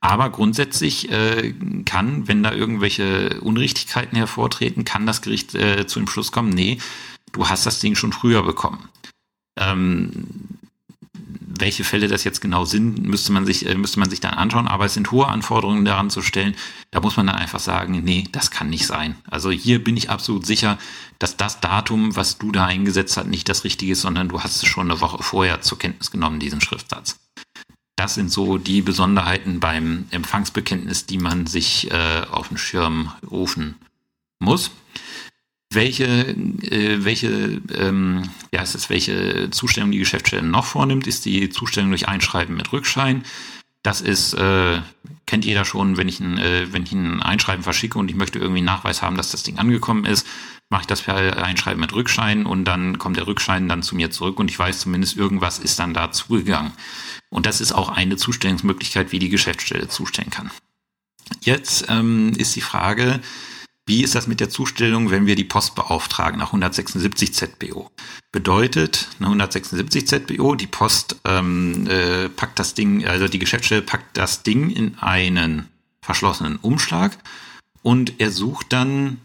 Aber 0.00 0.30
grundsätzlich 0.30 1.10
äh, 1.10 1.52
kann, 1.84 2.28
wenn 2.28 2.44
da 2.44 2.52
irgendwelche 2.52 3.40
Unrichtigkeiten 3.40 4.16
hervortreten, 4.16 4.84
kann 4.84 5.04
das 5.04 5.20
Gericht 5.20 5.56
äh, 5.56 5.84
zu 5.86 5.98
dem 5.98 6.08
Schluss 6.08 6.30
kommen, 6.30 6.50
nee, 6.50 6.78
du 7.32 7.48
hast 7.48 7.66
das 7.66 7.80
Ding 7.80 7.96
schon 7.96 8.12
früher 8.12 8.44
bekommen. 8.44 8.88
Ähm, 9.58 10.12
welche 11.60 11.84
Fälle 11.84 12.08
das 12.08 12.24
jetzt 12.24 12.40
genau 12.40 12.64
sind, 12.64 13.02
müsste 13.02 13.32
man 13.32 13.46
sich, 13.46 13.66
äh, 13.66 13.74
müsste 13.74 14.00
man 14.00 14.10
sich 14.10 14.20
dann 14.20 14.34
anschauen, 14.34 14.68
aber 14.68 14.86
es 14.86 14.94
sind 14.94 15.10
hohe 15.10 15.28
Anforderungen 15.28 15.84
daran 15.84 16.10
zu 16.10 16.22
stellen. 16.22 16.54
Da 16.90 17.00
muss 17.00 17.16
man 17.16 17.26
dann 17.26 17.36
einfach 17.36 17.60
sagen, 17.60 18.02
nee, 18.02 18.24
das 18.32 18.50
kann 18.50 18.70
nicht 18.70 18.86
sein. 18.86 19.16
Also 19.28 19.50
hier 19.50 19.82
bin 19.82 19.96
ich 19.96 20.10
absolut 20.10 20.46
sicher, 20.46 20.78
dass 21.18 21.36
das 21.36 21.60
Datum, 21.60 22.16
was 22.16 22.38
du 22.38 22.52
da 22.52 22.66
eingesetzt 22.66 23.16
hast, 23.16 23.26
nicht 23.26 23.48
das 23.48 23.64
richtige 23.64 23.92
ist, 23.92 24.00
sondern 24.00 24.28
du 24.28 24.42
hast 24.42 24.56
es 24.56 24.66
schon 24.66 24.90
eine 24.90 25.00
Woche 25.00 25.22
vorher 25.22 25.60
zur 25.60 25.78
Kenntnis 25.78 26.10
genommen, 26.10 26.40
diesen 26.40 26.60
Schriftsatz. 26.60 27.18
Das 27.96 28.14
sind 28.14 28.32
so 28.32 28.56
die 28.56 28.80
Besonderheiten 28.80 29.60
beim 29.60 30.06
Empfangsbekenntnis, 30.10 31.04
die 31.04 31.18
man 31.18 31.46
sich 31.46 31.90
äh, 31.90 32.22
auf 32.30 32.48
den 32.48 32.56
Schirm 32.56 33.12
rufen 33.30 33.74
muss. 34.38 34.70
Welche, 35.72 36.04
äh, 36.06 37.04
welche, 37.04 37.60
ähm, 37.74 38.28
ja, 38.52 38.62
ist 38.62 38.74
es, 38.74 38.90
welche 38.90 39.50
Zustellung 39.50 39.92
die 39.92 39.98
Geschäftsstelle 39.98 40.42
noch 40.42 40.64
vornimmt, 40.64 41.06
ist 41.06 41.24
die 41.24 41.48
Zustellung 41.48 41.90
durch 41.90 42.08
Einschreiben 42.08 42.56
mit 42.56 42.72
Rückschein. 42.72 43.24
Das 43.84 44.00
ist, 44.00 44.34
äh, 44.34 44.80
kennt 45.26 45.44
jeder 45.44 45.64
schon, 45.64 45.96
wenn 45.96 46.08
ich, 46.08 46.18
ein, 46.18 46.38
äh, 46.38 46.72
wenn 46.72 46.82
ich 46.82 46.92
ein 46.92 47.22
Einschreiben 47.22 47.62
verschicke 47.62 47.98
und 47.98 48.10
ich 48.10 48.16
möchte 48.16 48.40
irgendwie 48.40 48.58
einen 48.58 48.66
Nachweis 48.66 49.00
haben, 49.00 49.16
dass 49.16 49.30
das 49.30 49.44
Ding 49.44 49.58
angekommen 49.58 50.04
ist, 50.04 50.26
mache 50.70 50.82
ich 50.82 50.86
das 50.88 51.02
per 51.02 51.44
Einschreiben 51.44 51.80
mit 51.80 51.92
Rückschein 51.92 52.46
und 52.46 52.64
dann 52.64 52.98
kommt 52.98 53.16
der 53.16 53.28
Rückschein 53.28 53.68
dann 53.68 53.82
zu 53.82 53.94
mir 53.94 54.10
zurück 54.10 54.40
und 54.40 54.50
ich 54.50 54.58
weiß 54.58 54.80
zumindest, 54.80 55.16
irgendwas 55.16 55.60
ist 55.60 55.78
dann 55.78 55.94
da 55.94 56.10
zugegangen. 56.10 56.72
Und 57.28 57.46
das 57.46 57.60
ist 57.60 57.72
auch 57.72 57.90
eine 57.90 58.16
Zustellungsmöglichkeit, 58.16 59.12
wie 59.12 59.20
die 59.20 59.28
Geschäftsstelle 59.28 59.88
zustellen 59.88 60.30
kann. 60.30 60.50
Jetzt 61.42 61.86
ähm, 61.88 62.32
ist 62.36 62.56
die 62.56 62.60
Frage, 62.60 63.20
wie 63.86 64.02
ist 64.02 64.14
das 64.14 64.26
mit 64.26 64.40
der 64.40 64.50
Zustellung, 64.50 65.10
wenn 65.10 65.26
wir 65.26 65.36
die 65.36 65.44
Post 65.44 65.74
beauftragen 65.74 66.38
nach 66.38 66.48
176 66.48 67.34
ZBO? 67.34 67.90
Bedeutet, 68.32 69.08
nach 69.18 69.28
176 69.28 70.06
ZBO, 70.06 70.54
die 70.54 70.66
Post 70.66 71.16
ähm, 71.24 71.86
äh, 71.88 72.28
packt 72.28 72.58
das 72.58 72.74
Ding, 72.74 73.04
also 73.06 73.26
die 73.26 73.38
Geschäftsstelle 73.38 73.82
packt 73.82 74.16
das 74.16 74.42
Ding 74.42 74.70
in 74.70 74.98
einen 74.98 75.68
verschlossenen 76.02 76.56
Umschlag 76.56 77.18
und 77.82 78.20
er 78.20 78.30
sucht 78.30 78.72
dann 78.72 79.18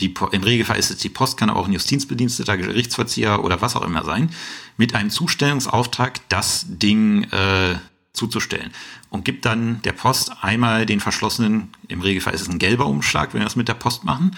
die, 0.00 0.14
im 0.32 0.42
Regelfall 0.42 0.78
ist 0.78 0.90
es 0.90 0.96
die 0.98 1.08
Post, 1.08 1.36
kann 1.36 1.50
aber 1.50 1.60
auch 1.60 1.66
ein 1.66 1.72
Justizbediensteter, 1.72 2.56
Gerichtsverzieher 2.56 3.44
oder 3.44 3.60
was 3.60 3.76
auch 3.76 3.82
immer 3.82 4.04
sein, 4.04 4.30
mit 4.76 4.94
einem 4.94 5.10
Zustellungsauftrag 5.10 6.26
das 6.28 6.64
Ding 6.68 7.24
äh, 7.24 7.76
zuzustellen 8.12 8.72
und 9.08 9.24
gibt 9.24 9.44
dann 9.44 9.82
der 9.82 9.92
Post 9.92 10.32
einmal 10.42 10.86
den 10.86 11.00
verschlossenen, 11.00 11.68
im 11.88 12.00
Regelfall 12.00 12.34
ist 12.34 12.42
es 12.42 12.48
ein 12.48 12.58
gelber 12.58 12.86
Umschlag, 12.86 13.32
wenn 13.32 13.40
wir 13.40 13.46
das 13.46 13.56
mit 13.56 13.68
der 13.68 13.74
Post 13.74 14.04
machen, 14.04 14.36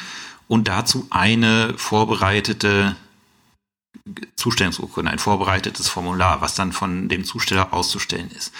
und 0.49 0.69
dazu 0.69 1.07
eine 1.11 1.75
vorbereitete 1.77 2.97
Zustellungsurkunde, 4.37 5.11
ein 5.11 5.19
vorbereitetes 5.19 5.89
Formular, 5.89 6.41
was 6.41 6.55
dann 6.55 6.73
von 6.73 7.09
dem 7.09 7.25
Zusteller 7.25 7.73
auszustellen 7.73 8.31
ist. 8.31 8.53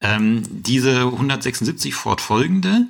Ähm, 0.00 0.42
diese 0.48 1.02
176 1.02 1.94
fortfolgende 1.94 2.86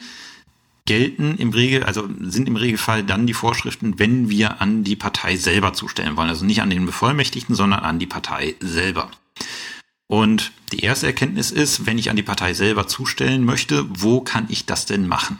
gelten 0.86 1.36
im 1.36 1.50
Regel, 1.50 1.84
also 1.84 2.08
sind 2.20 2.48
im 2.48 2.56
Regelfall 2.56 3.04
dann 3.04 3.26
die 3.26 3.34
Vorschriften, 3.34 3.98
wenn 3.98 4.30
wir 4.30 4.60
an 4.60 4.84
die 4.84 4.96
Partei 4.96 5.36
selber 5.36 5.72
zustellen 5.72 6.16
wollen. 6.16 6.28
Also 6.28 6.44
nicht 6.44 6.62
an 6.62 6.70
den 6.70 6.86
Bevollmächtigten, 6.86 7.54
sondern 7.54 7.80
an 7.80 7.98
die 7.98 8.06
Partei 8.06 8.54
selber. 8.60 9.10
Und 10.10 10.50
die 10.72 10.80
erste 10.80 11.06
Erkenntnis 11.06 11.52
ist, 11.52 11.86
wenn 11.86 11.96
ich 11.96 12.10
an 12.10 12.16
die 12.16 12.24
Partei 12.24 12.52
selber 12.52 12.88
zustellen 12.88 13.44
möchte, 13.44 13.86
wo 13.88 14.20
kann 14.20 14.46
ich 14.48 14.66
das 14.66 14.84
denn 14.84 15.06
machen? 15.06 15.38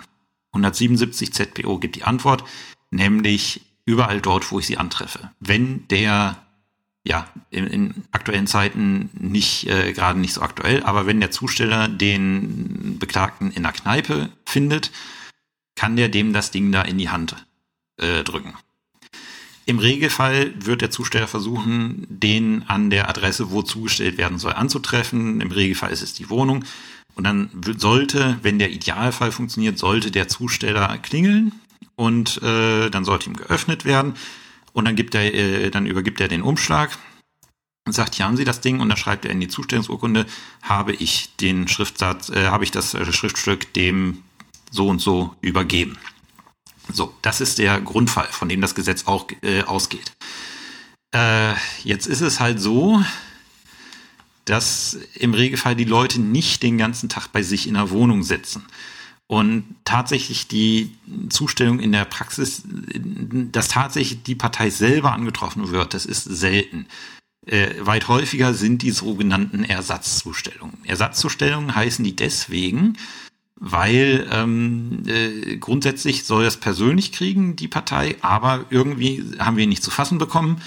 177 0.53 1.33
ZPO 1.33 1.79
gibt 1.79 1.97
die 1.97 2.05
Antwort, 2.05 2.45
nämlich 2.93 3.63
überall 3.85 4.21
dort, 4.21 4.53
wo 4.53 4.61
ich 4.61 4.69
sie 4.69 4.79
antreffe. 4.79 5.33
Wenn 5.41 5.89
der, 5.89 6.37
ja, 7.03 7.27
in, 7.51 7.67
in 7.67 7.95
aktuellen 8.13 8.47
Zeiten 8.47 9.11
nicht, 9.19 9.67
äh, 9.67 9.93
gerade 9.93 10.21
nicht 10.21 10.35
so 10.35 10.41
aktuell, 10.41 10.85
aber 10.85 11.05
wenn 11.05 11.19
der 11.19 11.33
Zusteller 11.33 11.89
den 11.89 12.97
Beklagten 13.01 13.51
in 13.51 13.65
der 13.65 13.73
Kneipe 13.73 14.31
findet, 14.47 14.93
kann 15.75 15.97
der 15.97 16.09
dem 16.09 16.33
das 16.33 16.53
Ding 16.53 16.71
da 16.71 16.83
in 16.83 16.97
die 16.97 17.11
Hand 17.11 17.35
äh, 17.97 18.23
drücken. 18.23 18.55
Im 19.71 19.79
Regelfall 19.79 20.53
wird 20.59 20.81
der 20.81 20.91
Zusteller 20.91 21.29
versuchen, 21.29 22.05
den 22.09 22.65
an 22.67 22.91
der 22.91 23.09
Adresse, 23.09 23.53
wo 23.53 23.63
zugestellt 23.63 24.19
werden 24.19 24.41
soll, 24.41 24.53
anzutreffen. 24.53 25.41
Im 25.41 25.53
Regelfall 25.53 25.93
ist 25.93 26.03
es 26.03 26.13
die 26.13 26.29
Wohnung. 26.29 26.65
Und 27.15 27.23
dann 27.23 27.51
sollte, 27.77 28.37
wenn 28.43 28.59
der 28.59 28.73
Idealfall 28.73 29.31
funktioniert, 29.31 29.79
sollte 29.79 30.11
der 30.11 30.27
Zusteller 30.27 30.99
klingeln 30.99 31.53
und 31.95 32.43
äh, 32.43 32.91
dann 32.91 33.05
sollte 33.05 33.31
ihm 33.31 33.37
geöffnet 33.37 33.85
werden. 33.85 34.15
Und 34.73 34.87
dann 34.87 34.97
gibt 34.97 35.15
er, 35.15 35.33
äh, 35.33 35.71
dann 35.71 35.87
übergibt 35.87 36.21
er 36.21 36.27
den 36.27 36.43
Umschlag 36.43 36.99
und 37.87 37.93
sagt, 37.93 38.17
hier 38.17 38.27
haben 38.27 38.37
Sie 38.37 38.45
das 38.45 38.61
Ding 38.61 38.81
und 38.81 38.89
da 38.89 38.97
schreibt 38.97 39.25
er 39.25 39.31
in 39.31 39.39
die 39.39 39.47
Zustellungsurkunde, 39.47 40.27
habe 40.63 40.95
ich 40.95 41.37
den 41.37 41.69
Schriftsatz, 41.69 42.29
äh, 42.31 42.47
habe 42.47 42.65
ich 42.65 42.73
das 42.73 42.95
äh, 42.95 43.13
Schriftstück 43.13 43.73
dem 43.75 44.25
so 44.73 44.89
und 44.89 45.01
so 45.01 45.37
übergeben. 45.41 45.97
So, 46.93 47.15
das 47.23 47.41
ist 47.41 47.59
der 47.59 47.81
Grundfall, 47.81 48.29
von 48.31 48.49
dem 48.49 48.61
das 48.61 48.75
Gesetz 48.75 49.07
auch 49.07 49.27
äh, 49.43 49.63
ausgeht. 49.63 50.13
Äh, 51.15 51.55
jetzt 51.83 52.07
ist 52.07 52.21
es 52.21 52.41
halt 52.41 52.61
so, 52.61 53.03
dass 54.45 54.99
im 55.15 55.35
Regelfall 55.35 55.77
die 55.77 55.85
Leute 55.85 56.21
nicht 56.21 56.63
den 56.63 56.79
ganzen 56.79 57.09
Tag 57.09 57.29
bei 57.29 57.43
sich 57.43 57.67
in 57.67 57.75
der 57.75 57.91
Wohnung 57.91 58.23
sitzen. 58.23 58.65
Und 59.27 59.65
tatsächlich 59.85 60.49
die 60.49 60.91
Zustellung 61.29 61.79
in 61.79 61.93
der 61.93 62.05
Praxis, 62.05 62.63
dass 62.65 63.69
tatsächlich 63.69 64.25
die 64.25 64.35
Partei 64.35 64.71
selber 64.71 65.13
angetroffen 65.13 65.71
wird, 65.71 65.95
das 65.95 66.05
ist 66.05 66.25
selten. 66.25 66.87
Äh, 67.47 67.75
weit 67.79 68.09
häufiger 68.09 68.55
sind 68.55 68.83
die 68.83 68.91
sogenannten 68.91 69.63
Ersatzzustellungen. 69.63 70.79
Ersatzzustellungen 70.85 71.75
heißen 71.75 72.05
die 72.05 72.17
deswegen, 72.17 72.99
weil 73.61 74.27
ähm, 74.33 75.03
äh, 75.07 75.57
grundsätzlich 75.59 76.25
soll 76.25 76.45
das 76.45 76.57
persönlich 76.57 77.13
kriegen, 77.13 77.57
die 77.57 77.69
Partei, 77.69 78.17
aber 78.23 78.65
irgendwie 78.71 79.23
haben 79.39 79.57
wir 79.57 79.65
ihn 79.65 79.69
nicht 79.69 79.85
zu 79.85 79.91
fassen 79.91 80.19
bekommen 80.19 80.63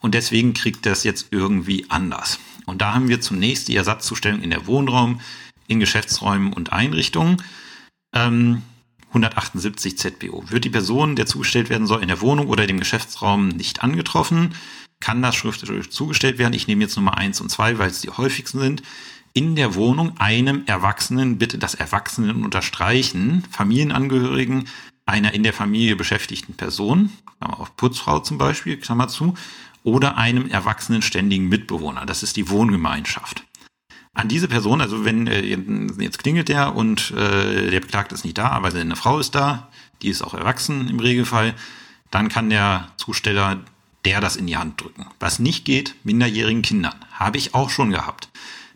und 0.00 0.14
deswegen 0.14 0.54
kriegt 0.54 0.86
das 0.86 1.04
jetzt 1.04 1.28
irgendwie 1.30 1.86
anders. 1.90 2.40
Und 2.64 2.80
da 2.80 2.94
haben 2.94 3.08
wir 3.08 3.20
zunächst 3.20 3.68
die 3.68 3.76
Ersatzzustellung 3.76 4.42
in 4.42 4.50
der 4.50 4.66
Wohnraum, 4.66 5.20
in 5.68 5.78
Geschäftsräumen 5.78 6.52
und 6.52 6.72
Einrichtungen. 6.72 7.42
Ähm, 8.14 8.62
178 9.08 9.96
ZBO. 9.96 10.44
Wird 10.50 10.64
die 10.64 10.70
Person, 10.70 11.16
der 11.16 11.26
zugestellt 11.26 11.70
werden 11.70 11.86
soll, 11.86 12.02
in 12.02 12.08
der 12.08 12.20
Wohnung 12.20 12.48
oder 12.48 12.66
dem 12.66 12.78
Geschäftsraum 12.78 13.48
nicht 13.48 13.82
angetroffen, 13.82 14.54
kann 15.00 15.22
das 15.22 15.36
schriftlich 15.36 15.90
zugestellt 15.90 16.38
werden. 16.38 16.52
Ich 16.52 16.66
nehme 16.66 16.82
jetzt 16.82 16.96
Nummer 16.96 17.16
eins 17.16 17.40
und 17.40 17.50
zwei, 17.50 17.78
weil 17.78 17.90
es 17.90 18.00
die 18.00 18.10
häufigsten 18.10 18.58
sind 18.58 18.82
in 19.38 19.54
der 19.54 19.76
Wohnung 19.76 20.18
einem 20.18 20.64
Erwachsenen, 20.66 21.38
bitte 21.38 21.58
das 21.58 21.74
Erwachsenen 21.74 22.42
unterstreichen, 22.44 23.44
Familienangehörigen 23.52 24.64
einer 25.06 25.32
in 25.32 25.44
der 25.44 25.52
Familie 25.52 25.94
beschäftigten 25.94 26.54
Person, 26.54 27.12
auch 27.38 27.68
Putzfrau 27.76 28.18
zum 28.18 28.36
Beispiel, 28.36 28.78
Klammer 28.78 29.06
zu, 29.06 29.34
oder 29.84 30.16
einem 30.16 30.48
erwachsenen 30.48 31.02
ständigen 31.02 31.48
Mitbewohner. 31.48 32.04
Das 32.04 32.24
ist 32.24 32.36
die 32.36 32.50
Wohngemeinschaft. 32.50 33.44
An 34.12 34.26
diese 34.26 34.48
Person, 34.48 34.80
also 34.80 35.04
wenn 35.04 35.28
äh, 35.28 35.40
jetzt 36.00 36.18
klingelt 36.18 36.48
der 36.48 36.74
und 36.74 37.12
äh, 37.12 37.70
der 37.70 37.78
Beklagte 37.78 38.16
ist 38.16 38.24
nicht 38.24 38.38
da, 38.38 38.48
aber 38.48 38.74
eine 38.74 38.96
Frau 38.96 39.20
ist 39.20 39.36
da, 39.36 39.68
die 40.02 40.08
ist 40.08 40.22
auch 40.22 40.34
erwachsen 40.34 40.90
im 40.90 40.98
Regelfall, 40.98 41.54
dann 42.10 42.28
kann 42.28 42.50
der 42.50 42.88
Zusteller 42.96 43.60
der 44.04 44.20
das 44.20 44.34
in 44.34 44.48
die 44.48 44.56
Hand 44.56 44.80
drücken. 44.80 45.06
Was 45.20 45.38
nicht 45.38 45.64
geht, 45.64 45.94
minderjährigen 46.02 46.62
Kindern. 46.62 46.94
Habe 47.12 47.38
ich 47.38 47.54
auch 47.54 47.70
schon 47.70 47.90
gehabt 47.90 48.28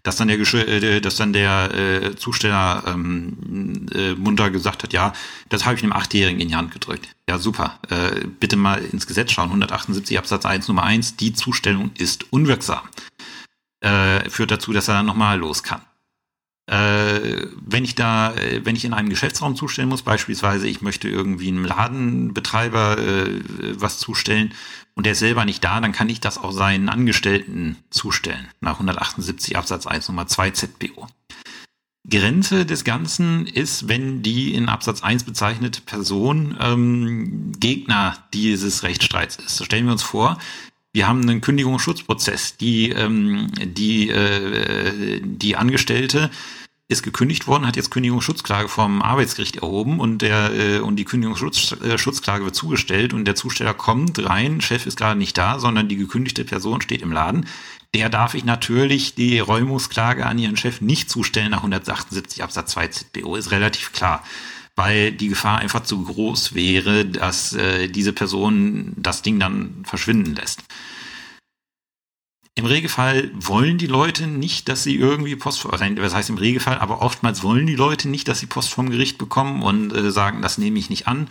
dass 0.03 0.17
dann 0.17 0.29
der, 0.29 0.39
äh, 0.39 1.01
dass 1.01 1.17
dann 1.17 1.33
der 1.33 1.75
äh, 1.75 2.17
Zusteller 2.17 2.83
ähm, 2.87 3.87
äh, 3.95 4.13
munter 4.15 4.51
gesagt 4.51 4.83
hat, 4.83 4.93
ja, 4.93 5.13
das 5.49 5.65
habe 5.65 5.77
ich 5.77 5.83
einem 5.83 5.93
Achtjährigen 5.93 6.41
in 6.41 6.49
die 6.49 6.57
Hand 6.57 6.73
gedrückt. 6.73 7.09
Ja, 7.29 7.39
super. 7.39 7.79
Äh, 7.89 8.27
bitte 8.41 8.57
mal 8.57 8.83
ins 8.83 9.07
Gesetz 9.07 9.33
schauen. 9.33 9.49
178 9.49 10.19
Absatz 10.19 10.45
1 10.45 10.69
Nummer 10.69 10.83
1. 10.83 11.17
Die 11.17 11.33
Zustellung 11.33 11.91
ist 11.99 12.33
unwirksam. 12.33 12.83
Äh, 13.81 14.29
führt 14.29 14.51
dazu, 14.51 14.73
dass 14.73 14.89
er 14.89 14.95
dann 14.95 15.07
nochmal 15.07 15.39
los 15.39 15.63
kann. 15.63 15.83
Äh, 16.67 17.49
wenn 17.61 17.85
ich 17.85 17.97
da, 17.97 18.35
äh, 18.35 18.65
wenn 18.65 18.77
ich 18.77 18.85
in 18.85 18.95
einem 18.95 19.09
Geschäftsraum 19.09 19.57
zustellen 19.57 19.89
muss, 19.89 20.03
beispielsweise 20.03 20.69
ich 20.69 20.81
möchte 20.81 21.09
irgendwie 21.09 21.49
einem 21.49 21.65
Ladenbetreiber 21.65 22.99
äh, 22.99 23.41
was 23.81 23.99
zustellen 23.99 24.55
und 24.95 25.05
der 25.05 25.13
ist 25.13 25.19
selber 25.19 25.45
nicht 25.45 25.65
da, 25.65 25.81
dann 25.81 25.93
kann 25.93 26.09
ich 26.09 26.21
das 26.21 26.39
auch 26.39 26.53
seinen 26.53 26.89
Angestellten 26.89 27.79
zustellen, 27.91 28.49
nach 28.61 28.75
178 28.75 29.57
Absatz 29.57 29.89
1 29.89 30.07
Nummer 30.09 30.29
2 30.29 30.51
ZBO. 30.53 31.09
Grenze 32.09 32.67
des 32.67 32.85
Ganzen 32.85 33.47
ist, 33.47 33.89
wenn 33.89 34.23
die 34.23 34.55
in 34.55 34.69
Absatz 34.69 35.03
1 35.03 35.25
bezeichnete 35.25 35.81
Person 35.83 36.57
ähm, 36.61 37.53
Gegner 37.59 38.19
dieses 38.35 38.83
Rechtsstreits 38.83 39.37
ist. 39.37 39.57
So 39.57 39.65
stellen 39.65 39.87
wir 39.87 39.93
uns 39.93 40.03
vor, 40.03 40.39
wir 40.93 41.09
haben 41.09 41.23
einen 41.23 41.41
Kündigungsschutzprozess. 41.41 42.57
Die, 42.57 42.91
ähm, 42.91 43.49
die, 43.63 44.11
äh, 44.11 45.21
die 45.23 45.57
Angestellte 45.57 46.31
ist 46.89 47.03
gekündigt 47.03 47.47
worden, 47.47 47.67
hat 47.67 47.77
jetzt 47.77 47.91
Kündigungsschutzklage 47.91 48.69
vom 48.69 49.01
Arbeitsgericht 49.01 49.57
erhoben 49.57 49.99
und 49.99 50.21
der 50.21 50.53
äh, 50.53 50.79
und 50.81 50.97
die 50.97 51.07
Kündigungsschutzklage 51.07 52.45
wird 52.45 52.55
zugestellt 52.55 53.15
und 53.15 53.25
der 53.25 53.35
Zusteller 53.35 53.73
kommt 53.73 54.23
rein, 54.23 54.61
Chef 54.61 54.87
ist 54.87 54.99
gerade 54.99 55.19
nicht 55.19 55.39
da, 55.39 55.59
sondern 55.59 55.89
die 55.89 55.97
gekündigte 55.97 56.45
Person 56.45 56.83
steht 56.83 57.01
im 57.01 57.13
Laden. 57.13 57.47
Der 57.95 58.11
darf 58.11 58.35
ich 58.35 58.45
natürlich 58.45 59.15
die 59.15 59.39
Räumungsklage 59.39 60.27
an 60.27 60.39
ihren 60.39 60.57
Chef 60.57 60.83
nicht 60.83 61.09
zustellen 61.09 61.51
nach 61.51 61.59
178 61.59 62.43
Absatz 62.43 62.73
2 62.73 62.89
ZBO, 62.89 63.37
ist 63.37 63.51
relativ 63.51 63.93
klar 63.93 64.23
weil 64.77 65.13
die 65.13 65.29
Gefahr 65.29 65.59
einfach 65.59 65.83
zu 65.83 66.03
groß 66.03 66.55
wäre, 66.55 67.05
dass 67.05 67.53
äh, 67.53 67.89
diese 67.89 68.13
Person 68.13 68.95
das 68.97 69.23
Ding 69.23 69.39
dann 69.39 69.83
verschwinden 69.85 70.35
lässt. 70.35 70.63
Im 72.55 72.67
Regelfall 72.67 73.31
wollen 73.35 73.79
die 73.79 73.87
Leute 73.87 74.27
nicht, 74.27 74.69
dass 74.69 74.83
sie 74.83 74.97
irgendwie 74.97 75.37
Post, 75.37 75.65
was 75.65 76.15
heißt 76.15 76.29
im 76.29 76.37
Regelfall, 76.37 76.79
aber 76.79 77.01
oftmals 77.01 77.43
wollen 77.43 77.67
die 77.67 77.77
Leute 77.77 78.11
nicht, 78.11 78.29
dass 78.29 78.41
sie 78.41 78.47
Post 78.47 78.75
vom 78.75 78.91
Gericht 78.91 79.17
bekommen 79.17 79.63
und 79.63 79.93
äh, 79.93 80.11
sagen, 80.11 80.43
das 80.43 80.59
nehme 80.59 80.79
ich 80.79 80.91
nicht 80.91 81.09
an. 81.09 81.29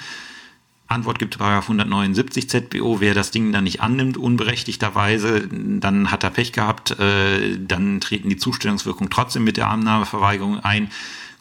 Antwort 0.88 1.20
gibt 1.20 1.38
Paragraph 1.38 1.66
179 1.66 2.50
ZBO, 2.50 3.00
wer 3.00 3.14
das 3.14 3.32
Ding 3.32 3.52
dann 3.52 3.64
nicht 3.64 3.82
annimmt, 3.82 4.18
unberechtigterweise, 4.18 5.48
dann 5.48 6.12
hat 6.12 6.24
er 6.24 6.32
Pech 6.32 6.52
gehabt, 6.52 7.00
äh, 7.00 7.58
dann 7.60 8.02
treten 8.02 8.30
die 8.30 8.38
Zustellungswirkungen 8.38 9.10
trotzdem 9.10 9.44
mit 9.44 9.58
der 9.58 9.70
Annahmeverweigerung 9.70 10.60
ein. 10.60 10.92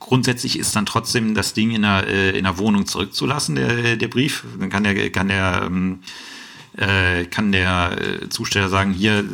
Grundsätzlich 0.01 0.59
ist 0.59 0.75
dann 0.75 0.87
trotzdem 0.87 1.35
das 1.35 1.53
Ding 1.53 1.71
in 1.71 1.83
der, 1.83 2.07
äh, 2.09 2.37
in 2.37 2.45
der 2.45 2.59
Wohnung 2.59 2.87
zurückzulassen, 2.87 3.55
der, 3.55 3.97
der 3.97 4.09
Brief. 4.09 4.45
Dann 4.59 4.71
kann 4.71 4.83
der, 4.83 5.11
kann 5.11 5.29
der, 5.29 5.63
ähm, 5.67 6.01
äh, 6.77 7.27
kann 7.27 7.53
der 7.53 7.99
äh, 8.01 8.29
Zusteller 8.31 8.69
sagen, 8.69 8.93
hier, 8.93 9.25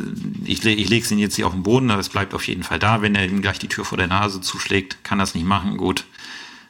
ich, 0.45 0.63
ich 0.65 0.89
lege 0.89 1.05
es 1.05 1.11
ihn 1.11 1.19
jetzt 1.19 1.35
hier 1.35 1.47
auf 1.47 1.53
den 1.53 1.63
Boden, 1.63 1.89
aber 1.89 2.01
es 2.01 2.09
bleibt 2.09 2.33
auf 2.33 2.47
jeden 2.47 2.63
Fall 2.63 2.79
da. 2.79 3.01
Wenn 3.01 3.15
er 3.15 3.25
ihm 3.25 3.41
gleich 3.41 3.59
die 3.59 3.69
Tür 3.69 3.85
vor 3.85 3.97
der 3.97 4.07
Nase 4.07 4.41
zuschlägt, 4.41 5.03
kann 5.03 5.19
das 5.19 5.33
nicht 5.33 5.47
machen, 5.47 5.77
gut. 5.77 6.05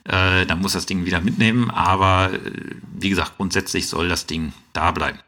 Äh, 0.04 0.46
dann 0.46 0.62
muss 0.62 0.74
das 0.74 0.86
Ding 0.86 1.06
wieder 1.06 1.20
mitnehmen, 1.20 1.70
aber 1.70 2.32
äh, 2.34 2.40
wie 2.98 3.10
gesagt, 3.10 3.34
grundsätzlich 3.38 3.88
soll 3.88 4.08
das 4.08 4.26
Ding 4.26 4.54
da 4.74 4.92
bleiben. 4.92 5.20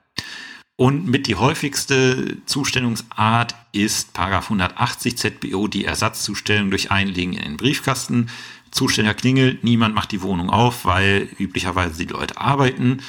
Und 0.80 1.08
mit 1.08 1.28
die 1.28 1.36
häufigste 1.36 2.38
Zustellungsart 2.46 3.54
ist 3.74 4.14
Paragraph 4.14 4.46
180 4.46 5.18
ZBO 5.18 5.68
die 5.68 5.84
Ersatzzustellung 5.84 6.70
durch 6.70 6.90
Einlegen 6.90 7.34
in 7.34 7.44
den 7.44 7.58
Briefkasten. 7.58 8.30
Zusteller 8.72 9.14
klingelt, 9.14 9.64
niemand 9.64 9.96
macht 9.96 10.12
die 10.12 10.22
Wohnung 10.22 10.50
auf, 10.50 10.86
weil 10.86 11.30
üblicherweise 11.38 12.06
die 12.06 12.12
Leute 12.12 12.40
arbeiten. 12.40 13.02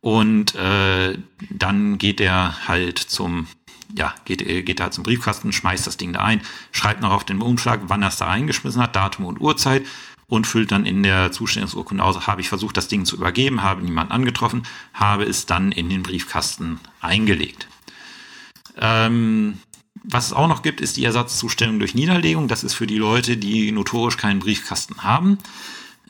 Und 0.00 0.54
äh, 0.54 1.18
dann 1.50 1.98
geht 1.98 2.20
er 2.20 2.66
halt 2.68 2.98
zum, 2.98 3.46
ja, 3.96 4.14
geht, 4.24 4.46
geht 4.46 4.80
er 4.80 4.90
zum 4.90 5.04
Briefkasten, 5.04 5.52
schmeißt 5.52 5.86
das 5.86 5.96
Ding 5.96 6.12
da 6.12 6.24
ein, 6.24 6.40
schreibt 6.72 7.02
noch 7.02 7.12
auf 7.12 7.24
den 7.24 7.42
Umschlag, 7.42 7.80
wann 7.88 8.02
er 8.02 8.08
es 8.08 8.16
da 8.16 8.26
reingeschmissen 8.26 8.82
hat, 8.82 8.96
Datum 8.96 9.26
und 9.26 9.40
Uhrzeit 9.40 9.84
und 10.26 10.46
füllt 10.46 10.72
dann 10.72 10.86
in 10.86 11.02
der 11.02 11.32
Zustellungsurkunde 11.32 12.02
aus, 12.02 12.26
habe 12.26 12.40
ich 12.40 12.48
versucht, 12.48 12.76
das 12.76 12.88
Ding 12.88 13.04
zu 13.04 13.16
übergeben, 13.16 13.62
habe 13.62 13.82
niemanden 13.82 14.12
angetroffen, 14.12 14.62
habe 14.94 15.24
es 15.24 15.44
dann 15.44 15.72
in 15.72 15.90
den 15.90 16.02
Briefkasten 16.02 16.80
eingelegt. 17.00 17.66
Ähm, 18.78 19.58
was 20.02 20.26
es 20.26 20.32
auch 20.32 20.48
noch 20.48 20.62
gibt, 20.62 20.80
ist 20.80 20.96
die 20.96 21.04
Ersatzzustellung 21.04 21.78
durch 21.78 21.94
Niederlegung. 21.94 22.48
Das 22.48 22.64
ist 22.64 22.74
für 22.74 22.86
die 22.86 22.98
Leute, 22.98 23.36
die 23.36 23.70
notorisch 23.72 24.16
keinen 24.16 24.40
Briefkasten 24.40 25.02
haben. 25.02 25.38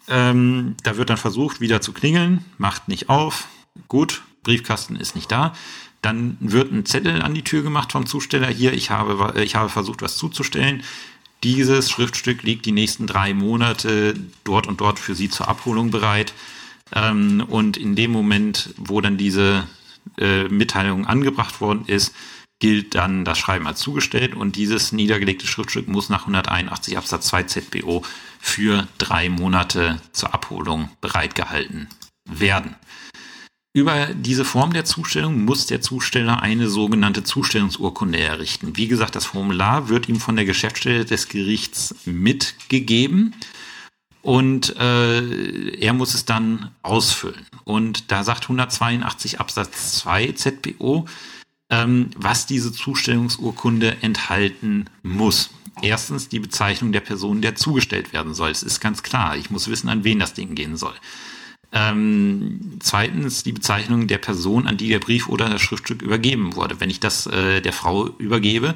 Ähm, 0.08 0.76
da 0.82 0.96
wird 0.96 1.10
dann 1.10 1.16
versucht, 1.16 1.60
wieder 1.60 1.80
zu 1.80 1.92
klingeln, 1.92 2.44
macht 2.58 2.88
nicht 2.88 3.08
auf. 3.08 3.48
Gut, 3.88 4.22
Briefkasten 4.42 4.96
ist 4.96 5.14
nicht 5.14 5.30
da. 5.30 5.54
Dann 6.02 6.36
wird 6.40 6.72
ein 6.72 6.86
Zettel 6.86 7.22
an 7.22 7.34
die 7.34 7.44
Tür 7.44 7.62
gemacht 7.62 7.92
vom 7.92 8.06
Zusteller. 8.06 8.48
Hier, 8.48 8.72
ich 8.72 8.90
habe, 8.90 9.40
ich 9.42 9.54
habe 9.54 9.68
versucht, 9.68 10.02
was 10.02 10.16
zuzustellen. 10.16 10.82
Dieses 11.42 11.90
Schriftstück 11.90 12.42
liegt 12.42 12.66
die 12.66 12.72
nächsten 12.72 13.06
drei 13.06 13.34
Monate 13.34 14.14
dort 14.44 14.66
und 14.66 14.80
dort 14.80 14.98
für 14.98 15.14
Sie 15.14 15.30
zur 15.30 15.48
Abholung 15.48 15.90
bereit. 15.90 16.32
Ähm, 16.92 17.44
und 17.48 17.76
in 17.76 17.96
dem 17.96 18.10
Moment, 18.10 18.74
wo 18.76 19.00
dann 19.00 19.16
diese 19.16 19.66
äh, 20.18 20.44
Mitteilung 20.48 21.06
angebracht 21.06 21.60
worden 21.60 21.84
ist, 21.86 22.14
gilt 22.60 22.94
dann 22.94 23.24
das 23.24 23.38
Schreiben 23.38 23.66
als 23.66 23.80
zugestellt 23.80 24.34
und 24.34 24.56
dieses 24.56 24.92
niedergelegte 24.92 25.46
Schriftstück 25.46 25.88
muss 25.88 26.08
nach 26.08 26.20
181 26.20 26.96
Absatz 26.96 27.26
2 27.28 27.42
ZBO 27.44 28.04
für 28.38 28.86
drei 28.98 29.28
Monate 29.28 30.00
zur 30.12 30.32
Abholung 30.32 30.90
bereitgehalten 31.00 31.88
werden. 32.26 32.76
Über 33.72 34.06
diese 34.06 34.44
Form 34.44 34.72
der 34.72 34.84
Zustellung 34.84 35.44
muss 35.44 35.66
der 35.66 35.80
Zusteller 35.80 36.42
eine 36.42 36.68
sogenannte 36.68 37.22
Zustellungsurkunde 37.22 38.18
errichten. 38.18 38.76
Wie 38.76 38.88
gesagt, 38.88 39.14
das 39.14 39.26
Formular 39.26 39.88
wird 39.88 40.08
ihm 40.08 40.18
von 40.18 40.34
der 40.34 40.44
Geschäftsstelle 40.44 41.04
des 41.04 41.28
Gerichts 41.28 41.94
mitgegeben 42.04 43.34
und 44.22 44.76
äh, 44.76 45.70
er 45.78 45.92
muss 45.92 46.14
es 46.14 46.24
dann 46.24 46.72
ausfüllen. 46.82 47.46
Und 47.64 48.10
da 48.10 48.24
sagt 48.24 48.44
182 48.44 49.38
Absatz 49.38 49.98
2 49.98 50.32
ZPO, 50.32 51.06
ähm, 51.70 52.10
was 52.16 52.46
diese 52.46 52.72
Zustellungsurkunde 52.72 53.98
enthalten 54.02 54.86
muss. 55.02 55.50
Erstens 55.82 56.28
die 56.28 56.40
Bezeichnung 56.40 56.92
der 56.92 57.00
Person, 57.00 57.40
der 57.40 57.54
zugestellt 57.54 58.12
werden 58.12 58.34
soll. 58.34 58.50
Es 58.50 58.62
ist 58.62 58.80
ganz 58.80 59.02
klar, 59.02 59.36
ich 59.36 59.50
muss 59.50 59.68
wissen, 59.68 59.88
an 59.88 60.04
wen 60.04 60.18
das 60.18 60.34
Ding 60.34 60.54
gehen 60.54 60.76
soll. 60.76 60.94
Ähm, 61.72 62.78
zweitens 62.80 63.44
die 63.44 63.52
Bezeichnung 63.52 64.08
der 64.08 64.18
Person, 64.18 64.66
an 64.66 64.76
die 64.76 64.88
der 64.88 64.98
Brief 64.98 65.28
oder 65.28 65.48
das 65.48 65.62
Schriftstück 65.62 66.02
übergeben 66.02 66.56
wurde. 66.56 66.80
Wenn 66.80 66.90
ich 66.90 66.98
das 66.98 67.26
äh, 67.28 67.60
der 67.60 67.72
Frau 67.72 68.08
übergebe, 68.18 68.74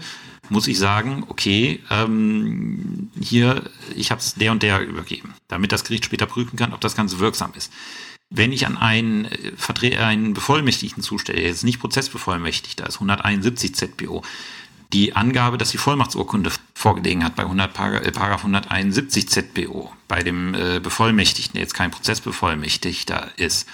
muss 0.48 0.68
ich 0.68 0.78
sagen, 0.78 1.24
okay, 1.28 1.80
ähm, 1.90 3.10
hier, 3.20 3.64
ich 3.96 4.10
habe 4.10 4.20
es 4.20 4.34
der 4.34 4.52
und 4.52 4.62
der 4.62 4.80
übergeben, 4.86 5.34
damit 5.48 5.72
das 5.72 5.84
Gericht 5.84 6.04
später 6.04 6.26
prüfen 6.26 6.56
kann, 6.56 6.72
ob 6.72 6.80
das 6.80 6.94
Ganze 6.94 7.18
wirksam 7.18 7.52
ist. 7.56 7.72
Wenn 8.30 8.52
ich 8.52 8.66
an 8.66 8.76
einen, 8.76 9.26
äh, 9.26 9.52
Vertre 9.56 9.98
einen 10.04 10.34
Bevollmächtigten 10.34 11.02
zustelle, 11.02 11.42
jetzt 11.42 11.64
nicht 11.64 11.80
Prozessbevollmächtigter, 11.80 12.86
ist 12.86 12.96
171 12.96 13.74
ZBO, 13.74 14.22
die 14.92 15.16
Angabe, 15.16 15.58
dass 15.58 15.70
die 15.70 15.78
Vollmachtsurkunde 15.78 16.50
vorgelegen 16.74 17.24
hat 17.24 17.34
bei 17.34 17.42
100, 17.44 17.70
äh, 17.70 18.12
Paragraph 18.12 18.44
171 18.44 19.28
ZBO, 19.28 19.92
bei 20.08 20.22
dem 20.22 20.54
äh, 20.54 20.80
Bevollmächtigten, 20.80 21.54
der 21.54 21.62
jetzt 21.62 21.74
kein 21.74 21.90
Prozessbevollmächtigter 21.90 23.30
ist, 23.36 23.68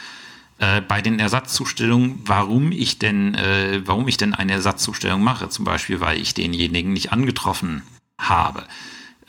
äh, 0.58 0.80
bei 0.80 1.00
den 1.00 1.18
Ersatzzustellungen, 1.18 2.20
warum 2.24 2.72
ich 2.72 2.98
denn, 2.98 3.34
äh, 3.34 3.82
warum 3.84 4.08
ich 4.08 4.16
denn 4.16 4.34
eine 4.34 4.52
Ersatzzustellung 4.52 5.22
mache, 5.22 5.48
zum 5.48 5.64
Beispiel, 5.64 6.00
weil 6.00 6.20
ich 6.20 6.34
denjenigen 6.34 6.92
nicht 6.92 7.12
angetroffen 7.12 7.82
habe, 8.18 8.66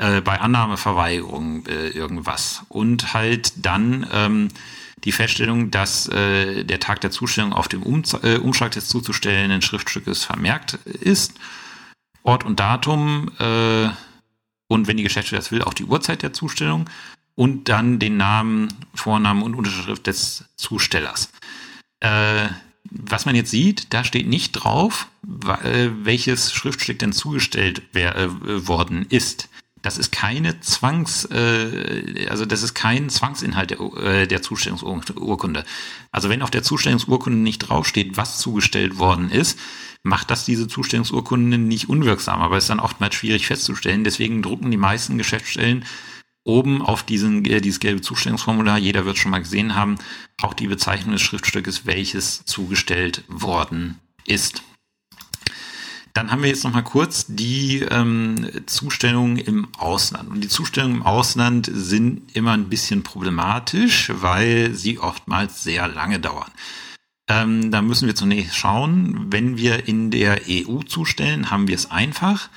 äh, 0.01 0.21
bei 0.21 0.39
Annahmeverweigerung 0.39 1.65
äh, 1.67 1.89
irgendwas 1.89 2.63
und 2.69 3.13
halt 3.13 3.53
dann 3.65 4.05
ähm, 4.11 4.47
die 5.03 5.11
Feststellung, 5.11 5.71
dass 5.71 6.07
äh, 6.09 6.63
der 6.63 6.79
Tag 6.79 7.01
der 7.01 7.11
Zustellung 7.11 7.53
auf 7.53 7.67
dem 7.67 7.83
um 7.83 8.03
äh, 8.23 8.37
Umschlag 8.37 8.71
des 8.71 8.87
zuzustellenden 8.87 9.61
Schriftstückes 9.61 10.23
vermerkt 10.23 10.73
ist 10.85 11.33
Ort 12.23 12.45
und 12.45 12.59
Datum 12.59 13.31
äh, 13.39 13.89
und 14.67 14.87
wenn 14.87 14.97
die 14.97 15.03
Geschäftsstelle 15.03 15.41
das 15.41 15.51
will, 15.51 15.63
auch 15.63 15.73
die 15.73 15.85
Uhrzeit 15.85 16.21
der 16.21 16.33
Zustellung 16.33 16.89
und 17.35 17.69
dann 17.69 17.99
den 17.99 18.17
Namen, 18.17 18.73
Vornamen 18.93 19.43
und 19.43 19.55
Unterschrift 19.55 20.07
des 20.07 20.45
Zustellers. 20.55 21.31
Äh, 21.99 22.47
was 22.89 23.25
man 23.25 23.35
jetzt 23.35 23.51
sieht, 23.51 23.93
da 23.93 24.03
steht 24.03 24.27
nicht 24.27 24.51
drauf, 24.51 25.07
äh, 25.63 25.89
welches 26.03 26.53
Schriftstück 26.53 26.99
denn 26.99 27.13
zugestellt 27.13 27.83
äh, 27.95 28.27
worden 28.67 29.05
ist. 29.09 29.49
Das 29.81 29.97
ist 29.97 30.11
keine 30.11 30.59
Zwangs, 30.59 31.25
äh, 31.25 32.27
also 32.29 32.45
das 32.45 32.63
ist 32.63 32.73
kein 32.73 33.09
Zwangsinhalt 33.09 33.71
der, 33.71 33.79
äh, 33.79 34.27
der 34.27 34.41
Zustellungsurkunde. 34.41 35.63
Also 36.11 36.29
wenn 36.29 36.41
auf 36.41 36.51
der 36.51 36.63
Zustellungsurkunde 36.63 37.39
nicht 37.39 37.59
draufsteht, 37.59 38.17
was 38.17 38.37
zugestellt 38.37 38.99
worden 38.99 39.29
ist, 39.29 39.59
macht 40.03 40.31
das 40.31 40.45
diese 40.45 40.67
Zustellungsurkunde 40.67 41.57
nicht 41.57 41.89
unwirksam, 41.89 42.41
aber 42.41 42.57
ist 42.57 42.69
dann 42.69 42.79
oftmals 42.79 43.15
schwierig 43.15 43.47
festzustellen. 43.47 44.03
Deswegen 44.03 44.41
drucken 44.41 44.71
die 44.71 44.77
meisten 44.77 45.17
Geschäftsstellen 45.17 45.85
oben 46.43 46.81
auf 46.81 47.03
diesen, 47.03 47.45
äh, 47.45 47.61
dieses 47.61 47.79
gelbe 47.79 48.01
Zustellungsformular, 48.01 48.77
jeder 48.77 49.05
wird 49.05 49.17
schon 49.17 49.31
mal 49.31 49.39
gesehen 49.39 49.75
haben, 49.75 49.97
auch 50.41 50.53
die 50.53 50.67
Bezeichnung 50.67 51.13
des 51.13 51.21
Schriftstückes, 51.21 51.85
welches 51.85 52.45
zugestellt 52.45 53.23
worden 53.27 53.99
ist. 54.25 54.63
Dann 56.13 56.31
haben 56.31 56.41
wir 56.41 56.49
jetzt 56.49 56.63
noch 56.63 56.73
mal 56.73 56.81
kurz 56.81 57.25
die 57.27 57.79
ähm, 57.89 58.49
Zustellungen 58.65 59.37
im 59.37 59.67
Ausland. 59.77 60.29
Und 60.29 60.41
die 60.41 60.49
Zustellungen 60.49 60.97
im 60.97 61.03
Ausland 61.03 61.69
sind 61.73 62.35
immer 62.35 62.51
ein 62.51 62.69
bisschen 62.69 63.03
problematisch, 63.03 64.11
weil 64.13 64.73
sie 64.73 64.99
oftmals 64.99 65.63
sehr 65.63 65.87
lange 65.87 66.19
dauern. 66.19 66.51
Ähm, 67.29 67.71
da 67.71 67.81
müssen 67.81 68.07
wir 68.07 68.15
zunächst 68.15 68.55
schauen, 68.57 69.27
wenn 69.31 69.57
wir 69.57 69.87
in 69.87 70.11
der 70.11 70.41
EU 70.49 70.79
zustellen, 70.79 71.49
haben 71.49 71.69
wir 71.69 71.75
es 71.75 71.89
einfach. 71.89 72.49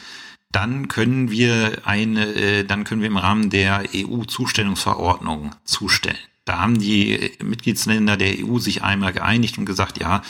Dann 0.51 0.89
können 0.89 1.31
wir 1.31 1.83
eine, 1.85 2.27
äh, 2.35 2.65
dann 2.65 2.85
können 2.85 3.03
wir 3.03 3.09
im 3.09 3.17
Rahmen 3.17 3.51
der 3.51 3.85
EU-Zustellungsverordnung 3.95 5.55
zustellen. 5.65 6.19
Da 6.45 6.59
haben 6.59 6.79
die 6.79 7.33
Mitgliedsländer 7.43 8.17
der 8.17 8.45
EU 8.45 8.59
sich 8.59 8.83
einmal 8.83 9.13
geeinigt 9.13 9.59
und 9.59 9.65
gesagt, 9.65 9.99
ja, 9.99 10.23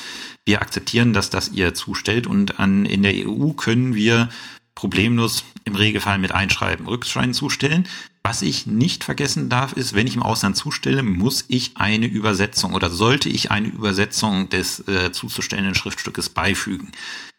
wir 0.47 0.61
akzeptieren, 0.61 1.13
dass 1.13 1.31
das 1.31 1.51
ihr 1.51 1.75
zustellt 1.75 2.27
und 2.27 2.59
an, 2.59 2.85
in 2.85 3.03
der 3.03 3.15
EU 3.29 3.53
können 3.53 3.95
wir 3.95 4.29
problemlos 4.75 5.45
im 5.65 5.77
Regelfall 5.77 6.19
mit 6.19 6.33
Einschreiben 6.33 6.87
Rückschein 6.87 7.33
zustellen. 7.33 7.89
Was 8.23 8.43
ich 8.43 8.67
nicht 8.67 9.05
vergessen 9.05 9.49
darf, 9.49 9.75
ist, 9.75 9.95
wenn 9.95 10.07
ich 10.07 10.17
im 10.17 10.23
Ausland 10.23 10.57
zustelle, 10.57 11.03
muss 11.03 11.45
ich 11.49 11.77
eine 11.77 12.07
Übersetzung 12.07 12.75
oder 12.75 12.91
sollte 12.91 13.29
ich 13.29 13.51
eine 13.51 13.69
Übersetzung 13.69 14.49
des 14.49 14.87
äh, 14.89 15.13
zuzustellenden 15.13 15.75
Schriftstückes 15.75 16.31
beifügen. 16.31 16.91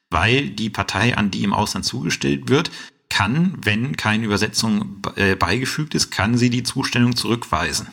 Weil 0.10 0.50
die 0.50 0.70
Partei, 0.70 1.18
an 1.18 1.32
die 1.32 1.44
im 1.44 1.54
Ausland 1.54 1.86
zugestellt 1.86 2.50
wird, 2.50 2.72
kann, 3.10 3.58
wenn 3.62 3.98
keine 3.98 4.26
Übersetzung 4.26 5.02
äh, 5.16 5.36
beigefügt 5.36 5.96
ist, 5.96 6.12
kann 6.12 6.38
sie 6.38 6.50
die 6.50 6.64
Zustellung 6.64 7.16
zurückweisen. 7.16 7.88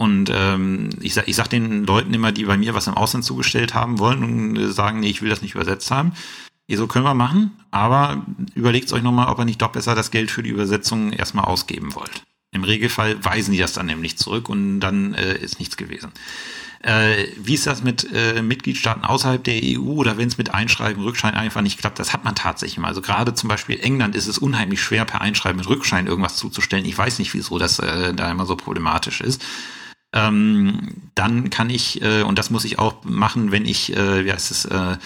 Und 0.00 0.32
ähm, 0.34 0.88
ich, 1.02 1.12
sag, 1.12 1.28
ich 1.28 1.36
sag 1.36 1.48
den 1.48 1.84
Leuten 1.84 2.14
immer, 2.14 2.32
die 2.32 2.46
bei 2.46 2.56
mir 2.56 2.72
was 2.72 2.86
im 2.86 2.94
Ausland 2.94 3.22
zugestellt 3.22 3.74
haben 3.74 3.98
wollen 3.98 4.24
und 4.24 4.56
äh, 4.56 4.72
sagen, 4.72 5.00
nee, 5.00 5.10
ich 5.10 5.20
will 5.20 5.28
das 5.28 5.42
nicht 5.42 5.54
übersetzt 5.54 5.90
haben. 5.90 6.12
Ja, 6.66 6.78
so 6.78 6.86
können 6.86 7.04
wir 7.04 7.12
machen, 7.12 7.50
aber 7.70 8.24
überlegt 8.54 8.90
euch 8.94 9.02
nochmal, 9.02 9.28
ob 9.28 9.38
ihr 9.38 9.44
nicht 9.44 9.60
doch 9.60 9.72
besser 9.72 9.94
das 9.94 10.10
Geld 10.10 10.30
für 10.30 10.42
die 10.42 10.48
Übersetzung 10.48 11.12
erstmal 11.12 11.44
ausgeben 11.44 11.94
wollt. 11.94 12.22
Im 12.50 12.64
Regelfall 12.64 13.22
weisen 13.22 13.52
die 13.52 13.58
das 13.58 13.74
dann 13.74 13.84
nämlich 13.84 14.16
zurück 14.16 14.48
und 14.48 14.80
dann 14.80 15.12
äh, 15.12 15.36
ist 15.36 15.58
nichts 15.58 15.76
gewesen. 15.76 16.12
Äh, 16.80 17.26
wie 17.36 17.52
ist 17.52 17.66
das 17.66 17.82
mit 17.82 18.08
äh, 18.10 18.40
Mitgliedstaaten 18.40 19.04
außerhalb 19.04 19.44
der 19.44 19.60
EU 19.62 19.80
oder 19.80 20.16
wenn 20.16 20.28
es 20.28 20.38
mit 20.38 20.54
Einschreiben, 20.54 21.02
Rückschein 21.02 21.34
einfach 21.34 21.60
nicht 21.60 21.78
klappt? 21.78 21.98
Das 21.98 22.14
hat 22.14 22.24
man 22.24 22.34
tatsächlich 22.34 22.78
mal. 22.78 22.88
Also 22.88 23.02
gerade 23.02 23.34
zum 23.34 23.50
Beispiel 23.50 23.78
England 23.78 24.16
ist 24.16 24.28
es 24.28 24.38
unheimlich 24.38 24.80
schwer, 24.80 25.04
per 25.04 25.20
Einschreiben 25.20 25.58
mit 25.58 25.68
Rückschein 25.68 26.06
irgendwas 26.06 26.36
zuzustellen. 26.36 26.86
Ich 26.86 26.96
weiß 26.96 27.18
nicht, 27.18 27.34
wieso 27.34 27.58
das 27.58 27.80
äh, 27.80 28.14
da 28.14 28.30
immer 28.30 28.46
so 28.46 28.56
problematisch 28.56 29.20
ist 29.20 29.42
ähm, 30.12 31.10
dann 31.14 31.50
kann 31.50 31.70
ich, 31.70 32.02
äh, 32.02 32.22
und 32.22 32.38
das 32.38 32.50
muss 32.50 32.64
ich 32.64 32.78
auch 32.78 33.04
machen, 33.04 33.52
wenn 33.52 33.64
ich, 33.64 33.96
äh, 33.96 34.24
wie 34.24 34.32
heißt 34.32 34.50
es, 34.50 34.64
äh, 34.64 34.96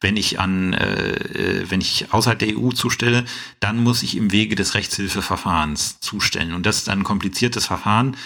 wenn 0.00 0.16
ich 0.16 0.38
an, 0.38 0.74
äh, 0.74 1.10
äh 1.10 1.70
wenn 1.70 1.80
ich 1.80 2.12
außerhalb 2.12 2.38
der 2.38 2.56
EU 2.56 2.70
zustelle, 2.70 3.24
dann 3.60 3.82
muss 3.82 4.02
ich 4.02 4.16
im 4.16 4.32
Wege 4.32 4.54
des 4.54 4.74
Rechtshilfeverfahrens 4.74 6.00
zustellen. 6.00 6.54
Und 6.54 6.66
das 6.66 6.78
ist 6.78 6.88
ein 6.88 7.04
kompliziertes 7.04 7.66
Verfahren. 7.66 8.16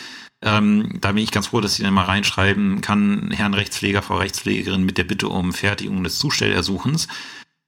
Ähm, 0.42 0.98
da 1.00 1.12
bin 1.12 1.22
ich 1.22 1.30
ganz 1.30 1.48
froh, 1.48 1.60
dass 1.60 1.78
ich 1.78 1.84
dann 1.84 1.94
mal 1.94 2.04
reinschreiben 2.04 2.80
kann, 2.80 3.30
Herrn 3.30 3.54
Rechtspfleger, 3.54 4.02
Frau 4.02 4.16
Rechtspflegerin, 4.16 4.84
mit 4.84 4.98
der 4.98 5.04
Bitte 5.04 5.28
um 5.28 5.52
Fertigung 5.52 6.02
des 6.02 6.18
Zustellersuchens. 6.18 7.08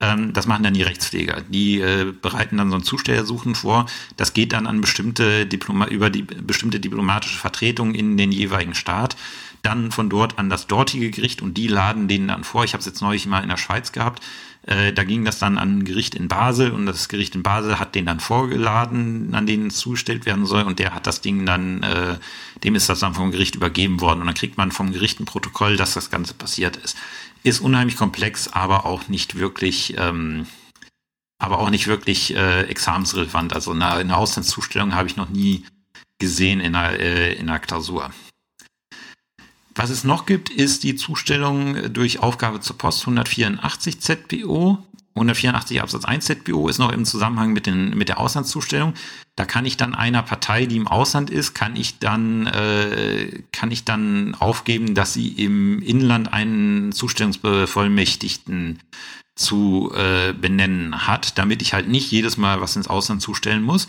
Ähm, 0.00 0.32
das 0.32 0.46
machen 0.46 0.64
dann 0.64 0.74
die 0.74 0.82
Rechtspfleger. 0.82 1.42
Die 1.48 1.80
äh, 1.80 2.12
bereiten 2.20 2.56
dann 2.56 2.70
so 2.70 2.76
ein 2.76 2.82
Zustellersuchen 2.82 3.54
vor. 3.54 3.86
Das 4.16 4.34
geht 4.34 4.52
dann 4.52 4.66
an 4.66 4.80
bestimmte 4.80 5.46
Diploma 5.46 5.86
über 5.86 6.10
die 6.10 6.22
bestimmte 6.22 6.80
diplomatische 6.80 7.38
Vertretung 7.38 7.94
in 7.94 8.16
den 8.16 8.32
jeweiligen 8.32 8.74
Staat. 8.74 9.16
Dann 9.62 9.92
von 9.92 10.10
dort 10.10 10.38
an 10.38 10.50
das 10.50 10.66
dortige 10.66 11.10
Gericht 11.10 11.40
und 11.40 11.54
die 11.54 11.68
laden 11.68 12.08
denen 12.08 12.28
dann 12.28 12.44
vor. 12.44 12.64
Ich 12.64 12.74
habe 12.74 12.80
es 12.80 12.86
jetzt 12.86 13.00
neulich 13.00 13.26
mal 13.26 13.42
in 13.42 13.48
der 13.48 13.56
Schweiz 13.56 13.92
gehabt. 13.92 14.22
Äh, 14.66 14.92
da 14.92 15.04
ging 15.04 15.24
das 15.24 15.38
dann 15.38 15.58
an 15.58 15.78
ein 15.78 15.84
Gericht 15.84 16.14
in 16.14 16.28
Basel 16.28 16.70
und 16.70 16.86
das 16.86 17.08
Gericht 17.08 17.34
in 17.34 17.42
Basel 17.42 17.78
hat 17.78 17.94
den 17.94 18.06
dann 18.06 18.18
vorgeladen, 18.18 19.34
an 19.34 19.46
denen 19.46 19.66
es 19.66 19.76
zugestellt 19.76 20.24
werden 20.24 20.46
soll 20.46 20.62
und 20.62 20.78
der 20.78 20.94
hat 20.94 21.06
das 21.06 21.20
Ding 21.20 21.44
dann, 21.44 21.82
äh, 21.82 22.16
dem 22.62 22.74
ist 22.74 22.88
das 22.88 23.00
dann 23.00 23.12
vom 23.14 23.30
Gericht 23.30 23.56
übergeben 23.56 24.00
worden 24.00 24.20
und 24.20 24.26
dann 24.26 24.34
kriegt 24.34 24.56
man 24.56 24.72
vom 24.72 24.92
Gericht 24.92 25.20
ein 25.20 25.26
Protokoll, 25.26 25.76
dass 25.76 25.92
das 25.92 26.10
Ganze 26.10 26.32
passiert 26.32 26.78
ist. 26.78 26.96
Ist 27.44 27.60
unheimlich 27.60 27.96
komplex, 27.96 28.48
aber 28.48 28.86
auch 28.86 29.08
nicht 29.08 29.38
wirklich, 29.38 29.94
ähm, 29.98 30.46
aber 31.38 31.58
auch 31.58 31.68
nicht 31.68 31.86
wirklich 31.86 32.34
äh, 32.34 32.62
examensrelevant. 32.62 33.52
Also 33.52 33.72
eine, 33.72 33.90
eine 33.90 34.16
Auslandszustellung 34.16 34.94
habe 34.94 35.08
ich 35.08 35.16
noch 35.16 35.28
nie 35.28 35.66
gesehen 36.18 36.60
in 36.60 36.74
einer, 36.74 36.98
äh, 36.98 37.34
in 37.34 37.50
einer 37.50 37.58
Klausur. 37.58 38.10
Was 39.74 39.90
es 39.90 40.04
noch 40.04 40.24
gibt, 40.24 40.48
ist 40.48 40.84
die 40.84 40.96
Zustellung 40.96 41.92
durch 41.92 42.20
Aufgabe 42.20 42.60
zur 42.60 42.78
Post 42.78 43.02
184 43.02 44.00
ZPO. 44.00 44.78
184 45.14 45.80
Absatz 45.80 46.04
1 46.04 46.24
ZBO 46.24 46.68
ist 46.68 46.78
noch 46.78 46.90
im 46.90 47.04
Zusammenhang 47.04 47.52
mit, 47.52 47.66
den, 47.66 47.96
mit 47.96 48.08
der 48.08 48.18
Auslandszustellung. 48.18 48.94
Da 49.36 49.44
kann 49.44 49.64
ich 49.64 49.76
dann 49.76 49.94
einer 49.94 50.22
Partei, 50.22 50.66
die 50.66 50.76
im 50.76 50.88
Ausland 50.88 51.30
ist, 51.30 51.54
kann 51.54 51.76
ich 51.76 51.98
dann, 52.00 52.46
äh, 52.48 53.42
kann 53.52 53.70
ich 53.70 53.84
dann 53.84 54.34
aufgeben, 54.34 54.94
dass 54.94 55.12
sie 55.12 55.28
im 55.28 55.80
Inland 55.82 56.32
einen 56.32 56.90
Zustellungsbevollmächtigten 56.92 58.80
zu 59.36 59.92
äh, 59.94 60.32
benennen 60.32 61.06
hat, 61.06 61.38
damit 61.38 61.62
ich 61.62 61.74
halt 61.74 61.88
nicht 61.88 62.10
jedes 62.10 62.36
Mal 62.36 62.60
was 62.60 62.76
ins 62.76 62.88
Ausland 62.88 63.22
zustellen 63.22 63.62
muss. 63.62 63.88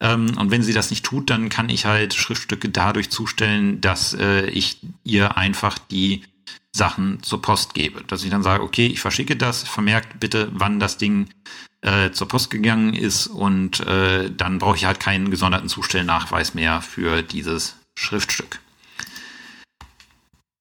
Ähm, 0.00 0.36
und 0.38 0.50
wenn 0.50 0.62
sie 0.62 0.72
das 0.72 0.90
nicht 0.90 1.04
tut, 1.04 1.30
dann 1.30 1.48
kann 1.48 1.68
ich 1.68 1.84
halt 1.84 2.14
Schriftstücke 2.14 2.68
dadurch 2.68 3.10
zustellen, 3.10 3.80
dass 3.80 4.14
äh, 4.14 4.46
ich 4.46 4.78
ihr 5.04 5.36
einfach 5.36 5.78
die 5.78 6.22
Sachen 6.72 7.22
zur 7.22 7.42
Post 7.42 7.74
gebe. 7.74 8.04
Dass 8.04 8.24
ich 8.24 8.30
dann 8.30 8.42
sage, 8.42 8.62
okay, 8.62 8.86
ich 8.86 9.00
verschicke 9.00 9.36
das, 9.36 9.62
vermerkt 9.62 10.20
bitte, 10.20 10.50
wann 10.52 10.80
das 10.80 10.98
Ding 10.98 11.28
äh, 11.82 12.10
zur 12.10 12.28
Post 12.28 12.50
gegangen 12.50 12.94
ist 12.94 13.26
und 13.26 13.80
äh, 13.80 14.30
dann 14.30 14.58
brauche 14.58 14.76
ich 14.76 14.84
halt 14.84 15.00
keinen 15.00 15.30
gesonderten 15.30 15.68
Zustellnachweis 15.68 16.54
mehr 16.54 16.82
für 16.82 17.22
dieses 17.22 17.76
Schriftstück. 17.98 18.60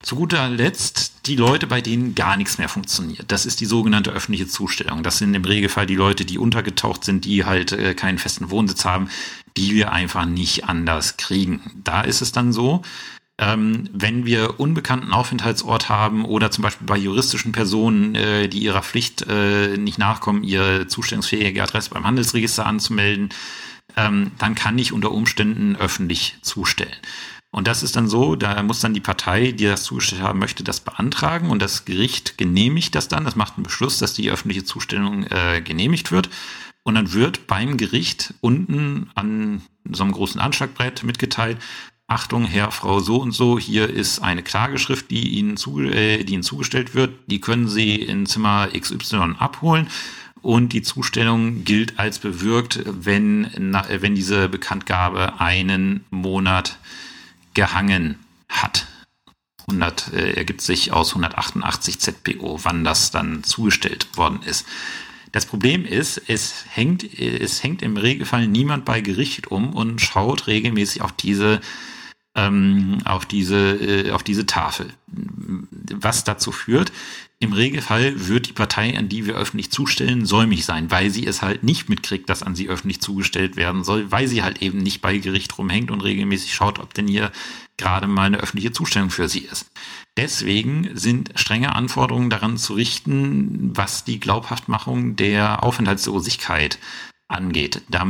Zu 0.01 0.15
guter 0.15 0.47
Letzt 0.47 1.27
die 1.27 1.35
Leute, 1.35 1.67
bei 1.67 1.81
denen 1.81 2.15
gar 2.15 2.37
nichts 2.37 2.57
mehr 2.57 2.69
funktioniert. 2.69 3.29
Das 3.33 3.45
ist 3.45 3.59
die 3.59 3.65
sogenannte 3.65 4.11
öffentliche 4.11 4.47
Zustellung. 4.47 5.03
Das 5.03 5.17
sind 5.17 5.33
im 5.33 5.43
Regelfall 5.43 5.85
die 5.85 5.95
Leute, 5.95 6.23
die 6.23 6.37
untergetaucht 6.37 7.03
sind, 7.03 7.25
die 7.25 7.43
halt 7.43 7.73
äh, 7.73 7.93
keinen 7.95 8.17
festen 8.17 8.49
Wohnsitz 8.49 8.85
haben, 8.85 9.09
die 9.57 9.75
wir 9.75 9.91
einfach 9.91 10.25
nicht 10.25 10.65
anders 10.65 11.17
kriegen. 11.17 11.81
Da 11.83 12.01
ist 12.01 12.21
es 12.21 12.31
dann 12.31 12.53
so, 12.53 12.81
ähm, 13.39 13.89
wenn 13.93 14.25
wir 14.25 14.59
unbekannten 14.59 15.13
Aufenthaltsort 15.13 15.87
haben 15.87 16.25
oder 16.25 16.51
zum 16.51 16.61
Beispiel 16.61 16.85
bei 16.85 16.97
juristischen 16.97 17.53
Personen, 17.53 18.13
äh, 18.13 18.49
die 18.49 18.59
ihrer 18.59 18.83
Pflicht 18.83 19.25
äh, 19.29 19.77
nicht 19.77 19.97
nachkommen, 19.97 20.43
ihre 20.43 20.87
zustellungsfähige 20.87 21.63
Adresse 21.63 21.89
beim 21.91 22.05
Handelsregister 22.05 22.65
anzumelden, 22.65 23.29
ähm, 23.95 24.31
dann 24.37 24.55
kann 24.55 24.77
ich 24.77 24.91
unter 24.91 25.11
Umständen 25.11 25.77
öffentlich 25.77 26.35
zustellen. 26.41 26.95
Und 27.51 27.67
das 27.67 27.81
ist 27.81 27.95
dann 27.95 28.09
so, 28.09 28.35
da 28.35 28.61
muss 28.61 28.81
dann 28.81 28.93
die 28.93 28.99
Partei, 28.99 29.53
die 29.53 29.65
das 29.65 29.83
zugestellt 29.83 30.21
haben 30.21 30.37
möchte, 30.37 30.65
das 30.65 30.81
beantragen 30.81 31.49
und 31.49 31.61
das 31.61 31.85
Gericht 31.85 32.37
genehmigt 32.37 32.93
das 32.93 33.07
dann. 33.07 33.23
Das 33.23 33.37
macht 33.37 33.55
einen 33.55 33.63
Beschluss, 33.63 33.97
dass 33.99 34.13
die 34.13 34.29
öffentliche 34.29 34.65
Zustellung 34.65 35.23
äh, 35.23 35.61
genehmigt 35.61 36.11
wird. 36.11 36.29
Und 36.83 36.95
dann 36.95 37.13
wird 37.13 37.47
beim 37.47 37.77
Gericht 37.77 38.33
unten 38.41 39.09
an 39.15 39.61
so 39.89 40.03
einem 40.03 40.11
großen 40.11 40.39
Anschlagbrett 40.41 41.03
mitgeteilt, 41.03 41.57
Achtung, 42.09 42.45
Herr, 42.45 42.71
Frau 42.71 42.99
so 43.01 43.17
und 43.17 43.33
so, 43.33 43.59
hier 43.59 43.87
ist 43.87 44.17
eine 44.19 44.41
Klageschrift, 44.41 45.11
die 45.11 45.37
Ihnen, 45.37 45.57
zuge 45.57 45.93
äh, 45.93 46.23
die 46.23 46.33
Ihnen 46.33 46.41
zugestellt 46.41 46.95
wird. 46.95 47.13
Die 47.27 47.39
können 47.39 47.67
Sie 47.67 47.95
in 47.97 48.25
Zimmer 48.25 48.67
XY 48.67 49.35
abholen. 49.37 49.87
Und 50.41 50.73
die 50.73 50.81
Zustellung 50.81 51.65
gilt 51.65 51.99
als 51.99 52.17
bewirkt, 52.17 52.81
wenn, 52.83 53.51
na, 53.59 53.85
wenn 53.89 54.15
diese 54.15 54.49
Bekanntgabe 54.49 55.39
einen 55.39 56.03
Monat 56.09 56.79
gehangen 57.53 58.17
hat. 58.47 58.87
100 59.67 60.11
äh, 60.11 60.31
ergibt 60.31 60.61
sich 60.61 60.91
aus 60.91 61.09
188 61.09 61.99
ZPO, 61.99 62.61
wann 62.63 62.83
das 62.83 63.11
dann 63.11 63.43
zugestellt 63.43 64.07
worden 64.17 64.39
ist. 64.43 64.65
Das 65.31 65.45
Problem 65.45 65.85
ist, 65.85 66.19
es 66.27 66.65
hängt, 66.71 67.03
es 67.19 67.61
hängt 67.61 67.83
im 67.83 67.97
Regelfall 67.97 68.47
niemand 68.47 68.83
bei 68.83 69.01
Gericht 69.01 69.51
um 69.51 69.73
und 69.73 70.01
schaut 70.01 70.47
regelmäßig 70.47 71.03
auf 71.03 71.11
diese 71.11 71.61
ähm, 72.35 72.99
auf 73.05 73.25
diese, 73.25 73.75
äh, 73.75 74.11
auf 74.11 74.23
diese 74.23 74.45
Tafel. 74.45 74.93
was 75.91 76.23
dazu 76.23 76.51
führt, 76.51 76.91
im 77.41 77.53
Regelfall 77.53 78.27
wird 78.27 78.47
die 78.47 78.53
Partei, 78.53 78.97
an 78.97 79.07
die 79.07 79.25
wir 79.25 79.35
öffentlich 79.35 79.71
zustellen, 79.71 80.25
säumig 80.25 80.65
sein, 80.65 80.91
weil 80.91 81.09
sie 81.09 81.25
es 81.25 81.41
halt 81.41 81.63
nicht 81.63 81.87
mitkriegt, 81.87 82.29
dass 82.29 82.43
an 82.43 82.53
sie 82.53 82.67
öffentlich 82.67 82.99
zugestellt 82.99 83.55
werden 83.55 83.85
soll, 83.85 84.11
weil 84.11 84.27
sie 84.27 84.43
halt 84.43 84.61
eben 84.61 84.79
nicht 84.79 85.01
bei 85.01 85.17
Gericht 85.17 85.57
rumhängt 85.57 85.89
und 85.89 86.03
regelmäßig 86.03 86.53
schaut, 86.53 86.79
ob 86.79 86.93
denn 86.93 87.07
hier 87.07 87.31
gerade 87.77 88.07
mal 88.07 88.25
eine 88.25 88.39
öffentliche 88.39 88.73
Zustellung 88.73 89.09
für 89.09 89.29
sie 89.29 89.39
ist. 89.39 89.71
Deswegen 90.17 90.89
sind 90.95 91.31
strenge 91.35 91.75
Anforderungen 91.75 92.29
daran 92.29 92.57
zu 92.57 92.73
richten, 92.73 93.71
was 93.73 94.03
die 94.03 94.19
Glaubhaftmachung 94.19 95.15
der 95.15 95.63
Aufenthaltslosigkeit 95.63 96.77
angeht. 97.29 97.81
Da 97.89 98.05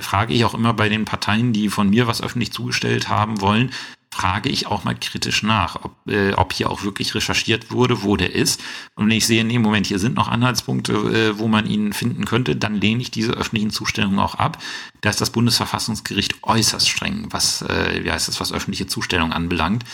frage 0.00 0.34
ich 0.34 0.44
auch 0.44 0.54
immer 0.54 0.74
bei 0.74 0.88
den 0.88 1.06
Parteien, 1.06 1.52
die 1.52 1.70
von 1.70 1.88
mir 1.88 2.06
was 2.06 2.20
öffentlich 2.20 2.52
zugestellt 2.52 3.08
haben 3.08 3.40
wollen, 3.40 3.70
frage 4.10 4.48
ich 4.48 4.66
auch 4.66 4.84
mal 4.84 4.94
kritisch 4.94 5.42
nach, 5.42 5.76
ob, 5.84 5.94
äh, 6.08 6.32
ob 6.32 6.54
hier 6.54 6.70
auch 6.70 6.84
wirklich 6.84 7.14
recherchiert 7.14 7.70
wurde, 7.70 8.02
wo 8.02 8.16
der 8.16 8.34
ist. 8.34 8.62
Und 8.94 9.06
wenn 9.06 9.16
ich 9.16 9.26
sehe, 9.26 9.44
nee, 9.44 9.58
Moment, 9.58 9.86
hier 9.86 9.98
sind 9.98 10.16
noch 10.16 10.28
Anhaltspunkte, 10.28 10.92
äh, 10.92 11.38
wo 11.38 11.48
man 11.48 11.66
ihn 11.66 11.92
finden 11.92 12.24
könnte, 12.24 12.56
dann 12.56 12.80
lehne 12.80 13.02
ich 13.02 13.10
diese 13.10 13.32
öffentlichen 13.32 13.70
Zustellungen 13.70 14.18
auch 14.18 14.34
ab. 14.34 14.62
Da 15.02 15.10
ist 15.10 15.20
das 15.20 15.30
Bundesverfassungsgericht 15.30 16.42
äußerst 16.42 16.88
streng, 16.88 17.26
was, 17.30 17.60
äh, 17.62 18.00
wie 18.04 18.10
heißt 18.10 18.28
das, 18.28 18.40
was 18.40 18.52
öffentliche 18.52 18.86
Zustellung 18.86 19.32
anbelangt. 19.32 19.84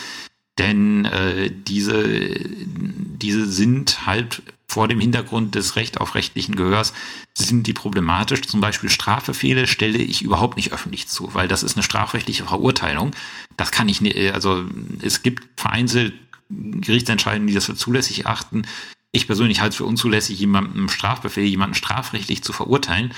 Denn 0.57 1.03
äh, 1.05 1.51
diese, 1.51 2.39
diese 2.39 3.45
sind 3.45 4.05
halt 4.05 4.41
vor 4.73 4.87
dem 4.87 4.99
Hintergrund 4.99 5.53
des 5.53 5.75
Recht 5.75 6.01
auf 6.01 6.15
rechtlichen 6.15 6.55
Gehörs, 6.55 6.93
sind 7.35 7.67
die 7.67 7.73
problematisch. 7.73 8.41
Zum 8.41 8.59
Beispiel 8.59 8.89
Strafbefehle 8.89 9.67
stelle 9.67 9.99
ich 9.99 10.23
überhaupt 10.23 10.57
nicht 10.57 10.73
öffentlich 10.73 11.07
zu, 11.07 11.33
weil 11.35 11.47
das 11.47 11.61
ist 11.61 11.75
eine 11.75 11.83
strafrechtliche 11.83 12.45
Verurteilung. 12.45 13.11
Das 13.55 13.71
kann 13.71 13.87
ich 13.87 14.01
nicht, 14.01 14.17
also 14.33 14.65
es 15.01 15.21
gibt 15.21 15.47
vereinzelt 15.61 16.13
Gerichtsentscheidungen, 16.49 17.47
die 17.47 17.53
das 17.53 17.65
für 17.65 17.75
zulässig 17.75 18.25
achten. 18.25 18.63
Ich 19.11 19.27
persönlich 19.27 19.61
halte 19.61 19.73
es 19.73 19.77
für 19.77 19.85
unzulässig, 19.85 20.39
jemanden 20.39 20.89
Strafbefehl, 20.89 21.45
jemanden 21.45 21.75
strafrechtlich 21.75 22.43
zu 22.43 22.51
verurteilen, 22.51 23.13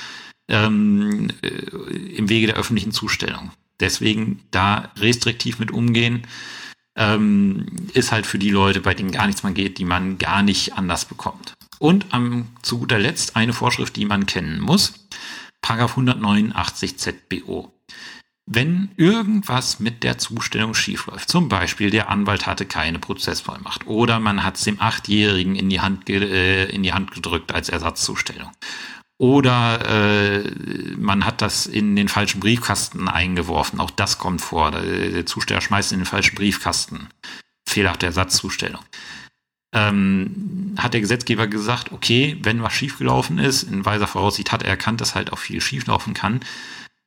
ähm, 0.50 1.30
äh, 1.42 1.48
im 1.48 2.28
Wege 2.28 2.48
der 2.48 2.58
öffentlichen 2.58 2.92
Zustellung. 2.92 3.52
Deswegen 3.80 4.42
da 4.52 4.92
restriktiv 4.98 5.60
mit 5.60 5.72
umgehen 5.72 6.24
ähm, 6.96 7.66
ist 7.94 8.12
halt 8.12 8.26
für 8.26 8.40
die 8.40 8.52
Leute, 8.52 8.82
bei 8.82 8.94
denen 8.94 9.12
gar 9.12 9.28
nichts 9.28 9.44
mehr 9.44 9.54
geht, 9.54 9.78
die 9.78 9.86
man 9.86 10.18
gar 10.18 10.42
nicht 10.44 10.74
anders 10.74 11.06
bekommt. 11.06 11.54
Und 11.80 12.08
am, 12.12 12.48
zu 12.62 12.80
guter 12.80 13.00
Letzt 13.00 13.36
eine 13.36 13.54
Vorschrift, 13.54 13.96
die 13.96 14.06
man 14.06 14.26
kennen 14.26 14.60
muss. 14.60 15.08
Paragraph 15.62 15.92
189 15.92 16.98
ZBO. 16.98 17.72
Wenn 18.48 18.92
irgendwas 18.96 19.80
mit 19.80 20.04
der 20.04 20.20
Zustellung 20.20 20.76
schiefläuft, 20.76 21.30
zum 21.30 21.50
Beispiel 21.50 21.90
der 21.90 22.10
Anwalt 22.10 22.46
hatte 22.46 22.68
keine 22.68 23.00
Prozessvollmacht 23.00 23.88
oder 23.88 24.20
man 24.20 24.44
hat 24.44 24.58
es 24.58 24.64
dem 24.66 24.80
Achtjährigen 24.80 25.56
in 25.56 25.70
die 25.70 25.82
Hand, 25.82 26.08
äh, 26.10 26.66
in 26.66 26.84
die 26.84 26.94
Hand 26.94 27.12
gedrückt 27.12 27.52
als 27.52 27.70
Ersatzzustellung 27.70 28.52
oder 29.18 30.44
äh, 30.44 30.52
man 30.98 31.26
hat 31.26 31.42
das 31.42 31.66
in 31.68 31.96
den 31.96 32.10
falschen 32.10 32.42
Briefkasten 32.42 33.08
eingeworfen. 33.08 33.80
Auch 33.80 33.92
das 33.92 34.18
kommt 34.18 34.42
vor. 34.42 34.72
Der 34.72 35.26
Zusteller 35.26 35.62
schmeißt 35.62 35.94
in 35.94 36.00
den 36.00 36.06
falschen 36.06 36.36
Briefkasten. 36.36 37.08
Fehlerhafte 37.68 38.08
Ersatzzustellung. 38.08 38.82
Ähm, 39.74 40.76
hat 40.78 40.94
der 40.94 41.02
Gesetzgeber 41.02 41.48
gesagt, 41.48 41.92
okay, 41.92 42.38
wenn 42.44 42.62
was 42.62 42.74
schiefgelaufen 42.74 43.38
ist, 43.40 43.64
in 43.64 43.86
weiser 43.86 44.08
Voraussicht 44.08 44.52
hat 44.52 44.64
er 44.64 44.70
erkannt, 44.70 45.02
dass 45.02 45.16
halt 45.16 45.32
auch 45.34 45.40
viel 45.40 45.62
schieflaufen 45.62 46.14
kann, 46.14 46.42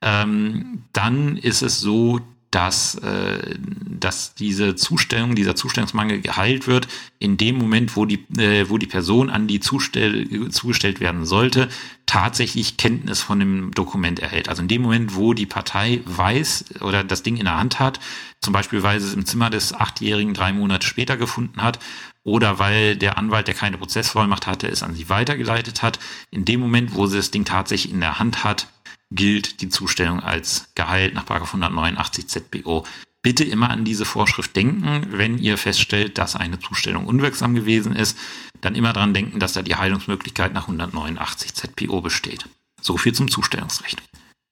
ähm, 0.03 0.85
dann 0.93 1.37
ist 1.37 1.63
es 1.63 1.81
so, 1.81 2.21
dass, 2.51 2.95
äh, 2.97 3.57
dass 3.59 4.35
diese 4.35 4.75
Zustellung, 4.75 5.35
dieser 5.35 5.55
Zustellungsmangel 5.55 6.21
geheilt 6.21 6.67
wird, 6.67 6.89
in 7.19 7.37
dem 7.37 7.59
Moment, 7.59 7.95
wo 7.95 8.07
die, 8.07 8.25
äh, 8.39 8.71
wo 8.71 8.79
die 8.79 8.87
Person, 8.87 9.29
an 9.29 9.47
die 9.47 9.61
zustell, 9.61 10.49
zugestellt 10.51 11.01
werden 11.01 11.27
sollte, 11.27 11.69
tatsächlich 12.07 12.79
Kenntnis 12.79 13.21
von 13.21 13.39
dem 13.39 13.71
Dokument 13.73 14.19
erhält. 14.19 14.49
Also 14.49 14.63
in 14.63 14.69
dem 14.69 14.81
Moment, 14.81 15.15
wo 15.15 15.35
die 15.35 15.45
Partei 15.45 16.01
weiß 16.07 16.81
oder 16.81 17.05
das 17.05 17.23
Ding 17.23 17.37
in 17.37 17.45
der 17.45 17.59
Hand 17.59 17.79
hat, 17.81 18.01
zum 18.41 18.53
Beispiel 18.55 18.83
weil 18.83 18.99
sie 19.01 19.09
es 19.09 19.15
im 19.15 19.27
Zimmer 19.27 19.51
des 19.51 19.75
Achtjährigen 19.75 20.33
drei 20.33 20.53
Monate 20.53 20.87
später 20.87 21.19
gefunden 21.19 21.63
hat 21.63 21.79
oder 22.25 22.59
weil 22.59 22.97
der 22.97 23.19
Anwalt, 23.19 23.47
der 23.47 23.55
keine 23.55 23.77
Prozessvollmacht 23.77 24.47
hatte, 24.47 24.69
es 24.69 24.83
an 24.83 24.95
sie 24.95 25.11
weitergeleitet 25.11 25.83
hat, 25.83 25.99
in 26.31 26.47
dem 26.47 26.61
Moment, 26.61 26.95
wo 26.95 27.07
sie 27.07 27.19
das 27.19 27.31
Ding 27.31 27.45
tatsächlich 27.45 27.93
in 27.93 28.01
der 28.01 28.19
Hand 28.19 28.45
hat, 28.45 28.69
gilt 29.11 29.61
die 29.61 29.69
Zustellung 29.69 30.21
als 30.21 30.69
geheilt 30.75 31.15
nach 31.15 31.29
189 31.29 32.29
ZBO. 32.29 32.85
Bitte 33.23 33.45
immer 33.45 33.71
an 33.71 33.85
diese 33.85 34.05
Vorschrift 34.05 34.55
denken, 34.55 35.07
wenn 35.11 35.39
ihr 35.39 35.59
feststellt, 35.59 36.19
dass 36.19 36.37
eine 36.37 36.61
Zustellung 36.61 37.07
unwirksam 37.07 37.55
gewesen 37.55 37.97
ist, 37.97 38.17
dann 38.61 38.75
immer 38.75 38.93
dran 38.93 39.15
denken, 39.15 39.41
dass 39.41 39.53
da 39.53 39.63
die 39.63 39.75
Heilungsmöglichkeit 39.75 40.53
nach 40.53 40.63
189 40.63 41.55
ZPO 41.55 42.01
besteht. 42.01 42.47
So 42.81 42.97
viel 42.97 43.13
zum 43.13 43.29
Zustellungsrecht. 43.31 44.03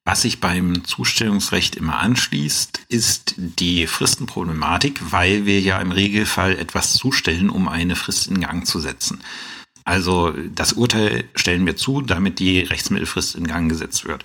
Was 0.04 0.22
sich 0.22 0.40
beim 0.40 0.84
Zustellungsrecht 0.84 1.74
immer 1.74 1.98
anschließt, 1.98 2.82
ist 2.88 3.34
die 3.36 3.88
Fristenproblematik, 3.88 5.00
weil 5.10 5.46
wir 5.46 5.60
ja 5.60 5.80
im 5.80 5.90
Regelfall 5.90 6.56
etwas 6.56 6.92
zustellen, 6.92 7.50
um 7.50 7.66
eine 7.68 7.96
Frist 7.96 8.28
in 8.28 8.40
Gang 8.40 8.66
zu 8.66 8.78
setzen. 8.78 9.20
Also 9.86 10.34
das 10.52 10.72
Urteil 10.72 11.24
stellen 11.36 11.64
wir 11.64 11.76
zu, 11.76 12.02
damit 12.02 12.40
die 12.40 12.58
Rechtsmittelfrist 12.58 13.36
in 13.36 13.46
Gang 13.46 13.70
gesetzt 13.70 14.04
wird. 14.04 14.24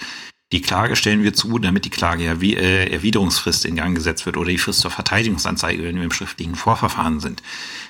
Die 0.51 0.61
Klage 0.61 0.95
stellen 0.95 1.23
wir 1.23 1.33
zu, 1.33 1.59
damit 1.59 1.85
die 1.85 1.91
Klage 1.91 2.25
äh, 2.25 2.91
Erwiderungsfrist 2.91 3.63
in 3.65 3.75
Gang 3.75 3.95
gesetzt 3.95 4.25
wird 4.25 4.37
oder 4.37 4.49
die 4.49 4.57
Frist 4.57 4.81
zur 4.81 4.91
Verteidigungsanzeige, 4.91 5.83
wenn 5.83 5.95
wir 5.95 6.03
im 6.03 6.11
schriftlichen 6.11 6.55
Vorverfahren 6.55 7.19
sind. 7.19 7.43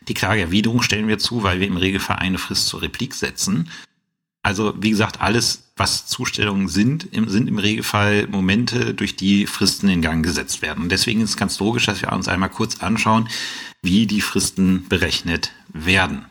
Die 0.10 0.14
Klageerwiderung 0.14 0.82
stellen 0.84 1.08
wir 1.08 1.18
zu, 1.18 1.44
weil 1.44 1.62
wir 1.62 1.68
im 1.68 1.78
Regelfall 1.78 2.18
eine 2.18 2.38
Frist 2.38 2.68
zur 2.68 2.82
Replik 2.82 3.16
setzen. 3.16 3.70
Also 4.44 4.74
wie 4.78 4.90
gesagt, 4.90 5.22
alles, 5.22 5.72
was 5.78 6.08
Zustellungen 6.08 6.68
sind, 6.68 7.08
sind 7.14 7.48
im 7.48 7.58
Regelfall 7.58 8.28
Momente, 8.28 8.94
durch 8.94 9.16
die 9.16 9.48
Fristen 9.48 9.88
in 9.88 10.02
Gang 10.02 10.26
gesetzt 10.26 10.62
werden. 10.62 10.84
Und 10.84 10.92
deswegen 10.92 11.22
ist 11.22 11.32
es 11.32 11.38
ganz 11.38 11.58
logisch, 11.60 11.86
dass 11.86 12.02
wir 12.02 12.12
uns 12.12 12.28
einmal 12.28 12.50
kurz 12.50 12.82
anschauen, 12.82 13.30
wie 13.82 14.08
die 14.08 14.22
Fristen 14.22 14.88
berechnet 14.90 15.52
werden. 15.70 16.26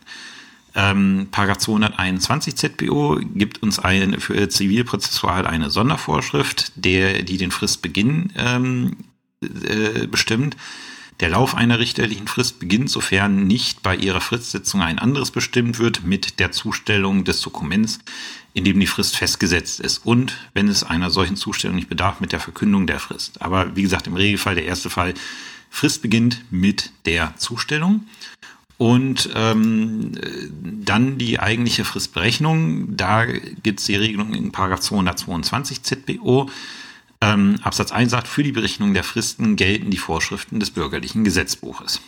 Ähm, 0.75 1.29
Paragraph 1.31 1.59
221 1.59 2.57
ZBO 2.57 3.21
gibt 3.35 3.63
uns 3.63 3.79
ein, 3.79 4.21
für 4.21 4.49
Zivilprozessual 4.49 5.47
eine 5.47 5.71
Sondervorschrift, 5.71 6.73
der, 6.77 7.23
die 7.23 7.37
den 7.37 7.51
Fristbeginn 7.51 8.33
ähm, 8.37 8.97
äh, 9.43 10.07
bestimmt. 10.07 10.57
Der 11.21 11.29
Lauf 11.29 11.55
einer 11.55 11.79
richterlichen 11.79 12.29
Frist 12.29 12.61
beginnt, 12.61 12.89
sofern 12.89 13.47
nicht 13.47 13.83
bei 13.83 13.95
ihrer 13.95 14.23
Fristsitzung 14.23 14.81
ein 14.81 14.99
anderes 14.99 15.31
bestimmt 15.31 15.79
wird, 15.79 16.03
mit 16.03 16.41
der 16.41 16.51
Zustellung 16.51 17.25
des 17.25 17.43
Dokuments, 17.43 17.99
in 18.55 18.65
dem 18.65 18.81
die 18.81 18.87
Frist 18.87 19.17
festgesetzt 19.17 19.81
ist 19.81 20.07
und 20.07 20.37
wenn 20.55 20.69
es 20.69 20.83
einer 20.83 21.11
solchen 21.11 21.37
Zustellung 21.37 21.77
nicht 21.77 21.91
bedarf, 21.91 22.21
mit 22.21 22.33
der 22.33 22.41
Verkündung 22.41 22.87
der 22.87 23.01
Frist. 23.01 23.43
Aber 23.43 23.77
wie 23.77 23.83
gesagt, 23.83 24.07
im 24.07 24.15
Regelfall 24.15 24.55
der 24.55 24.65
erste 24.65 24.89
Fall, 24.89 25.13
Frist 25.69 26.01
beginnt 26.03 26.43
mit 26.51 26.91
der 27.05 27.37
Zustellung. 27.37 28.07
Und 28.81 29.29
ähm, 29.35 30.13
dann 30.63 31.19
die 31.19 31.39
eigentliche 31.39 31.85
Fristberechnung. 31.85 32.97
Da 32.97 33.27
gibt 33.27 33.81
es 33.81 33.85
die 33.85 33.97
Regelung 33.97 34.33
in 34.33 34.55
222 34.55 35.83
ZBO. 35.83 36.49
Ähm, 37.21 37.57
Absatz 37.63 37.93
1 37.93 38.11
sagt, 38.11 38.27
für 38.27 38.43
die 38.43 38.53
Berechnung 38.53 38.95
der 38.95 39.05
Fristen 39.05 39.57
gelten 39.57 39.91
die 39.91 39.99
Vorschriften 39.99 40.61
des 40.61 40.71
bürgerlichen 40.71 41.25
Gesetzbuches. 41.25 42.01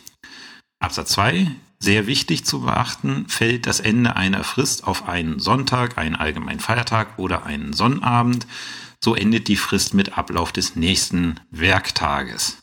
Absatz 0.81 1.11
2, 1.11 1.51
sehr 1.79 2.07
wichtig 2.07 2.47
zu 2.47 2.63
beachten, 2.63 3.27
fällt 3.29 3.67
das 3.67 3.81
Ende 3.81 4.17
einer 4.17 4.43
Frist 4.43 4.85
auf 4.85 5.07
einen 5.11 5.41
Sonntag, 5.41 5.99
einen 5.99 6.17
allgemeinen 6.17 6.61
Feiertag 6.61 7.19
oder 7.19 7.45
einen 7.45 7.75
Sonnabend. 7.75 8.47
So 8.99 9.15
endet 9.15 9.49
die 9.49 9.57
Frist 9.57 9.93
mit 9.93 10.17
Ablauf 10.17 10.53
des 10.53 10.75
nächsten 10.75 11.39
Werktages. 11.51 12.62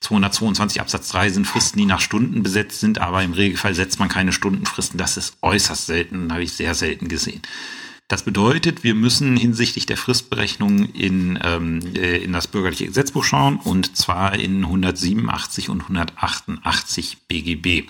222 0.00 0.80
Absatz 0.80 1.08
3 1.08 1.30
sind 1.30 1.46
Fristen, 1.46 1.78
die 1.78 1.86
nach 1.86 2.00
Stunden 2.00 2.42
besetzt 2.42 2.80
sind, 2.80 3.00
aber 3.00 3.22
im 3.22 3.32
Regelfall 3.32 3.74
setzt 3.74 3.98
man 3.98 4.08
keine 4.08 4.32
Stundenfristen. 4.32 4.98
Das 4.98 5.16
ist 5.16 5.36
äußerst 5.42 5.86
selten, 5.86 6.32
habe 6.32 6.42
ich 6.42 6.52
sehr 6.52 6.74
selten 6.74 7.08
gesehen. 7.08 7.42
Das 8.08 8.22
bedeutet, 8.22 8.84
wir 8.84 8.94
müssen 8.94 9.36
hinsichtlich 9.36 9.84
der 9.86 9.96
Fristberechnung 9.96 10.90
in, 10.92 11.40
ähm, 11.42 11.80
äh, 11.96 12.18
in 12.18 12.32
das 12.32 12.46
bürgerliche 12.46 12.86
Gesetzbuch 12.86 13.24
schauen 13.24 13.56
und 13.56 13.96
zwar 13.96 14.38
in 14.38 14.64
187 14.64 15.70
und 15.70 15.82
188 15.82 17.18
BGB. 17.26 17.88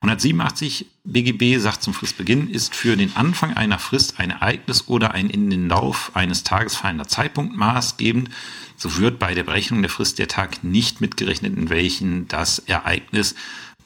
187 0.00 0.86
BGB 1.02 1.58
sagt 1.58 1.82
zum 1.82 1.92
Fristbeginn 1.92 2.48
ist 2.48 2.76
für 2.76 2.96
den 2.96 3.16
Anfang 3.16 3.54
einer 3.54 3.80
Frist 3.80 4.20
ein 4.20 4.30
Ereignis 4.30 4.86
oder 4.86 5.12
ein 5.12 5.28
in 5.28 5.50
den 5.50 5.68
Lauf 5.68 6.12
eines 6.14 6.44
Tages 6.44 6.76
fallender 6.76 7.08
Zeitpunkt 7.08 7.56
maßgebend. 7.56 8.30
So 8.76 8.98
wird 8.98 9.18
bei 9.18 9.34
der 9.34 9.42
Berechnung 9.42 9.82
der 9.82 9.90
Frist 9.90 10.20
der 10.20 10.28
Tag 10.28 10.62
nicht 10.62 11.00
mitgerechnet, 11.00 11.56
in 11.56 11.68
welchen 11.68 12.28
das 12.28 12.60
Ereignis 12.60 13.34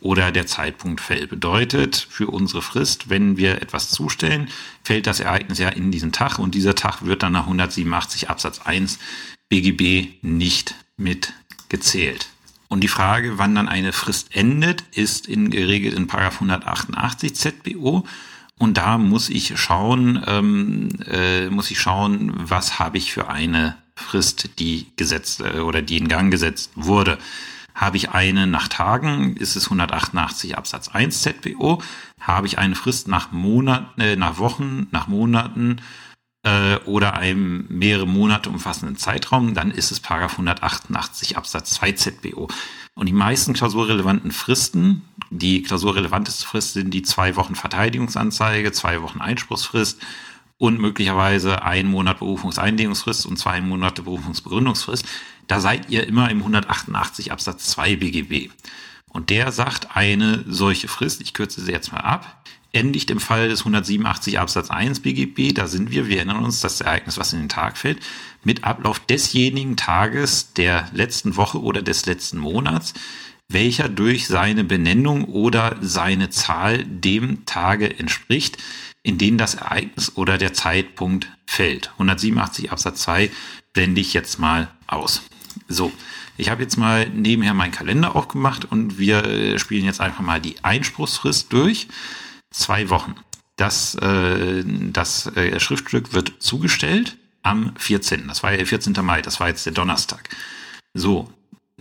oder 0.01 0.33
der 0.33 0.47
Zeitpunkt 0.47 1.01
fällt. 1.01 1.31
Bedeutet 1.31 2.07
für 2.11 2.27
unsere 2.27 2.61
Frist, 2.61 3.09
wenn 3.09 3.39
wir 3.39 3.63
etwas 3.63 3.89
zustellen, 3.89 4.49
fällt 4.85 5.07
das 5.07 5.21
Ereignis 5.21 5.59
ja 5.59 5.71
in 5.71 5.91
diesen 5.91 6.13
Tag 6.13 6.39
und 6.39 6.55
dieser 6.55 6.75
Tag 6.75 7.07
wird 7.07 7.23
dann 7.23 7.33
nach 7.33 7.45
187 7.45 8.29
Absatz 8.29 8.61
1 8.61 8.99
BGB 9.49 10.09
nicht 10.21 10.75
mitgezählt. 10.99 12.29
Und 12.73 12.81
die 12.81 12.89
Frage, 12.89 13.37
wann 13.37 13.55
dann 13.55 13.68
eine 13.68 13.93
Frist 13.93 14.35
endet, 14.35 14.83
ist 14.93 15.27
in, 15.29 15.51
geregelt 15.51 15.95
in 15.95 16.09
188 16.09 17.35
ZBO. 17.35 18.07
Und 18.57 18.79
da 18.79 18.97
muss 18.97 19.29
ich 19.29 19.61
schauen, 19.61 20.25
ähm, 20.27 20.89
äh, 21.07 21.51
muss 21.51 21.70
ich 21.70 21.79
schauen, 21.79 22.33
was 22.35 22.79
habe 22.79 22.97
ich 22.97 23.12
für 23.12 23.29
eine 23.29 23.77
Frist, 23.95 24.59
die 24.59 24.87
gesetzt 24.97 25.43
äh, 25.43 25.59
oder 25.59 25.83
die 25.83 25.99
in 25.99 26.09
Gang 26.09 26.31
gesetzt 26.31 26.70
wurde. 26.75 27.18
Habe 27.75 27.99
ich 27.99 28.12
eine 28.12 28.47
nach 28.47 28.68
Tagen, 28.68 29.37
ist 29.37 29.55
es 29.55 29.64
188 29.64 30.57
Absatz 30.57 30.89
1 30.89 31.20
ZBO. 31.20 31.83
Habe 32.20 32.47
ich 32.47 32.57
eine 32.57 32.75
Frist 32.75 33.07
nach 33.07 33.33
Monaten, 33.33 34.01
äh, 34.01 34.16
nach 34.16 34.39
Wochen, 34.39 34.87
nach 34.93 35.09
Monaten 35.09 35.77
äh, 36.43 36.76
oder 36.84 37.14
einem 37.14 37.66
mehrere 37.68 38.07
Monate 38.07 38.51
umfassenden 38.51 38.97
Zeitraum, 38.97 39.55
dann 39.55 39.70
ist 39.70 39.93
es 39.93 40.01
Paragraph 40.01 40.32
188 40.32 41.36
Absatz 41.36 41.70
2 41.70 41.93
ZBO. 41.93 42.49
Und 42.95 43.07
die 43.07 43.12
meisten 43.12 43.55
klausurrelevanten 43.55 44.32
Fristen, 44.32 45.03
die 45.30 45.62
klausurrelevanteste 45.62 46.47
Frist 46.47 46.74
sind 46.74 46.93
die 46.93 47.03
zwei 47.03 47.36
Wochen 47.36 47.55
Verteidigungsanzeige, 47.55 48.72
zwei 48.72 49.01
Wochen 49.03 49.20
Einspruchsfrist 49.20 50.01
und 50.59 50.78
möglicherweise 50.78 51.62
ein 51.62 51.86
Monat 51.86 52.18
Berufungseinlegungsfrist 52.18 53.26
und 53.26 53.38
zwei 53.38 53.61
Monate 53.61 54.03
Berufungsbegründungsfrist. 54.03 55.07
Da 55.47 55.61
seid 55.61 55.90
ihr 55.90 56.07
immer 56.07 56.30
im 56.30 56.38
188 56.38 57.32
Absatz 57.32 57.68
2 57.70 57.97
BGB. 57.97 58.51
Und 59.09 59.30
der 59.30 59.53
sagt, 59.53 59.97
eine 59.97 60.45
solche 60.47 60.88
Frist, 60.88 61.20
ich 61.20 61.34
kürze 61.34 61.61
sie 61.61 61.72
jetzt 61.72 61.93
mal 61.93 62.01
ab, 62.01 62.43
endigt 62.73 63.11
im 63.11 63.20
Fall 63.20 63.49
des 63.49 63.61
187 63.61 64.39
Absatz 64.39 64.70
1 64.70 65.01
BGB, 65.01 65.53
da 65.55 65.66
sind 65.66 65.91
wir, 65.91 66.09
wir 66.09 66.16
erinnern 66.16 66.45
uns, 66.45 66.61
das 66.61 66.81
Ereignis, 66.81 67.18
was 67.18 67.33
in 67.33 67.41
den 67.41 67.49
Tag 67.49 67.77
fällt, 67.77 68.01
mit 68.45 68.64
Ablauf 68.64 68.99
desjenigen 68.99 69.77
Tages 69.77 70.55
der 70.55 70.89
letzten 70.93 71.37
Woche 71.37 71.61
oder 71.61 71.83
des 71.83 72.07
letzten 72.07 72.39
Monats, 72.39 72.95
welcher 73.49 73.89
durch 73.89 74.27
seine 74.27 74.64
Benennung 74.64 75.25
oder 75.25 75.77
seine 75.81 76.31
Zahl 76.31 76.85
dem 76.85 77.45
Tage 77.45 77.99
entspricht, 77.99 78.57
in 79.03 79.18
denen 79.18 79.39
das 79.39 79.55
Ereignis 79.55 80.16
oder 80.16 80.39
der 80.39 80.55
Zeitpunkt 80.55 81.29
fällt. 81.47 81.91
187 81.93 82.73
Absatz 82.73 83.03
2 83.03 83.31
blende 83.73 84.01
ich 84.01 84.14
jetzt 84.14 84.39
mal 84.39 84.68
aus. 84.87 85.23
So, 85.68 85.93
ich 86.39 86.49
habe 86.49 86.62
jetzt 86.62 86.77
mal 86.77 87.09
nebenher 87.11 87.53
meinen 87.53 87.73
Kalender 87.73 88.16
aufgemacht 88.16 88.64
und 88.64 88.99
wir 88.99 89.25
äh, 89.25 89.59
spielen 89.59 89.85
jetzt 89.85 90.01
einfach 90.01 90.23
mal 90.23 90.41
die 90.41 90.57
Einspruchsfrist 90.62 91.53
durch. 91.53 91.89
Zwei 92.53 92.91
Wochen. 92.91 93.17
Das, 93.57 93.95
äh, 93.97 94.63
das 94.65 95.27
äh, 95.37 95.59
Schriftstück 95.61 96.13
wird 96.13 96.35
zugestellt 96.39 97.17
am 97.43 97.75
14. 97.77 98.29
Das 98.29 98.43
war 98.43 98.53
ja 98.53 98.59
der 98.59 98.67
14. 98.67 98.95
Mai, 99.03 99.23
das 99.23 99.41
war 99.41 99.49
jetzt 99.49 99.67
der 99.67 99.73
Donnerstag. 99.73 100.29
So, 100.95 101.33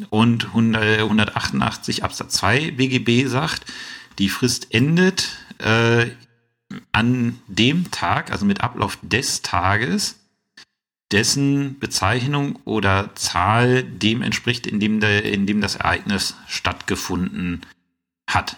und 0.09 0.45
188 0.45 2.03
Absatz 2.03 2.35
2 2.35 2.71
BGB 2.71 3.27
sagt, 3.27 3.65
die 4.19 4.29
Frist 4.29 4.73
endet 4.73 5.37
äh, 5.59 6.07
an 6.91 7.39
dem 7.47 7.91
Tag, 7.91 8.31
also 8.31 8.45
mit 8.45 8.61
Ablauf 8.61 8.97
des 9.01 9.41
Tages, 9.41 10.19
dessen 11.11 11.77
Bezeichnung 11.79 12.57
oder 12.63 13.13
Zahl 13.15 13.83
dem 13.83 14.21
entspricht, 14.21 14.65
in 14.65 14.79
dem, 14.79 14.99
der, 15.01 15.25
in 15.25 15.45
dem 15.45 15.59
das 15.61 15.75
Ereignis 15.75 16.35
stattgefunden 16.47 17.61
hat. 18.27 18.55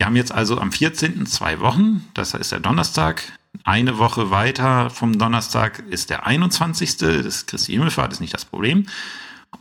Wir 0.00 0.06
haben 0.06 0.16
jetzt 0.16 0.32
also 0.32 0.56
am 0.56 0.72
14. 0.72 1.26
zwei 1.26 1.60
Wochen, 1.60 2.08
das 2.14 2.32
ist 2.32 2.52
der 2.52 2.60
Donnerstag. 2.60 3.22
Eine 3.64 3.98
Woche 3.98 4.30
weiter 4.30 4.88
vom 4.88 5.18
Donnerstag 5.18 5.80
ist 5.90 6.08
der 6.08 6.26
21. 6.26 6.96
Das 6.96 7.26
ist 7.26 7.46
Christi 7.48 7.72
Himmelfahrt, 7.72 8.10
ist 8.10 8.20
nicht 8.20 8.32
das 8.32 8.46
Problem. 8.46 8.86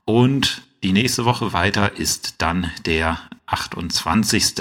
Und 0.06 0.62
die 0.82 0.94
nächste 0.94 1.26
Woche 1.26 1.52
weiter 1.52 1.98
ist 1.98 2.36
dann 2.38 2.72
der 2.86 3.20
28. 3.48 4.56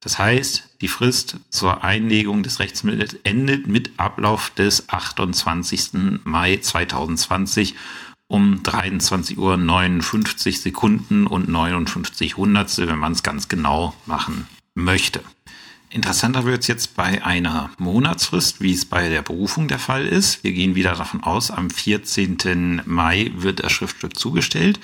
Das 0.00 0.18
heißt, 0.18 0.70
die 0.80 0.88
Frist 0.88 1.36
zur 1.50 1.84
Einlegung 1.84 2.42
des 2.42 2.58
Rechtsmittels 2.58 3.14
endet 3.22 3.68
mit 3.68 4.00
Ablauf 4.00 4.50
des 4.50 4.88
28. 4.88 5.90
Mai 6.24 6.56
2020 6.56 7.76
um 8.26 8.60
23 8.64 9.38
Uhr 9.38 9.56
59 9.56 10.60
Sekunden 10.60 11.28
und 11.28 11.48
59 11.48 12.36
Hundertstel, 12.36 12.88
wenn 12.88 12.98
man 12.98 13.12
es 13.12 13.22
ganz 13.22 13.46
genau 13.46 13.94
machen 14.06 14.48
möchte. 14.76 15.22
Interessanter 15.90 16.44
wird 16.44 16.60
es 16.60 16.66
jetzt 16.68 16.94
bei 16.94 17.24
einer 17.24 17.70
Monatsfrist, 17.78 18.60
wie 18.60 18.72
es 18.72 18.84
bei 18.84 19.08
der 19.08 19.22
Berufung 19.22 19.66
der 19.66 19.78
Fall 19.78 20.06
ist. 20.06 20.44
Wir 20.44 20.52
gehen 20.52 20.74
wieder 20.74 20.94
davon 20.94 21.24
aus, 21.24 21.50
am 21.50 21.70
14. 21.70 22.82
Mai 22.84 23.32
wird 23.34 23.64
das 23.64 23.72
Schriftstück 23.72 24.16
zugestellt. 24.16 24.78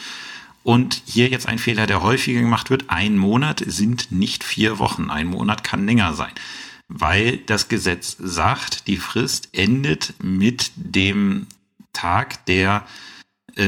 Und 0.64 1.03
hier 1.07 1.28
jetzt 1.28 1.49
ein 1.49 1.59
Fehler, 1.59 1.86
der 1.86 2.03
häufiger 2.03 2.40
gemacht 2.40 2.70
wird. 2.70 2.84
Ein 2.88 3.18
Monat 3.18 3.62
sind 3.66 4.12
nicht 4.12 4.45
vier 4.45 4.78
Wochen. 4.78 5.11
Ein 5.11 5.26
Monat 5.26 5.64
kann 5.64 5.86
länger 5.86 6.14
sein. 6.14 6.32
Weil 6.88 7.38
das 7.38 7.68
Gesetz 7.68 8.16
sagt, 8.18 8.86
die 8.86 8.97
Frist 8.97 9.49
endet 9.53 10.14
mit 10.22 10.70
dem 10.76 11.47
Tag, 11.93 12.47
der 12.47 12.86
äh, 12.86 13.11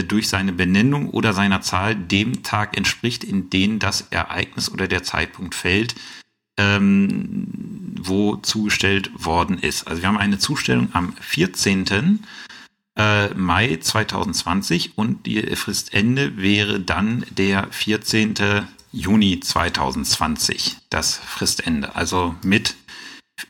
durch 0.09 0.29
seine 0.29 0.53
Benennung 0.53 1.11
oder 1.11 1.33
seiner 1.33 1.61
Zahl 1.61 1.95
dem 1.95 2.43
Tag 2.43 2.77
entspricht, 2.77 3.25
in 3.25 3.51
den 3.51 3.79
das 3.79 4.07
Ereignis 4.11 4.71
oder 4.71 4.89
der 4.89 5.03
Zeitpunkt 5.03 5.55
fällt, 5.55 5.95
ähm, 6.57 7.47
wo 8.01 8.37
zugestellt 8.37 9.11
worden 9.15 9.59
ist. 9.59 9.87
Also 9.87 10.03
wir 10.03 10.09
haben 10.09 10.19
eine 10.19 10.39
Zustellung 10.39 10.89
am 10.93 11.15
14 11.21 12.21
äh, 12.97 13.29
Mai 13.35 13.79
2020 13.81 14.97
und 14.97 15.27
die 15.27 15.43
Fristende 15.57 16.37
wäre 16.37 16.81
dann 16.81 17.25
der 17.31 17.67
14. 17.71 18.35
Juni 18.93 19.41
2020, 19.41 20.77
das 20.91 21.17
Fristende. 21.17 21.97
Also 21.97 22.37
mit 22.45 22.77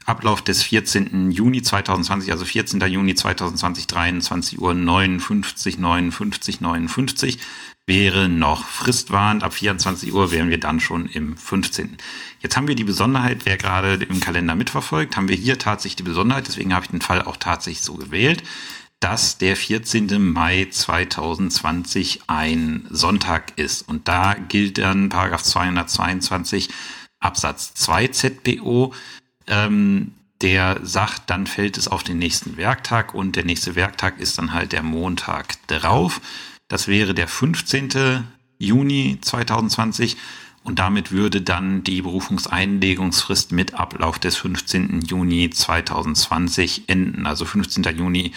Ablauf 0.06 0.42
des 0.42 0.62
14. 0.62 1.30
Juni 1.30 1.62
2020, 1.62 2.30
also 2.32 2.44
14. 2.44 2.80
Juni 2.80 3.14
2020, 3.14 3.86
23 3.86 4.60
Uhr 4.60 4.74
59, 4.74 5.78
59, 5.78 6.60
59 6.60 7.38
wäre 7.86 8.28
noch 8.28 8.66
fristwarnend. 8.66 9.42
Ab 9.42 9.54
24 9.54 10.12
Uhr 10.12 10.30
wären 10.30 10.50
wir 10.50 10.58
dann 10.58 10.80
schon 10.80 11.06
im 11.06 11.36
15. 11.36 11.96
Jetzt 12.40 12.56
haben 12.56 12.68
wir 12.68 12.74
die 12.74 12.84
Besonderheit, 12.84 13.44
wer 13.44 13.56
gerade 13.56 13.94
im 14.04 14.20
Kalender 14.20 14.54
mitverfolgt, 14.54 15.16
haben 15.16 15.28
wir 15.28 15.36
hier 15.36 15.58
tatsächlich 15.58 15.96
die 15.96 16.02
Besonderheit, 16.02 16.48
deswegen 16.48 16.74
habe 16.74 16.84
ich 16.84 16.90
den 16.90 17.00
Fall 17.00 17.22
auch 17.22 17.36
tatsächlich 17.36 17.82
so 17.82 17.94
gewählt, 17.94 18.42
dass 19.00 19.36
der 19.36 19.56
14. 19.56 20.32
Mai 20.32 20.66
2020 20.70 22.22
ein 22.26 22.86
Sonntag 22.90 23.52
ist. 23.56 23.86
Und 23.86 24.08
da 24.08 24.34
gilt 24.34 24.78
dann 24.78 25.10
Paragraph 25.10 25.42
222 25.42 26.70
Absatz 27.20 27.74
2 27.74 28.08
ZPO, 28.08 28.94
ähm, 29.46 30.12
der 30.40 30.80
sagt, 30.82 31.30
dann 31.30 31.46
fällt 31.46 31.78
es 31.78 31.88
auf 31.88 32.02
den 32.02 32.18
nächsten 32.18 32.56
Werktag 32.56 33.14
und 33.14 33.36
der 33.36 33.44
nächste 33.44 33.76
Werktag 33.76 34.20
ist 34.20 34.38
dann 34.38 34.52
halt 34.52 34.72
der 34.72 34.82
Montag 34.82 35.54
drauf. 35.68 36.20
Das 36.68 36.88
wäre 36.88 37.14
der 37.14 37.28
15. 37.28 38.24
Juni 38.58 39.18
2020 39.20 40.16
und 40.64 40.78
damit 40.78 41.12
würde 41.12 41.42
dann 41.42 41.84
die 41.84 42.00
Berufungseinlegungsfrist 42.00 43.52
mit 43.52 43.74
Ablauf 43.74 44.18
des 44.18 44.36
15. 44.36 45.02
Juni 45.02 45.50
2020 45.50 46.88
enden. 46.88 47.26
Also 47.26 47.44
15. 47.44 47.84
Juni 47.96 48.32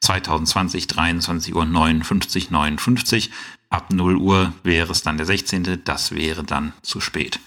2020, 0.00 0.86
23 0.86 1.54
Uhr 1.54 1.64
59, 1.64 2.50
59. 2.50 3.30
Ab 3.68 3.92
0 3.92 4.16
Uhr 4.16 4.52
wäre 4.62 4.92
es 4.92 5.02
dann 5.02 5.16
der 5.16 5.26
16. 5.26 5.80
Das 5.84 6.12
wäre 6.12 6.44
dann 6.44 6.72
zu 6.82 7.00
spät. 7.00 7.40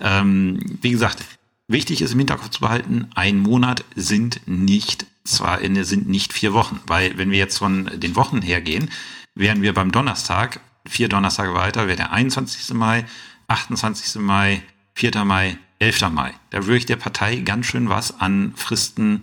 Ähm, 0.00 0.58
wie 0.80 0.90
gesagt, 0.90 1.22
wichtig 1.68 2.02
ist 2.02 2.12
im 2.12 2.18
Hinterkopf 2.18 2.50
zu 2.50 2.60
behalten, 2.60 3.08
ein 3.14 3.38
Monat 3.38 3.84
sind 3.94 4.40
nicht 4.46 5.06
zwar 5.24 5.60
sind 5.84 6.08
nicht 6.08 6.32
vier 6.32 6.52
Wochen, 6.52 6.80
weil 6.86 7.16
wenn 7.16 7.30
wir 7.30 7.38
jetzt 7.38 7.58
von 7.58 7.90
den 7.94 8.16
Wochen 8.16 8.42
hergehen, 8.42 8.90
wären 9.34 9.62
wir 9.62 9.72
beim 9.72 9.92
Donnerstag, 9.92 10.60
vier 10.86 11.08
Donnerstage 11.08 11.54
weiter, 11.54 11.86
wäre 11.86 11.96
der 11.96 12.12
21. 12.12 12.74
Mai, 12.74 13.04
28. 13.48 14.20
Mai, 14.20 14.62
4. 14.94 15.24
Mai, 15.24 15.58
11. 15.78 16.10
Mai. 16.10 16.34
Da 16.50 16.64
würde 16.66 16.78
ich 16.78 16.86
der 16.86 16.96
Partei 16.96 17.36
ganz 17.36 17.66
schön 17.66 17.88
was 17.88 18.20
an 18.20 18.52
Fristen, 18.56 19.22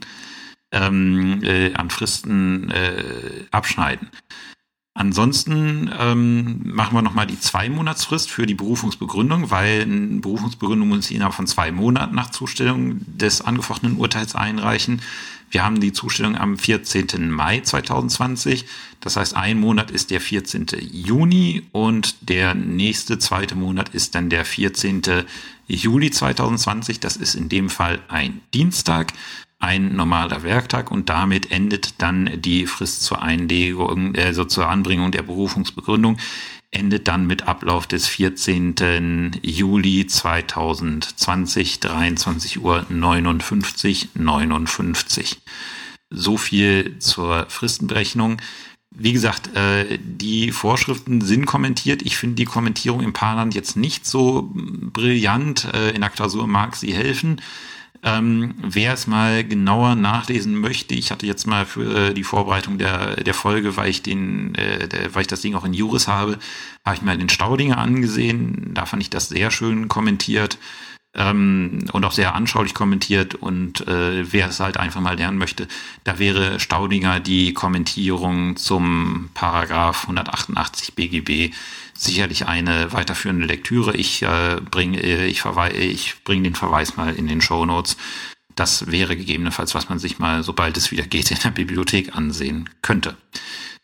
ähm, 0.71 1.43
äh, 1.43 1.73
an 1.73 1.89
Fristen 1.89 2.69
äh, 2.71 3.45
abschneiden. 3.51 4.09
Ansonsten 4.95 5.89
ähm, 5.97 6.61
machen 6.63 6.95
wir 6.95 7.01
nochmal 7.01 7.27
die 7.27 7.39
Zwei-Monats-Frist 7.39 8.29
für 8.29 8.45
die 8.45 8.55
Berufungsbegründung, 8.55 9.49
weil 9.49 9.83
eine 9.83 10.19
Berufungsbegründung 10.19 10.89
muss 10.89 11.11
innerhalb 11.11 11.35
von 11.35 11.47
zwei 11.47 11.71
Monaten 11.71 12.15
nach 12.15 12.31
Zustellung 12.31 12.99
des 13.05 13.41
angefochtenen 13.41 13.97
Urteils 13.97 14.35
einreichen. 14.35 15.01
Wir 15.51 15.63
haben 15.63 15.79
die 15.79 15.93
Zustellung 15.93 16.35
am 16.35 16.57
14. 16.57 17.29
Mai 17.29 17.61
2020. 17.61 18.65
Das 18.99 19.15
heißt, 19.15 19.35
ein 19.35 19.59
Monat 19.59 19.89
ist 19.89 20.11
der 20.11 20.21
14. 20.21 20.67
Juni 20.79 21.63
und 21.71 22.29
der 22.29 22.53
nächste 22.53 23.19
zweite 23.19 23.55
Monat 23.55 23.89
ist 23.89 24.15
dann 24.15 24.29
der 24.29 24.45
14. 24.45 25.01
Juli 25.67 26.11
2020. 26.11 26.99
Das 26.99 27.15
ist 27.15 27.35
in 27.35 27.49
dem 27.49 27.69
Fall 27.69 27.99
ein 28.09 28.41
Dienstag, 28.53 29.13
ein 29.59 29.95
normaler 29.95 30.43
Werktag 30.43 30.89
und 30.89 31.09
damit 31.09 31.51
endet 31.51 32.01
dann 32.01 32.41
die 32.41 32.65
Frist 32.65 33.03
zur 33.03 33.21
Einlegung, 33.21 34.15
also 34.15 34.45
zur 34.45 34.69
Anbringung 34.69 35.11
der 35.11 35.21
Berufungsbegründung. 35.21 36.17
endet 36.71 37.07
dann 37.07 37.25
mit 37.25 37.47
Ablauf 37.47 37.87
des 37.87 38.07
14. 38.07 39.39
Juli 39.41 40.05
2020, 40.05 41.79
23 41.79 42.61
Uhr 42.61 42.85
59, 42.89 44.09
59. 44.13 45.41
So 46.11 46.37
viel 46.37 46.99
zur 46.99 47.47
Fristenberechnung. 47.49 48.37
Wie 48.91 49.13
gesagt, 49.13 49.55
äh, 49.55 49.97
die 49.99 50.51
Vorschriften 50.51 51.21
sind 51.21 51.45
kommentiert. 51.47 52.01
Ich 52.03 52.17
finde 52.17 52.35
die 52.35 52.45
Kommentierung 52.45 53.01
im 53.01 53.13
Paarland 53.13 53.55
jetzt 53.55 53.75
nicht 53.75 54.05
so 54.05 54.51
brillant. 54.53 55.67
Äh, 55.73 55.91
in 55.91 56.01
der 56.01 56.09
Klausur 56.09 56.47
mag 56.47 56.75
sie 56.75 56.93
helfen. 56.93 57.41
Ähm, 58.01 58.55
wer 58.61 58.93
es 58.93 59.07
mal 59.07 59.43
genauer 59.43 59.95
nachlesen 59.95 60.55
möchte, 60.55 60.95
ich 60.95 61.11
hatte 61.11 61.25
jetzt 61.25 61.45
mal 61.45 61.65
für 61.65 62.09
äh, 62.09 62.13
die 62.13 62.23
Vorbereitung 62.23 62.77
der, 62.77 63.17
der 63.17 63.33
Folge, 63.33 63.75
weil 63.75 63.89
ich 63.89 64.01
den, 64.01 64.55
äh, 64.55 64.87
der, 64.87 65.13
weil 65.13 65.23
ich 65.23 65.27
das 65.27 65.41
Ding 65.41 65.53
auch 65.55 65.65
in 65.65 65.73
Juris 65.73 66.07
habe, 66.07 66.39
habe 66.85 66.95
ich 66.95 67.01
mal 67.01 67.17
den 67.17 67.27
Staudinger 67.27 67.77
angesehen. 67.77 68.71
Da 68.73 68.85
fand 68.85 69.01
ich 69.01 69.09
das 69.09 69.27
sehr 69.27 69.51
schön 69.51 69.89
kommentiert 69.89 70.57
ähm, 71.13 71.85
und 71.91 72.05
auch 72.05 72.13
sehr 72.13 72.35
anschaulich 72.35 72.73
kommentiert. 72.73 73.35
Und 73.35 73.85
äh, 73.87 74.31
wer 74.31 74.47
es 74.47 74.61
halt 74.61 74.77
einfach 74.77 75.01
mal 75.01 75.17
lernen 75.17 75.37
möchte, 75.37 75.67
da 76.05 76.19
wäre 76.19 76.59
Staudinger 76.61 77.19
die 77.19 77.53
Kommentierung 77.53 78.55
zum 78.55 79.29
Paragraph 79.33 80.03
188 80.03 80.95
BGB 80.95 81.53
sicherlich 81.99 82.47
eine 82.47 82.93
weiterführende 82.93 83.45
Lektüre. 83.45 83.95
Ich 83.95 84.21
äh, 84.23 84.61
bringe 84.71 85.01
äh, 85.01 85.27
ich, 85.27 85.41
verwei 85.41 85.71
ich 85.71 86.23
bring 86.23 86.43
den 86.43 86.55
Verweis 86.55 86.95
mal 86.95 87.13
in 87.13 87.27
den 87.27 87.41
Show 87.41 87.65
Notes. 87.65 87.97
Das 88.55 88.87
wäre 88.87 89.15
gegebenenfalls, 89.15 89.75
was 89.75 89.89
man 89.89 89.99
sich 89.99 90.19
mal, 90.19 90.43
sobald 90.43 90.77
es 90.77 90.91
wieder 90.91 91.03
geht, 91.03 91.31
in 91.31 91.39
der 91.43 91.51
Bibliothek 91.51 92.15
ansehen 92.15 92.69
könnte. 92.81 93.17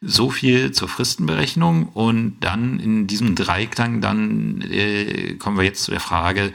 So 0.01 0.30
viel 0.30 0.72
zur 0.72 0.88
Fristenberechnung 0.88 1.89
und 1.89 2.39
dann 2.39 2.80
in 2.80 3.07
diesem 3.07 3.36
Dreiklang 3.36 4.01
dann 4.01 4.61
äh, 4.61 5.36
kommen 5.36 5.57
wir 5.57 5.63
jetzt 5.63 5.84
zu 5.84 5.91
der 5.91 5.99
Frage, 5.99 6.53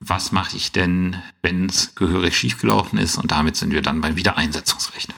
was 0.00 0.32
mache 0.32 0.56
ich 0.56 0.72
denn, 0.72 1.16
wenn 1.42 1.66
es 1.66 1.94
gehörig 1.94 2.36
schiefgelaufen 2.36 2.98
ist 2.98 3.16
und 3.16 3.30
damit 3.32 3.56
sind 3.56 3.72
wir 3.72 3.82
dann 3.82 4.00
beim 4.00 4.16
Wiedereinsetzungsrecht. 4.16 5.12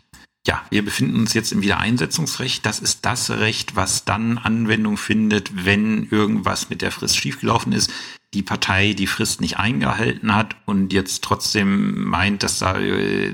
Ja, 0.46 0.64
wir 0.70 0.82
befinden 0.82 1.20
uns 1.20 1.34
jetzt 1.34 1.52
im 1.52 1.60
Wiedereinsetzungsrecht. 1.60 2.64
Das 2.64 2.78
ist 2.78 3.04
das 3.04 3.30
Recht, 3.30 3.76
was 3.76 4.06
dann 4.06 4.38
Anwendung 4.38 4.96
findet, 4.96 5.66
wenn 5.66 6.08
irgendwas 6.10 6.70
mit 6.70 6.80
der 6.80 6.92
Frist 6.92 7.18
schiefgelaufen 7.18 7.72
ist, 7.72 7.92
die 8.32 8.42
Partei 8.42 8.94
die 8.94 9.06
Frist 9.06 9.40
nicht 9.42 9.58
eingehalten 9.58 10.34
hat 10.34 10.56
und 10.64 10.92
jetzt 10.92 11.22
trotzdem 11.22 12.04
meint, 12.04 12.42
dass, 12.42 12.58
da, 12.58 12.78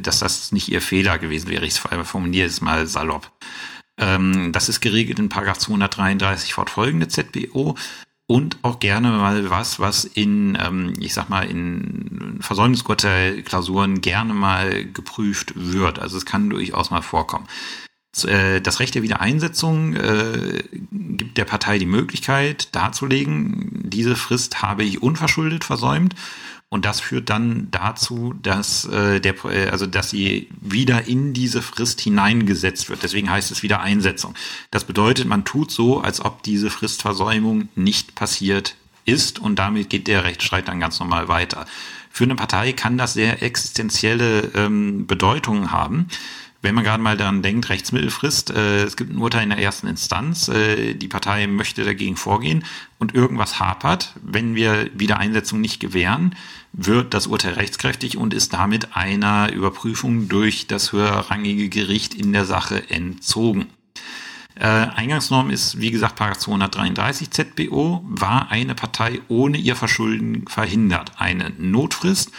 dass 0.01 0.19
das 0.19 0.51
nicht 0.51 0.69
ihr 0.69 0.83
Fehler 0.83 1.19
gewesen 1.19 1.49
wäre. 1.49 1.67
Ich 1.67 1.79
formuliere 1.79 2.49
es 2.49 2.61
mal 2.61 2.87
salopp. 2.89 3.31
Ähm, 3.99 4.53
das 4.53 4.69
ist 4.69 4.81
geregelt 4.81 5.19
in 5.19 5.29
Paragraph 5.29 5.59
233 5.59 6.55
fortfolgende 6.55 7.09
ZBO 7.09 7.77
und 8.29 8.59
auch 8.63 8.81
gerne 8.81 9.11
mal 9.11 9.51
was, 9.51 9.79
was 9.79 10.05
in, 10.05 10.59
ähm, 10.61 10.95
ich 10.99 11.15
sag 11.15 11.29
mal, 11.29 11.49
in 11.49 12.39
Versäumnisurteilklausuren 12.41 14.01
gerne 14.01 14.35
mal 14.35 14.85
geprüft 14.85 15.53
wird. 15.55 15.99
Also 15.99 16.17
es 16.17 16.27
kann 16.27 16.51
durchaus 16.51 16.91
mal 16.91 17.03
vorkommen. 17.03 17.47
Äh, 18.25 18.61
das 18.61 18.81
Recht 18.81 18.95
der 18.95 19.03
Wiedereinsetzung 19.03 19.95
äh, 19.95 20.63
gibt 20.91 21.37
der 21.39 21.45
Partei 21.45 21.79
die 21.79 21.87
Möglichkeit 21.87 22.75
darzulegen, 22.75 23.83
diese 23.85 24.17
Frist 24.17 24.63
habe 24.63 24.85
ich 24.85 25.03
unverschuldet 25.03 25.65
versäumt 25.65 26.15
und 26.69 26.85
das 26.85 27.01
führt 27.01 27.31
dann 27.31 27.69
dazu, 27.71 28.35
dass 28.43 28.87
äh, 28.87 29.21
der, 29.21 29.35
äh, 29.45 29.69
also 29.69 29.87
dass 29.87 30.11
sie 30.11 30.49
wieder 30.61 31.07
in 31.07 31.33
diese 31.33 31.63
Frist 31.63 32.01
hineingesetzt 32.01 32.91
wird. 32.91 33.03
Deswegen 33.03 33.31
heißt 33.31 33.51
es 33.53 33.63
wieder 33.63 33.81
Einsetzung. 33.81 34.35
Das 34.73 34.85
bedeutet, 34.85 35.27
man 35.27 35.45
tut 35.45 35.71
so, 35.71 36.01
als 36.01 36.25
ob 36.25 36.43
diese 36.43 36.71
Fristversäumung 36.71 37.69
nicht 37.77 38.17
passiert 38.17 38.75
ist 39.05 39.39
und 39.39 39.59
damit 39.59 39.91
geht 39.91 40.09
der 40.09 40.25
Rechtsstreit 40.25 40.67
dann 40.67 40.81
ganz 40.81 40.99
normal 40.99 41.29
weiter. 41.29 41.67
Für 42.11 42.25
eine 42.25 42.35
Partei 42.35 42.73
kann 42.73 42.99
das 42.99 43.15
sehr 43.15 43.43
existenzielle 43.43 44.51
ähm, 44.55 45.07
Bedeutungen 45.07 45.71
haben 45.71 46.09
wenn 46.67 46.75
man 46.75 46.83
gerade 46.83 47.01
mal 47.01 47.17
daran 47.17 47.43
denkt, 47.43 47.69
Rechtsmittelfrist, 47.69 48.51
äh, 48.51 48.83
es 48.83 48.97
gibt 48.97 49.13
ein 49.13 49.19
Urteil 49.19 49.45
in 49.45 49.51
der 49.51 49.61
ersten 49.61 49.87
Instanz, 49.87 50.49
äh, 50.49 50.95
die 50.95 51.07
Partei 51.07 51.47
möchte 51.47 51.85
dagegen 51.85 52.17
vorgehen 52.17 52.65
und 52.99 53.15
irgendwas 53.15 53.61
hapert, 53.61 54.15
wenn 54.21 54.57
wir 54.57 54.91
Wiedereinsetzung 54.93 55.61
nicht 55.61 55.79
gewähren, 55.79 56.35
wird 56.73 57.15
das 57.15 57.29
Urteil 57.29 57.53
rechtskräftig 57.53 58.17
und 58.17 58.35
ist 58.35 58.53
damit 58.53 58.97
einer 58.97 59.53
Überprüfung 59.53 60.29
durch 60.29 60.67
das 60.67 60.91
höherrangige 60.91 61.69
Gericht 61.69 62.15
in 62.15 62.33
der 62.33 62.45
Sache 62.45 62.91
entzogen. 62.91 63.67
Äh, 64.57 64.67
Eingangsnorm 64.67 65.51
ist, 65.51 65.81
wie 65.81 65.93
gesagt, 65.93 66.19
233 66.19 67.31
ZBO, 67.31 68.05
war 68.09 68.51
eine 68.51 68.75
Partei 68.75 69.21
ohne 69.29 69.57
ihr 69.57 69.77
Verschulden 69.77 70.49
verhindert. 70.49 71.13
Eine 71.17 71.53
Notfrist 71.59 72.33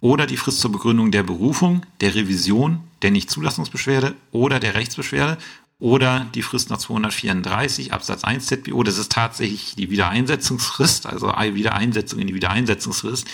oder 0.00 0.26
die 0.26 0.36
Frist 0.36 0.60
zur 0.60 0.70
Begründung 0.70 1.10
der 1.10 1.24
Berufung, 1.24 1.82
der 2.00 2.14
Revision, 2.14 2.84
der 3.02 3.10
Nichtzulassungsbeschwerde 3.10 4.14
oder 4.30 4.60
der 4.60 4.74
Rechtsbeschwerde 4.74 5.38
oder 5.78 6.26
die 6.34 6.42
Frist 6.42 6.70
nach 6.70 6.78
234 6.78 7.92
Absatz 7.92 8.22
1 8.22 8.46
ZBO. 8.46 8.84
Das 8.84 8.98
ist 8.98 9.10
tatsächlich 9.10 9.74
die 9.74 9.90
Wiedereinsetzungsfrist, 9.90 11.06
also 11.06 11.34
Wiedereinsetzung 11.34 12.20
in 12.20 12.28
die 12.28 12.34
Wiedereinsetzungsfrist 12.34 13.26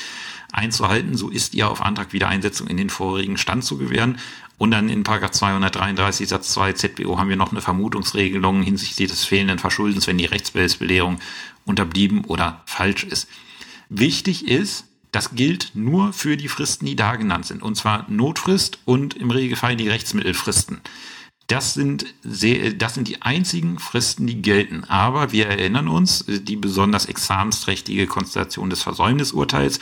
einzuhalten. 0.50 1.14
So 1.14 1.28
ist 1.28 1.54
ihr 1.54 1.68
auf 1.68 1.82
Antrag 1.82 2.14
Wiedereinsetzung 2.14 2.66
in 2.66 2.78
den 2.78 2.88
vorherigen 2.88 3.36
Stand 3.36 3.64
zu 3.64 3.76
gewähren. 3.76 4.18
Und 4.56 4.70
dann 4.70 4.88
in 4.88 5.04
Paragraph 5.04 5.32
233 5.32 6.26
Satz 6.26 6.48
2 6.54 6.72
ZBO 6.72 7.18
haben 7.18 7.28
wir 7.28 7.36
noch 7.36 7.52
eine 7.52 7.60
Vermutungsregelung 7.60 8.62
hinsichtlich 8.62 9.10
des 9.10 9.24
fehlenden 9.24 9.58
Verschuldens, 9.58 10.06
wenn 10.06 10.18
die 10.18 10.24
Rechtsbehelfsbelehrung 10.24 11.18
unterblieben 11.66 12.24
oder 12.24 12.62
falsch 12.64 13.04
ist. 13.04 13.28
Wichtig 13.90 14.48
ist, 14.48 14.87
das 15.12 15.34
gilt 15.34 15.70
nur 15.74 16.12
für 16.12 16.36
die 16.36 16.48
Fristen, 16.48 16.86
die 16.86 16.96
da 16.96 17.16
genannt 17.16 17.46
sind. 17.46 17.62
Und 17.62 17.76
zwar 17.76 18.06
Notfrist 18.08 18.78
und 18.84 19.14
im 19.14 19.30
Regelfall 19.30 19.76
die 19.76 19.88
Rechtsmittelfristen. 19.88 20.80
Das 21.46 21.72
sind, 21.72 22.04
sehr, 22.22 22.74
das 22.74 22.94
sind 22.94 23.08
die 23.08 23.22
einzigen 23.22 23.78
Fristen, 23.78 24.26
die 24.26 24.42
gelten. 24.42 24.84
Aber 24.84 25.32
wir 25.32 25.46
erinnern 25.46 25.88
uns, 25.88 26.26
die 26.28 26.56
besonders 26.56 27.06
examensträchtige 27.06 28.06
Konstellation 28.06 28.68
des 28.68 28.82
Versäumnisurteils, 28.82 29.80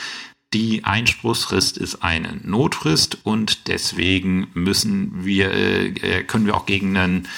die 0.54 0.84
Einspruchsfrist 0.84 1.76
ist 1.76 2.04
eine 2.04 2.36
Notfrist 2.44 3.18
und 3.24 3.66
deswegen 3.66 4.46
müssen 4.54 5.24
wir, 5.24 5.52
äh, 5.52 6.22
können 6.22 6.46
wir 6.46 6.56
auch 6.56 6.66
gegen, 6.66 6.96
einen, 6.96 7.28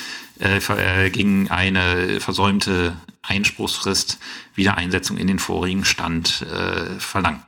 äh, 0.41 0.59
äh 0.59 1.11
gegen 1.11 1.51
eine 1.51 2.21
versäumte 2.21 2.97
Einspruchsfrist 3.23 4.19
Wiedereinsetzung 4.55 5.17
in 5.17 5.27
den 5.27 5.39
vorigen 5.39 5.85
Stand 5.85 6.43
äh, 6.43 6.99
verlangen. 6.99 7.43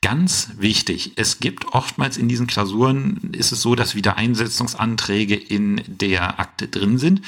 Ganz 0.00 0.50
wichtig, 0.58 1.12
es 1.16 1.40
gibt 1.40 1.66
oftmals 1.74 2.16
in 2.16 2.28
diesen 2.28 2.46
Klausuren, 2.46 3.32
ist 3.32 3.50
es 3.50 3.62
so, 3.62 3.74
dass 3.74 3.96
Wiedereinsetzungsanträge 3.96 5.34
in 5.34 5.82
der 5.86 6.38
Akte 6.38 6.68
drin 6.68 6.98
sind. 6.98 7.22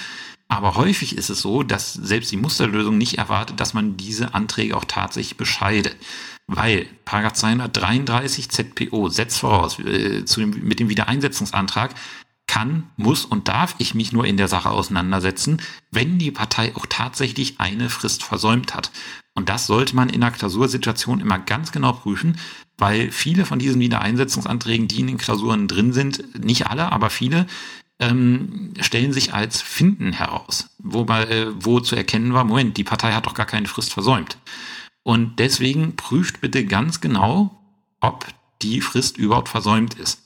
Aber 0.47 0.77
häufig 0.77 1.17
ist 1.17 1.31
es 1.31 1.41
so, 1.41 1.63
dass 1.63 1.93
selbst 1.95 2.31
die 2.31 2.37
Musterlösung 2.37 2.97
nicht 2.97 3.19
erwartet, 3.19 3.61
dass 3.61 3.75
man 3.75 3.97
diese 3.97 4.35
Anträge 4.35 4.77
auch 4.77 4.85
tatsächlich 4.85 5.37
bescheidet. 5.37 5.97
Weil 6.47 6.87
Paragraph 7.05 7.35
233 7.35 8.49
ZPO 8.51 9.09
setzt 9.09 9.39
voraus, 9.39 9.79
äh, 9.81 10.23
dem, 10.23 10.51
mit 10.63 10.81
dem 10.81 10.89
Wiedereinsetzungsantrag 10.89 11.95
kann, 12.51 12.91
muss 12.97 13.25
und 13.25 13.47
darf 13.47 13.77
ich 13.79 13.95
mich 13.95 14.11
nur 14.11 14.25
in 14.25 14.37
der 14.37 14.49
Sache 14.49 14.71
auseinandersetzen, 14.71 15.63
wenn 15.93 16.19
die 16.19 16.33
Partei 16.33 16.75
auch 16.75 16.87
tatsächlich 16.89 17.61
eine 17.61 17.89
Frist 17.89 18.25
versäumt 18.25 18.75
hat. 18.75 18.91
Und 19.35 19.49
das 19.49 19.69
sollte 19.69 19.95
man 19.95 20.09
in 20.09 20.21
einer 20.21 20.33
Klausursituation 20.33 21.21
immer 21.21 21.39
ganz 21.39 21.71
genau 21.71 21.93
prüfen, 21.93 22.39
weil 22.77 23.13
viele 23.13 23.47
von 23.47 23.61
diesen 23.61 23.81
Wiedereinsetzungsanträgen, 23.81 24.89
die 24.89 24.99
in 24.99 25.07
den 25.07 25.19
Klausuren 25.19 25.69
drin 25.69 25.93
sind, 25.93 26.45
nicht 26.45 26.67
alle, 26.67 26.91
aber 26.91 27.09
viele, 27.09 27.47
ähm, 28.01 28.75
stellen 28.81 29.13
sich 29.13 29.33
als 29.33 29.63
Finden 29.63 30.13
heraus, 30.13 30.71
wobei, 30.79 31.27
äh, 31.27 31.47
wo 31.55 31.79
zu 31.79 31.95
erkennen 31.95 32.33
war, 32.33 32.43
Moment, 32.43 32.77
die 32.77 32.85
Partei 32.85 33.13
hat 33.13 33.27
doch 33.27 33.35
gar 33.35 33.47
keine 33.47 33.69
Frist 33.69 33.93
versäumt. 33.93 34.39
Und 35.05 35.39
deswegen 35.39 35.95
prüft 35.95 36.41
bitte 36.41 36.67
ganz 36.67 37.01
genau, 37.01 37.63
ob 38.01 38.27
die 38.61 38.81
Frist 38.81 39.19
überhaupt 39.19 39.49
versäumt 39.49 39.95
ist. 39.95 40.21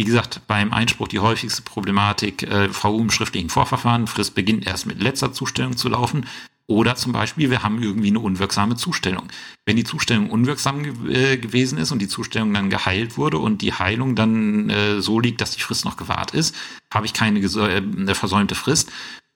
Wie 0.00 0.04
gesagt, 0.04 0.40
beim 0.46 0.72
Einspruch 0.72 1.08
die 1.08 1.18
häufigste 1.18 1.60
Problematik 1.60 2.42
äh, 2.44 2.72
VU 2.72 3.02
im 3.02 3.10
schriftlichen 3.10 3.50
Vorverfahren. 3.50 4.06
Frist 4.06 4.34
beginnt 4.34 4.66
erst 4.66 4.86
mit 4.86 5.02
letzter 5.02 5.34
Zustellung 5.34 5.76
zu 5.76 5.90
laufen. 5.90 6.24
Oder 6.66 6.96
zum 6.96 7.12
Beispiel, 7.12 7.50
wir 7.50 7.62
haben 7.62 7.82
irgendwie 7.82 8.08
eine 8.08 8.20
unwirksame 8.20 8.76
Zustellung. 8.76 9.24
Wenn 9.66 9.76
die 9.76 9.84
Zustellung 9.84 10.30
unwirksam 10.30 10.84
ge 10.84 11.34
äh, 11.34 11.36
gewesen 11.36 11.76
ist 11.76 11.92
und 11.92 11.98
die 11.98 12.08
Zustellung 12.08 12.54
dann 12.54 12.70
geheilt 12.70 13.18
wurde 13.18 13.36
und 13.36 13.60
die 13.60 13.74
Heilung 13.74 14.16
dann 14.16 14.70
äh, 14.70 15.02
so 15.02 15.20
liegt, 15.20 15.42
dass 15.42 15.50
die 15.50 15.60
Frist 15.60 15.84
noch 15.84 15.98
gewahrt 15.98 16.30
ist, 16.30 16.56
habe 16.94 17.04
ich 17.04 17.12
keine 17.12 17.40
äh, 17.40 18.14
versäumte 18.14 18.54
Frist. 18.54 18.90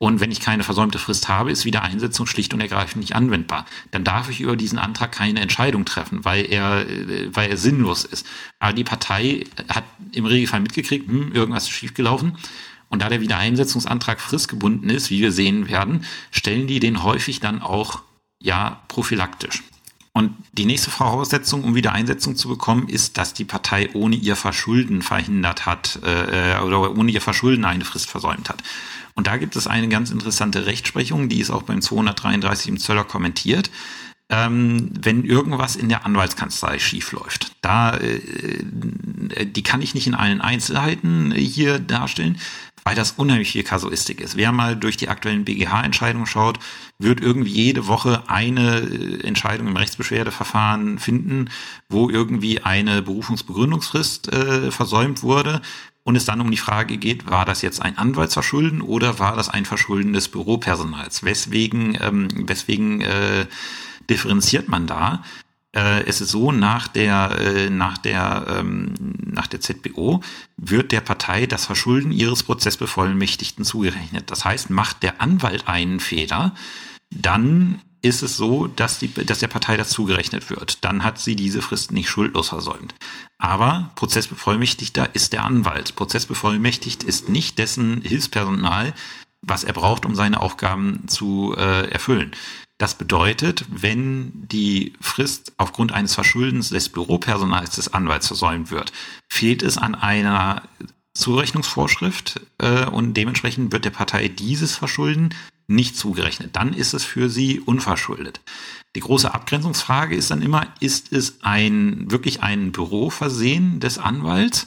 Und 0.05 0.21
wenn 0.21 0.31
ich 0.31 0.41
keine 0.41 0.65
versäumte 0.65 0.99
Frist 0.99 1.31
habe, 1.31 1.51
ist 1.51 1.65
Wiedereinsetzung 1.65 2.27
schlicht 2.27 2.53
und 2.53 2.61
ergreifend 2.61 3.01
nicht 3.01 3.17
anwendbar. 3.17 3.65
Dann 3.91 4.05
darf 4.05 4.29
ich 4.29 4.43
über 4.43 4.55
diesen 4.55 4.79
Antrag 4.79 5.13
keine 5.13 5.41
Entscheidung 5.41 5.87
treffen, 5.87 6.27
weil 6.27 6.45
er, 6.45 6.87
äh, 6.87 7.35
weil 7.35 7.49
er 7.49 7.57
sinnlos 7.57 8.05
ist. 8.05 8.27
Aber 8.59 8.75
die 8.75 8.85
Partei 8.85 9.45
hat 9.67 9.85
im 10.13 10.27
Regelfall 10.27 10.61
mitgekriegt, 10.61 11.09
hm, 11.09 11.33
irgendwas 11.33 11.63
ist 11.63 11.71
schiefgelaufen 11.71 12.37
und 12.91 13.01
da 13.01 13.09
der 13.09 13.23
Wiedereinsetzungsantrag 13.23 14.21
fristgebunden 14.21 14.91
ist, 14.91 15.09
wie 15.09 15.23
wir 15.23 15.33
sehen 15.33 15.69
werden, 15.71 16.05
stellen 16.31 16.67
die 16.67 16.81
den 16.81 17.03
häufig 17.03 17.41
dann 17.41 17.63
auch 17.63 18.03
ja 18.43 18.83
prophylaktisch. 18.89 19.63
Und 20.17 20.37
die 20.53 20.65
nächste 20.65 20.93
Voraussetzung, 20.93 21.65
um 21.65 21.75
Wiedereinsetzung 21.75 22.37
zu 22.37 22.49
bekommen, 22.49 22.89
ist, 22.89 23.19
dass 23.19 23.35
die 23.35 23.45
Partei 23.45 23.91
ohne 23.95 24.15
ihr 24.15 24.37
Verschulden 24.37 25.03
verhindert 25.03 25.67
hat 25.67 25.99
äh, 26.05 26.61
oder 26.61 26.97
ohne 26.97 27.11
ihr 27.11 27.21
Verschulden 27.21 27.65
eine 27.65 27.85
Frist 27.85 28.09
versäumt 28.09 28.49
hat. 28.49 28.63
Und 29.15 29.27
da 29.27 29.37
gibt 29.39 29.57
es 29.57 29.67
eine 29.67 29.89
ganz 29.89 30.13
interessante 30.13 30.67
Rechtsprechung, 30.67 31.29
die 31.29 31.41
ist 31.41 31.51
auch 31.51 31.63
beim 31.63 31.83
233 31.83 32.69
im 32.69 32.79
Zöller 32.79 33.03
kommentiert. 33.03 33.73
Ähm, 34.31 34.91
wenn 34.99 35.25
irgendwas 35.25 35.75
in 35.75 35.89
der 35.89 36.07
Anwaltskanzlei 36.07 36.79
schiefläuft, 36.79 37.53
da 37.61 37.97
äh, 37.97 38.65
die 39.45 39.63
kann 39.65 39.83
ich 39.83 39.95
nicht 39.95 40.07
in 40.07 40.15
allen 40.15 40.41
Einzelheiten 40.41 41.33
hier 41.33 41.81
darstellen, 41.81 42.39
weil 42.85 42.95
das 42.95 43.13
unheimlich 43.13 43.51
viel 43.53 43.65
Kasuistik 43.65 44.21
ist. 44.21 44.37
Wer 44.37 44.53
mal 44.53 44.77
durch 44.77 44.97
die 44.97 45.09
aktuellen 45.09 45.45
BGH-Entscheidungen 45.45 46.27
schaut, 46.27 46.59
wird 46.99 47.21
irgendwie 47.21 47.51
jede 47.51 47.87
Woche 47.87 48.25
eine 48.29 48.81
äh, 48.81 49.27
Entscheidung 49.27 49.67
im 49.69 49.77
Rechtsbeschwerdeverfahren 49.77 50.99
finden, 50.99 51.51
wo 51.89 52.11
irgendwie 52.11 52.61
eine 52.61 53.03
Berufungsbegründungsfrist 53.03 54.33
äh, 54.33 54.71
versäumt 54.71 55.23
wurde 55.23 55.63
und 56.05 56.17
es 56.17 56.27
dann 56.27 56.43
um 56.43 56.51
die 56.51 56.59
Frage 56.59 56.99
geht, 56.99 57.31
war 57.31 57.47
das 57.47 57.63
jetzt 57.63 57.81
ein 57.81 57.97
Anwaltsverschulden 57.97 58.83
oder 58.83 59.19
war 59.19 59.37
das 59.37 59.49
ein 59.49 59.65
Verschulden 59.65 60.13
des 60.13 60.29
Büropersonals? 60.29 61.25
Weswegen, 61.25 61.97
ähm, 62.01 62.29
weswegen 62.47 63.01
äh, 63.01 63.47
differenziert 64.11 64.69
man 64.69 64.87
da? 64.87 65.25
Äh, 65.75 66.05
es 66.05 66.21
ist 66.21 66.31
so, 66.31 66.53
nach 66.53 66.89
der, 66.89 67.37
äh, 67.39 67.71
nach, 67.71 67.99
der, 67.99 68.47
ähm, 68.49 68.95
nach 69.25 69.47
der 69.47 69.61
ZBO 69.61 70.21
wird 70.57 70.93
der 70.93 71.01
Partei 71.01 71.47
das 71.47 71.67
Verschulden 71.67 72.13
ihres 72.13 72.43
Prozessbevollmächtigten 72.43 73.65
zugerechnet. 73.65 74.31
Das 74.31 74.45
heißt, 74.45 74.71
macht 74.71 75.03
der 75.03 75.21
Anwalt 75.21 75.69
einen 75.69 76.01
Fehler, 76.01 76.55
dann 77.11 77.81
ist 78.05 78.23
es 78.23 78.37
so, 78.37 78.67
dass, 78.67 78.99
die, 78.99 79.13
dass 79.13 79.39
der 79.39 79.49
Partei 79.49 79.79
das 79.79 79.89
zugerechnet 79.89 80.51
wird. 80.51 80.85
Dann 80.85 81.05
hat 81.05 81.19
sie 81.19 81.37
diese 81.37 81.63
Frist 81.63 81.91
nicht 81.91 82.11
schuldlos 82.11 82.51
versäumt. 82.51 82.95
Aber 83.39 83.91
Prozessbevollmächtigter 83.95 85.15
ist 85.15 85.33
der 85.33 85.45
Anwalt. 85.45 85.97
Prozessbevollmächtigt 85.97 87.03
ist 87.03 87.31
nicht 87.31 87.59
dessen 87.59 88.03
Hilfspersonal, 88.03 88.93
was 89.47 89.65
er 89.65 89.73
braucht, 89.73 90.07
um 90.07 90.15
seine 90.15 90.41
Aufgaben 90.41 91.07
zu 91.09 91.55
äh, 91.57 91.91
erfüllen. 91.91 92.33
Das 92.79 92.97
bedeutet, 92.97 93.65
wenn 93.71 94.33
die 94.49 94.95
Frist 95.01 95.53
aufgrund 95.59 95.93
eines 95.93 96.15
Verschuldens 96.15 96.71
des 96.71 96.89
Büropersonals 96.89 97.77
des 97.77 97.95
Anwalts 97.95 98.27
versäumt 98.27 98.71
wird, 98.71 98.93
fehlt 99.29 99.63
es 99.63 99.79
an 99.79 99.95
einer 99.95 100.63
Zurechnungsvorschrift 101.15 102.41
äh, 102.59 102.87
und 102.87 103.15
dementsprechend 103.15 103.73
wird 103.73 103.85
der 103.85 103.91
Partei 103.91 104.29
dieses 104.29 104.77
Verschulden 104.77 105.31
nicht 105.69 105.97
zugerechnet. 105.97 106.57
Dann 106.57 106.75
ist 106.75 106.95
es 106.95 107.05
für 107.05 107.31
sie 107.31 107.61
unverschuldet. 107.61 108.41
Die 108.97 109.01
große 109.01 109.33
Abgrenzungsfrage 109.33 110.15
ist 110.15 110.31
dann 110.31 110.43
immer, 110.43 110.67
ist 110.81 111.13
es 111.13 111.39
ein 111.43 112.11
wirklich 112.11 112.43
ein 112.43 112.73
Büroversehen 112.73 113.81
des 113.81 113.99
Anwalts? 113.99 114.67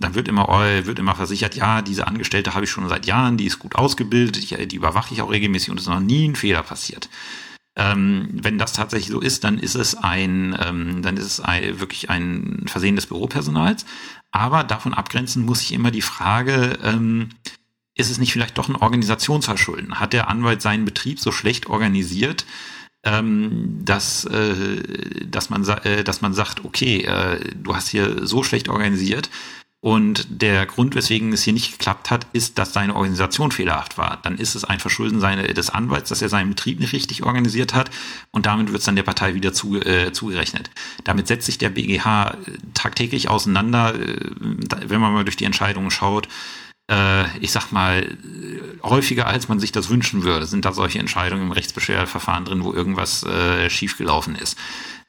Dann 0.00 0.14
wird 0.14 0.28
immer, 0.28 0.48
wird 0.84 0.98
immer 0.98 1.14
versichert, 1.14 1.54
ja, 1.54 1.82
diese 1.82 2.06
Angestellte 2.06 2.54
habe 2.54 2.64
ich 2.64 2.70
schon 2.70 2.88
seit 2.88 3.06
Jahren, 3.06 3.36
die 3.36 3.46
ist 3.46 3.58
gut 3.58 3.76
ausgebildet, 3.76 4.50
die 4.72 4.76
überwache 4.76 5.14
ich 5.14 5.22
auch 5.22 5.30
regelmäßig 5.30 5.70
und 5.70 5.78
es 5.78 5.84
ist 5.84 5.90
noch 5.90 6.00
nie 6.00 6.28
ein 6.28 6.36
Fehler 6.36 6.62
passiert. 6.62 7.08
Ähm, 7.76 8.28
wenn 8.32 8.58
das 8.58 8.72
tatsächlich 8.72 9.10
so 9.10 9.20
ist, 9.20 9.44
dann 9.44 9.58
ist 9.58 9.76
es 9.76 9.94
ein, 9.94 10.56
ähm, 10.60 11.02
dann 11.02 11.16
ist 11.16 11.26
es 11.26 11.40
ein, 11.40 11.78
wirklich 11.78 12.10
ein 12.10 12.64
Versehen 12.66 12.96
des 12.96 13.06
Büropersonals. 13.06 13.86
Aber 14.32 14.64
davon 14.64 14.92
abgrenzen 14.92 15.44
muss 15.44 15.62
ich 15.62 15.72
immer 15.72 15.90
die 15.90 16.02
Frage, 16.02 16.78
ähm, 16.82 17.30
ist 17.94 18.10
es 18.10 18.18
nicht 18.18 18.32
vielleicht 18.32 18.58
doch 18.58 18.68
ein 18.68 18.76
Organisationsverschulden? 18.76 20.00
Hat 20.00 20.12
der 20.12 20.28
Anwalt 20.28 20.62
seinen 20.62 20.84
Betrieb 20.84 21.20
so 21.20 21.32
schlecht 21.32 21.66
organisiert, 21.66 22.44
ähm, 23.02 23.80
dass, 23.84 24.24
äh, 24.24 24.82
dass, 25.26 25.48
man, 25.48 25.66
äh, 25.84 26.04
dass 26.04 26.20
man 26.20 26.34
sagt, 26.34 26.64
okay, 26.64 27.02
äh, 27.02 27.54
du 27.54 27.74
hast 27.74 27.88
hier 27.88 28.26
so 28.26 28.42
schlecht 28.42 28.68
organisiert, 28.68 29.30
und 29.82 30.26
der 30.28 30.66
Grund, 30.66 30.94
weswegen 30.94 31.32
es 31.32 31.42
hier 31.42 31.54
nicht 31.54 31.72
geklappt 31.72 32.10
hat, 32.10 32.26
ist, 32.34 32.58
dass 32.58 32.74
seine 32.74 32.94
Organisation 32.94 33.50
fehlerhaft 33.50 33.96
war. 33.96 34.18
Dann 34.22 34.36
ist 34.36 34.54
es 34.54 34.64
ein 34.64 34.78
Verschulden 34.78 35.20
seine, 35.20 35.54
des 35.54 35.70
Anwalts, 35.70 36.10
dass 36.10 36.20
er 36.20 36.28
seinen 36.28 36.50
Betrieb 36.50 36.80
nicht 36.80 36.92
richtig 36.92 37.22
organisiert 37.22 37.72
hat 37.72 37.90
und 38.30 38.44
damit 38.44 38.68
wird 38.68 38.80
es 38.80 38.84
dann 38.84 38.96
der 38.96 39.04
Partei 39.04 39.34
wieder 39.34 39.54
zu, 39.54 39.80
äh, 39.80 40.12
zugerechnet. 40.12 40.70
Damit 41.04 41.28
setzt 41.28 41.46
sich 41.46 41.56
der 41.56 41.70
BGH 41.70 42.30
äh, 42.30 42.34
tagtäglich 42.74 43.30
auseinander, 43.30 43.94
äh, 43.94 44.16
wenn 44.86 45.00
man 45.00 45.14
mal 45.14 45.24
durch 45.24 45.36
die 45.36 45.46
Entscheidungen 45.46 45.90
schaut. 45.90 46.28
Äh, 46.90 47.38
ich 47.38 47.50
sag 47.50 47.72
mal, 47.72 48.18
häufiger 48.82 49.28
als 49.28 49.48
man 49.48 49.60
sich 49.60 49.72
das 49.72 49.88
wünschen 49.88 50.24
würde, 50.24 50.44
sind 50.44 50.66
da 50.66 50.74
solche 50.74 50.98
Entscheidungen 50.98 51.44
im 51.44 51.52
Rechtsbeschwerdeverfahren 51.52 52.44
drin, 52.44 52.64
wo 52.64 52.74
irgendwas 52.74 53.22
äh, 53.22 53.70
schiefgelaufen 53.70 54.34
ist. 54.34 54.58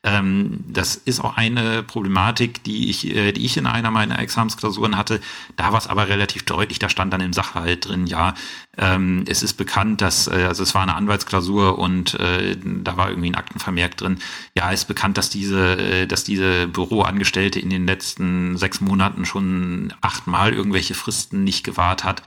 Ähm, 0.04 0.64
das 0.68 0.96
ist 0.96 1.20
auch 1.20 1.38
eine 1.38 1.84
Problematik, 1.84 2.64
die 2.64 2.90
ich, 2.90 3.16
äh, 3.16 3.32
die 3.32 3.46
ich 3.46 3.58
in 3.58 3.68
einer 3.68 3.92
meiner 3.92 4.18
Examensklausuren 4.18 4.98
hatte. 4.98 5.22
Da 5.58 5.72
war 5.72 5.78
es 5.78 5.86
aber 5.86 6.08
relativ 6.08 6.44
deutlich, 6.44 6.80
da 6.80 6.90
stand 6.90 7.14
dann 7.14 7.22
im 7.22 7.34
Sachverhalt 7.34 7.88
drin, 7.88 8.08
ja, 8.08 8.34
ähm, 8.78 9.26
es 9.28 9.44
ist 9.44 9.54
bekannt, 9.54 10.02
dass, 10.02 10.28
äh, 10.28 10.46
also 10.48 10.64
es 10.64 10.74
war 10.74 10.82
eine 10.82 10.96
Anwaltsklausur 10.96 11.78
und 11.78 12.16
äh, 12.16 12.58
da 12.64 12.98
war 12.98 13.10
irgendwie 13.10 13.30
ein 13.30 13.36
Aktenvermerk 13.36 13.96
drin. 13.98 14.18
Ja, 14.56 14.72
es 14.72 14.82
ist 14.82 14.88
bekannt, 14.88 15.18
dass 15.18 15.30
diese, 15.30 15.78
äh, 15.78 16.08
dass 16.08 16.24
diese 16.24 16.68
Büroangestellte 16.68 17.60
in 17.60 17.70
den 17.70 17.86
letzten 17.86 18.58
sechs 18.58 18.82
Monaten 18.82 19.26
schon 19.26 19.94
achtmal 20.02 20.54
irgendwelche 20.54 20.96
Fristen 20.96 21.44
nicht 21.44 21.64
gewahrt 21.64 22.04
hat 22.04 22.24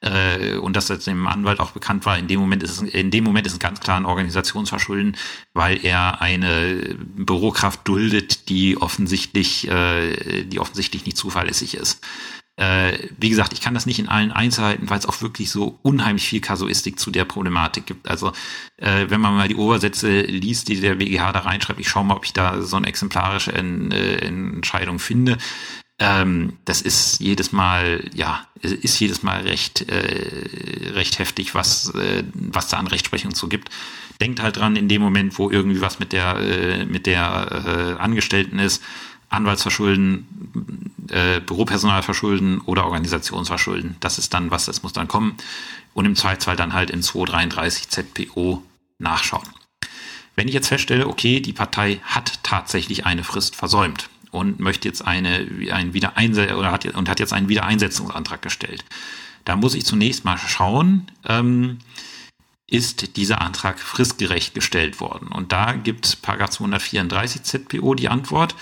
äh, 0.00 0.56
und 0.56 0.76
dass 0.76 0.86
das 0.86 1.04
dem 1.04 1.26
Anwalt 1.26 1.60
auch 1.60 1.72
bekannt 1.72 2.06
war, 2.06 2.18
in 2.18 2.28
dem 2.28 2.40
Moment 2.40 2.62
ist 2.62 2.70
es, 2.70 2.82
in 2.82 3.10
dem 3.10 3.24
Moment 3.24 3.46
ist 3.46 3.54
es 3.54 3.58
ganz 3.58 3.80
klar 3.80 3.96
ein 3.96 4.06
Organisationsverschulden, 4.06 5.16
weil 5.54 5.84
er 5.84 6.20
eine 6.20 6.96
Bürokraft 7.16 7.86
duldet, 7.86 8.48
die 8.48 8.80
offensichtlich, 8.80 9.68
äh, 9.68 10.44
die 10.44 10.60
offensichtlich 10.60 11.04
nicht 11.04 11.16
zuverlässig 11.16 11.74
ist. 11.74 12.04
Äh, 12.56 13.08
wie 13.16 13.28
gesagt, 13.28 13.52
ich 13.52 13.60
kann 13.60 13.74
das 13.74 13.86
nicht 13.86 14.00
in 14.00 14.08
allen 14.08 14.32
Einzelheiten, 14.32 14.90
weil 14.90 14.98
es 14.98 15.06
auch 15.06 15.20
wirklich 15.22 15.50
so 15.50 15.78
unheimlich 15.82 16.28
viel 16.28 16.40
Kasuistik 16.40 16.98
zu 16.98 17.12
der 17.12 17.24
Problematik 17.24 17.86
gibt. 17.86 18.08
Also 18.08 18.32
äh, 18.78 19.06
wenn 19.08 19.20
man 19.20 19.36
mal 19.36 19.46
die 19.46 19.54
Obersätze 19.54 20.22
liest, 20.22 20.68
die 20.68 20.80
der 20.80 20.96
BGH 20.96 21.32
da 21.32 21.40
reinschreibt, 21.40 21.78
ich 21.78 21.88
schaue 21.88 22.04
mal, 22.04 22.16
ob 22.16 22.24
ich 22.24 22.32
da 22.32 22.60
so 22.62 22.76
eine 22.76 22.88
exemplarische 22.88 23.52
äh, 23.52 24.26
Entscheidung 24.26 24.98
finde 24.98 25.38
ähm, 25.98 26.56
das 26.64 26.80
ist 26.80 27.20
jedes 27.20 27.50
Mal, 27.52 28.08
ja, 28.14 28.46
ist 28.62 29.00
jedes 29.00 29.22
Mal 29.22 29.40
recht, 29.42 29.88
äh, 29.88 30.92
recht 30.92 31.18
heftig, 31.18 31.54
was, 31.54 31.92
äh, 31.94 32.22
was 32.34 32.68
da 32.68 32.76
an 32.76 32.86
Rechtsprechung 32.86 33.34
zu 33.34 33.48
gibt. 33.48 33.70
Denkt 34.20 34.40
halt 34.40 34.56
dran, 34.56 34.76
in 34.76 34.88
dem 34.88 35.02
Moment, 35.02 35.38
wo 35.38 35.50
irgendwie 35.50 35.80
was 35.80 35.98
mit 35.98 36.12
der, 36.12 36.36
äh, 36.36 36.84
mit 36.84 37.06
der 37.06 37.96
äh, 37.98 38.00
Angestellten 38.00 38.58
ist, 38.58 38.82
Anwaltsverschulden, 39.28 40.94
äh, 41.10 41.40
Büropersonalverschulden 41.40 42.60
oder 42.62 42.84
Organisationsverschulden. 42.84 43.96
Das 44.00 44.18
ist 44.18 44.32
dann 44.34 44.50
was, 44.50 44.66
das 44.66 44.82
muss 44.82 44.92
dann 44.92 45.08
kommen. 45.08 45.36
Und 45.94 46.04
im 46.04 46.14
Zweifelsfall 46.14 46.56
dann 46.56 46.72
halt 46.72 46.90
in 46.90 47.02
233 47.02 47.88
ZPO 47.88 48.62
nachschauen. 48.98 49.48
Wenn 50.36 50.46
ich 50.46 50.54
jetzt 50.54 50.68
feststelle, 50.68 51.08
okay, 51.08 51.40
die 51.40 51.52
Partei 51.52 52.00
hat 52.04 52.44
tatsächlich 52.44 53.04
eine 53.04 53.24
Frist 53.24 53.56
versäumt, 53.56 54.08
und 54.30 54.60
möchte 54.60 54.88
jetzt 54.88 55.06
eine, 55.06 55.48
ein 55.72 55.94
Wiedereinse 55.94 56.56
oder 56.56 56.72
hat, 56.72 56.84
und 56.86 57.08
hat 57.08 57.20
jetzt 57.20 57.32
einen 57.32 57.48
Wiedereinsetzungsantrag 57.48 58.42
gestellt. 58.42 58.84
Da 59.44 59.56
muss 59.56 59.74
ich 59.74 59.84
zunächst 59.84 60.24
mal 60.24 60.38
schauen, 60.38 61.10
ähm, 61.26 61.78
ist 62.70 63.16
dieser 63.16 63.40
Antrag 63.40 63.80
fristgerecht 63.80 64.54
gestellt 64.54 65.00
worden? 65.00 65.28
Und 65.28 65.52
da 65.52 65.72
gibt 65.72 66.20
Paragraph 66.20 66.50
234 66.50 67.42
ZPO 67.42 67.94
die 67.94 68.10
Antwort. 68.10 68.54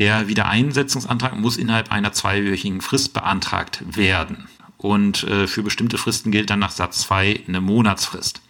Der 0.00 0.26
Wiedereinsetzungsantrag 0.26 1.36
muss 1.38 1.56
innerhalb 1.56 1.92
einer 1.92 2.12
zweiwöchigen 2.12 2.80
Frist 2.80 3.12
beantragt 3.12 3.84
werden. 3.96 4.48
Und 4.76 5.22
äh, 5.22 5.46
für 5.46 5.62
bestimmte 5.62 5.98
Fristen 5.98 6.32
gilt 6.32 6.50
dann 6.50 6.58
nach 6.58 6.72
Satz 6.72 6.98
2 7.02 7.44
eine 7.46 7.60
Monatsfrist. 7.60 8.42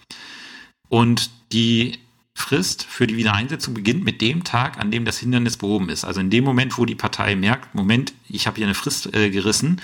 Und 0.89 1.31
die 1.53 1.99
Frist 2.37 2.85
für 2.85 3.07
die 3.07 3.17
Wiedereinsetzung 3.17 3.75
beginnt 3.75 4.05
mit 4.05 4.21
dem 4.21 4.45
Tag, 4.45 4.79
an 4.79 4.91
dem 4.91 5.05
das 5.05 5.19
Hindernis 5.19 5.57
behoben 5.57 5.89
ist. 5.89 6.05
Also 6.05 6.21
in 6.21 6.31
dem 6.31 6.45
Moment, 6.45 6.77
wo 6.77 6.85
die 6.85 6.95
Partei 6.95 7.37
merkt, 7.37 7.75
Moment, 7.75 8.13
ich 8.29 8.47
habe 8.47 8.57
hier 8.57 8.67
eine 8.67 8.75
Frist 8.75 9.15
äh, 9.15 9.31
gerissen, 9.31 9.81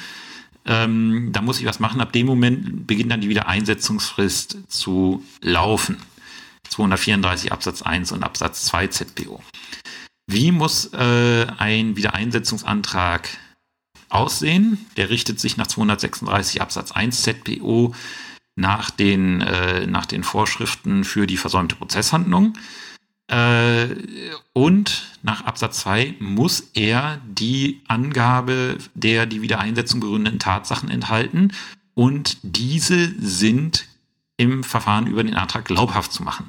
ähm, 0.66 1.30
da 1.32 1.42
muss 1.42 1.60
ich 1.60 1.66
was 1.66 1.80
machen. 1.80 2.00
Ab 2.00 2.12
dem 2.12 2.26
Moment 2.26 2.86
beginnt 2.86 3.10
dann 3.10 3.20
die 3.20 3.28
Wiedereinsetzungsfrist 3.28 4.58
zu 4.68 5.24
laufen. 5.40 5.96
234 6.68 7.52
Absatz 7.52 7.82
1 7.82 8.12
und 8.12 8.22
Absatz 8.22 8.64
2 8.66 8.88
ZPO. 8.88 9.42
Wie 10.26 10.52
muss 10.52 10.92
äh, 10.92 11.46
ein 11.58 11.96
Wiedereinsetzungsantrag 11.96 13.28
aussehen? 14.08 14.86
Der 14.96 15.10
richtet 15.10 15.40
sich 15.40 15.56
nach 15.56 15.66
236 15.66 16.60
Absatz 16.60 16.92
1 16.92 17.22
ZPO 17.22 17.94
nach 18.60 18.90
den, 18.90 19.40
äh, 19.40 19.86
nach 19.86 20.06
den 20.06 20.22
Vorschriften 20.22 21.04
für 21.04 21.26
die 21.26 21.36
versäumte 21.36 21.76
Prozesshandlung. 21.76 22.56
Äh, 23.26 23.88
und 24.52 25.10
nach 25.22 25.44
Absatz 25.44 25.80
2 25.80 26.16
muss 26.18 26.70
er 26.74 27.20
die 27.26 27.80
Angabe 27.88 28.78
der 28.94 29.26
die 29.26 29.42
Wiedereinsetzung 29.42 30.00
begründenden 30.00 30.38
Tatsachen 30.40 30.90
enthalten 30.90 31.52
und 31.94 32.38
diese 32.42 33.14
sind 33.20 33.86
im 34.36 34.64
Verfahren 34.64 35.06
über 35.06 35.22
den 35.22 35.34
Antrag 35.34 35.64
glaubhaft 35.64 36.12
zu 36.12 36.22
machen. 36.22 36.46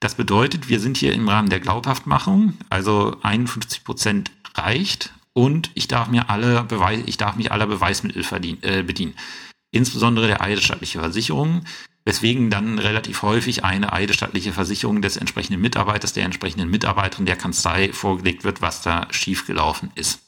Das 0.00 0.14
bedeutet, 0.14 0.68
wir 0.68 0.80
sind 0.80 0.96
hier 0.96 1.12
im 1.12 1.28
Rahmen 1.28 1.48
der 1.48 1.60
Glaubhaftmachung, 1.60 2.54
also 2.68 3.16
51 3.22 3.84
Prozent 3.84 4.30
reicht 4.54 5.12
und 5.32 5.70
ich 5.74 5.88
darf 5.88 6.08
mir 6.08 6.30
alle 6.30 6.62
Beweis, 6.64 7.00
ich 7.06 7.16
darf 7.16 7.36
mich 7.36 7.52
aller 7.52 7.66
Beweismittel 7.66 8.22
verdien, 8.22 8.58
äh, 8.62 8.82
bedienen. 8.82 9.14
Insbesondere 9.78 10.26
der 10.26 10.40
eidesstattliche 10.40 10.98
Versicherung, 10.98 11.62
weswegen 12.04 12.50
dann 12.50 12.80
relativ 12.80 13.22
häufig 13.22 13.62
eine 13.62 13.92
eidesstattliche 13.92 14.52
Versicherung 14.52 15.02
des 15.02 15.16
entsprechenden 15.16 15.60
Mitarbeiters, 15.60 16.12
der 16.12 16.24
entsprechenden 16.24 16.68
Mitarbeiterin 16.68 17.26
der 17.26 17.36
Kanzlei 17.36 17.92
vorgelegt 17.92 18.42
wird, 18.42 18.60
was 18.60 18.82
da 18.82 19.06
schiefgelaufen 19.12 19.92
ist. 19.94 20.18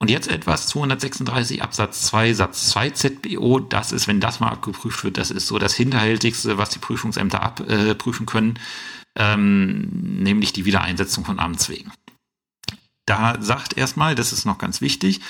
Und 0.00 0.10
jetzt 0.10 0.26
etwas 0.26 0.66
236 0.66 1.62
Absatz 1.62 2.02
2 2.08 2.34
Satz 2.34 2.70
2 2.70 2.90
ZBO. 2.90 3.60
Das 3.60 3.92
ist, 3.92 4.08
wenn 4.08 4.18
das 4.18 4.40
mal 4.40 4.48
abgeprüft 4.48 5.04
wird, 5.04 5.16
das 5.16 5.30
ist 5.30 5.46
so 5.46 5.60
das 5.60 5.74
Hinterhältigste, 5.74 6.58
was 6.58 6.70
die 6.70 6.80
Prüfungsämter 6.80 7.44
abprüfen 7.44 8.26
äh, 8.26 8.30
können, 8.30 8.58
ähm, 9.16 9.88
nämlich 9.92 10.52
die 10.52 10.64
Wiedereinsetzung 10.64 11.24
von 11.24 11.38
Amtswegen. 11.38 11.92
Da 13.06 13.40
sagt 13.40 13.78
erstmal, 13.78 14.16
das 14.16 14.32
ist 14.32 14.44
noch 14.44 14.58
ganz 14.58 14.80
wichtig, 14.80 15.20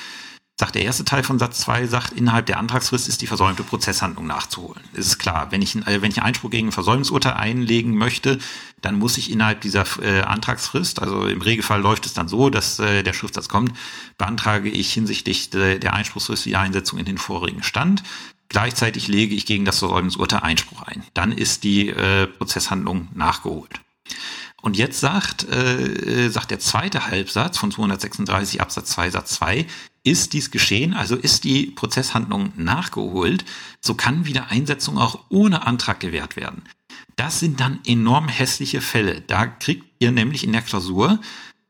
sagt 0.59 0.75
der 0.75 0.85
erste 0.85 1.05
Teil 1.05 1.23
von 1.23 1.39
Satz 1.39 1.61
2, 1.61 1.87
sagt, 1.87 2.13
innerhalb 2.13 2.47
der 2.47 2.59
Antragsfrist 2.59 3.09
ist 3.09 3.21
die 3.21 3.27
versäumte 3.27 3.63
Prozesshandlung 3.63 4.27
nachzuholen. 4.27 4.83
Es 4.95 5.07
ist 5.07 5.19
klar, 5.19 5.49
wenn 5.51 5.61
ich, 5.61 5.77
äh, 5.87 6.01
wenn 6.01 6.11
ich 6.11 6.23
Einspruch 6.23 6.51
gegen 6.51 6.69
ein 6.69 6.73
Versäumnisurteil 6.73 7.35
einlegen 7.35 7.95
möchte, 7.95 8.39
dann 8.81 8.99
muss 8.99 9.19
ich 9.19 9.31
innerhalb 9.31 9.61
dieser 9.61 9.85
äh, 10.01 10.23
Antragsfrist, 10.23 11.03
also 11.03 11.27
im 11.27 11.43
Regelfall 11.43 11.83
läuft 11.83 12.07
es 12.07 12.15
dann 12.15 12.29
so, 12.29 12.49
dass 12.49 12.79
äh, 12.79 13.03
der 13.03 13.13
Schriftsatz 13.13 13.49
kommt, 13.49 13.73
beantrage 14.17 14.71
ich 14.71 14.93
hinsichtlich 14.93 15.51
de, 15.51 15.79
der 15.79 15.93
Einspruchsfrist 15.93 16.47
die 16.47 16.57
Einsetzung 16.57 16.99
in 16.99 17.05
den 17.05 17.19
vorigen 17.19 17.63
Stand. 17.63 18.03
Gleichzeitig 18.49 19.09
lege 19.09 19.35
ich 19.35 19.45
gegen 19.45 19.67
das 19.67 19.81
Versäumnisurteil 19.81 20.41
Einspruch 20.41 20.83
ein. 20.83 21.03
Dann 21.13 21.33
ist 21.33 21.65
die 21.65 21.91
äh, 21.91 22.27
Prozesshandlung 22.29 23.09
nachgeholt. 23.13 23.81
Und 24.63 24.77
jetzt 24.77 25.01
sagt, 25.01 25.49
äh, 25.49 26.29
sagt 26.31 26.51
der 26.51 26.59
zweite 26.59 27.09
Halbsatz 27.09 27.59
von 27.59 27.71
236 27.71 28.61
Absatz 28.61 28.91
2 28.93 29.11
Satz 29.11 29.35
2, 29.35 29.67
ist 30.07 30.33
dies 30.35 30.53
geschehen, 30.53 30.95
also 30.95 31.17
ist 31.17 31.43
die 31.45 31.67
Prozesshandlung 31.67 32.53
nachgeholt, 32.57 33.45
so 33.81 33.95
kann 33.95 34.25
Wiedereinsetzung 34.25 34.99
auch 34.99 35.25
ohne 35.29 35.67
Antrag 35.67 35.99
gewährt 35.99 36.37
werden. 36.37 36.63
Das 37.17 37.41
sind 37.41 37.61
dann 37.61 37.81
enorm 37.85 38.29
hässliche 38.29 38.81
Fälle. 38.81 39.21
Da 39.23 39.47
kriegt 39.47 39.85
ihr 39.99 40.13
nämlich 40.13 40.45
in 40.45 40.53
der 40.53 40.63
Klausur 40.63 41.19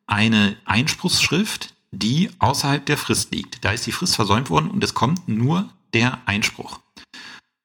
eine 0.06 0.56
Einspruchsschrift, 0.66 1.74
die 1.92 2.30
außerhalb 2.38 2.84
der 2.84 2.98
Frist 2.98 3.32
liegt. 3.32 3.64
Da 3.64 3.72
ist 3.72 3.86
die 3.86 3.92
Frist 3.92 4.16
versäumt 4.16 4.50
worden 4.50 4.70
und 4.70 4.84
es 4.84 4.92
kommt 4.92 5.28
nur 5.28 5.70
der 5.94 6.18
Einspruch. 6.26 6.80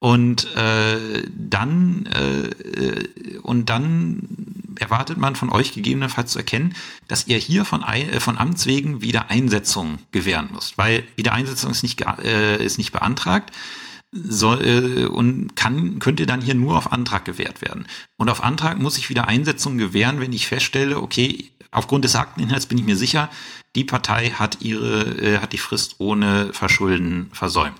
Und 0.02 0.52
äh, 0.56 1.22
dann 1.28 2.06
äh, 2.06 3.38
und 3.42 3.70
dann 3.70 4.74
erwartet 4.80 5.16
man 5.16 5.36
von 5.36 5.48
euch 5.48 5.74
gegebenenfalls 5.74 6.32
zu 6.32 6.40
erkennen, 6.40 6.74
dass 7.06 7.28
ihr 7.28 7.38
hier 7.38 7.64
von, 7.64 7.84
äh, 7.84 8.18
von 8.18 8.36
Amts 8.36 8.66
wegen 8.66 9.00
Wiedereinsetzung 9.00 10.00
gewähren 10.10 10.48
müsst, 10.52 10.76
weil 10.76 11.04
Wiedereinsetzung 11.14 11.70
ist 11.70 11.84
nicht 11.84 12.04
äh, 12.24 12.56
ist 12.64 12.78
nicht 12.78 12.90
beantragt 12.90 13.52
soll, 14.10 14.66
äh, 14.66 15.04
und 15.04 15.54
kann 15.54 16.00
könnte 16.00 16.26
dann 16.26 16.40
hier 16.40 16.56
nur 16.56 16.76
auf 16.76 16.90
Antrag 16.90 17.24
gewährt 17.24 17.62
werden. 17.62 17.86
Und 18.16 18.28
auf 18.28 18.42
Antrag 18.42 18.80
muss 18.80 18.98
ich 18.98 19.08
Wiedereinsetzung 19.08 19.78
gewähren, 19.78 20.18
wenn 20.18 20.32
ich 20.32 20.48
feststelle, 20.48 21.00
okay, 21.00 21.52
aufgrund 21.70 22.04
des 22.04 22.16
Akteninhalts 22.16 22.66
bin 22.66 22.78
ich 22.78 22.84
mir 22.84 22.96
sicher, 22.96 23.30
die 23.76 23.84
Partei 23.84 24.30
hat 24.30 24.62
ihre 24.62 25.02
äh, 25.22 25.38
hat 25.38 25.52
die 25.52 25.58
Frist 25.58 25.94
ohne 25.98 26.52
Verschulden 26.52 27.30
versäumt. 27.32 27.76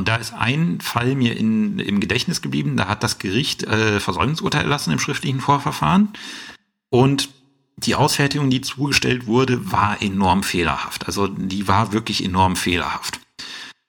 Und 0.00 0.08
da 0.08 0.16
ist 0.16 0.32
ein 0.32 0.80
Fall 0.80 1.14
mir 1.14 1.36
in, 1.36 1.78
im 1.78 2.00
Gedächtnis 2.00 2.40
geblieben, 2.40 2.74
da 2.78 2.88
hat 2.88 3.02
das 3.02 3.18
Gericht 3.18 3.64
äh, 3.64 4.00
Versäumnisurteil 4.00 4.62
erlassen 4.62 4.94
im 4.94 4.98
schriftlichen 4.98 5.40
Vorverfahren. 5.42 6.08
Und 6.88 7.28
die 7.76 7.94
Ausfertigung, 7.94 8.48
die 8.48 8.62
zugestellt 8.62 9.26
wurde, 9.26 9.70
war 9.70 10.00
enorm 10.00 10.42
fehlerhaft. 10.42 11.06
Also 11.06 11.26
die 11.26 11.68
war 11.68 11.92
wirklich 11.92 12.24
enorm 12.24 12.56
fehlerhaft. 12.56 13.20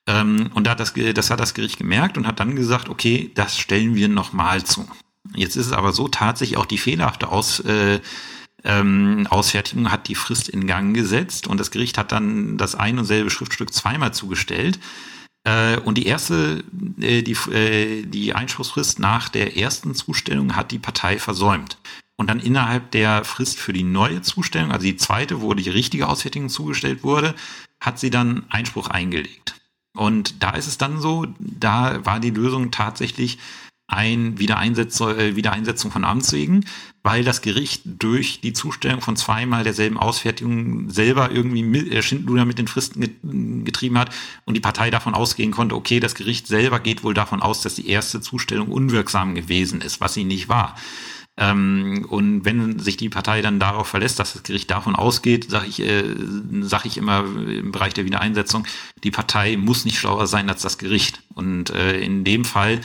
Ähm, 0.06 0.50
und 0.52 0.66
da 0.66 0.72
hat 0.72 0.80
das, 0.80 0.92
das 0.92 1.30
hat 1.30 1.40
das 1.40 1.54
Gericht 1.54 1.78
gemerkt 1.78 2.18
und 2.18 2.26
hat 2.26 2.40
dann 2.40 2.56
gesagt, 2.56 2.90
okay, 2.90 3.30
das 3.34 3.56
stellen 3.56 3.94
wir 3.94 4.08
nochmal 4.08 4.64
zu. 4.64 4.86
Jetzt 5.34 5.56
ist 5.56 5.68
es 5.68 5.72
aber 5.72 5.94
so, 5.94 6.08
tatsächlich 6.08 6.58
auch 6.58 6.66
die 6.66 6.76
fehlerhafte 6.76 7.28
Aus, 7.28 7.60
äh, 7.60 8.00
ähm, 8.64 9.26
Ausfertigung 9.30 9.90
hat 9.90 10.08
die 10.08 10.14
Frist 10.14 10.50
in 10.50 10.66
Gang 10.66 10.94
gesetzt 10.94 11.46
und 11.46 11.58
das 11.58 11.70
Gericht 11.70 11.96
hat 11.96 12.12
dann 12.12 12.58
das 12.58 12.74
ein 12.74 12.98
und 12.98 13.06
selbe 13.06 13.30
Schriftstück 13.30 13.72
zweimal 13.72 14.12
zugestellt. 14.12 14.78
Äh, 15.44 15.78
und 15.78 15.98
die 15.98 16.06
erste, 16.06 16.62
äh, 17.00 17.22
die, 17.22 17.36
äh, 17.50 18.04
die 18.04 18.34
Einspruchsfrist 18.34 18.98
nach 18.98 19.28
der 19.28 19.56
ersten 19.56 19.94
Zustellung 19.94 20.54
hat 20.56 20.70
die 20.70 20.78
Partei 20.78 21.18
versäumt. 21.18 21.78
Und 22.16 22.28
dann 22.28 22.38
innerhalb 22.40 22.90
der 22.92 23.24
Frist 23.24 23.58
für 23.58 23.72
die 23.72 23.82
neue 23.82 24.22
Zustellung, 24.22 24.70
also 24.70 24.84
die 24.84 24.96
zweite, 24.96 25.40
wo 25.40 25.54
die 25.54 25.70
richtige 25.70 26.08
Ausfertigung 26.08 26.48
zugestellt 26.48 27.02
wurde, 27.02 27.34
hat 27.80 27.98
sie 27.98 28.10
dann 28.10 28.44
Einspruch 28.50 28.88
eingelegt. 28.88 29.60
Und 29.94 30.42
da 30.42 30.50
ist 30.50 30.68
es 30.68 30.78
dann 30.78 31.00
so, 31.00 31.26
da 31.38 32.04
war 32.04 32.20
die 32.20 32.30
Lösung 32.30 32.70
tatsächlich 32.70 33.38
ein 33.92 34.38
Wiedereinsetzung, 34.38 35.16
äh, 35.16 35.36
Wiedereinsetzung 35.36 35.90
von 35.90 36.04
Amtswegen, 36.04 36.64
weil 37.02 37.24
das 37.24 37.42
Gericht 37.42 37.82
durch 37.84 38.40
die 38.40 38.52
Zustellung 38.52 39.00
von 39.00 39.16
zweimal 39.16 39.64
derselben 39.64 39.98
Ausfertigung 39.98 40.90
selber 40.90 41.30
irgendwie 41.30 41.62
mit, 41.62 41.92
äh, 41.92 42.02
Schindluder 42.02 42.44
mit 42.44 42.58
den 42.58 42.68
Fristen 42.68 43.64
getrieben 43.64 43.98
hat 43.98 44.10
und 44.44 44.54
die 44.54 44.60
Partei 44.60 44.90
davon 44.90 45.14
ausgehen 45.14 45.50
konnte, 45.50 45.74
okay, 45.74 46.00
das 46.00 46.14
Gericht 46.14 46.46
selber 46.46 46.80
geht 46.80 47.04
wohl 47.04 47.14
davon 47.14 47.42
aus, 47.42 47.60
dass 47.60 47.74
die 47.74 47.88
erste 47.88 48.20
Zustellung 48.20 48.68
unwirksam 48.68 49.34
gewesen 49.34 49.80
ist, 49.80 50.00
was 50.00 50.14
sie 50.14 50.24
nicht 50.24 50.48
war. 50.48 50.74
Ähm, 51.36 52.06
und 52.10 52.44
wenn 52.44 52.78
sich 52.78 52.98
die 52.98 53.08
Partei 53.08 53.40
dann 53.40 53.58
darauf 53.58 53.88
verlässt, 53.88 54.18
dass 54.18 54.34
das 54.34 54.42
Gericht 54.42 54.70
davon 54.70 54.94
ausgeht, 54.94 55.50
sage 55.50 55.66
ich, 55.66 55.80
äh, 55.80 56.04
sag 56.60 56.84
ich 56.84 56.98
immer 56.98 57.24
im 57.24 57.72
Bereich 57.72 57.94
der 57.94 58.04
Wiedereinsetzung, 58.04 58.66
die 59.02 59.10
Partei 59.10 59.56
muss 59.56 59.84
nicht 59.84 59.98
schlauer 59.98 60.26
sein 60.26 60.50
als 60.50 60.62
das 60.62 60.76
Gericht. 60.76 61.22
Und 61.34 61.70
äh, 61.70 61.98
in 62.00 62.24
dem 62.24 62.44
Fall 62.44 62.80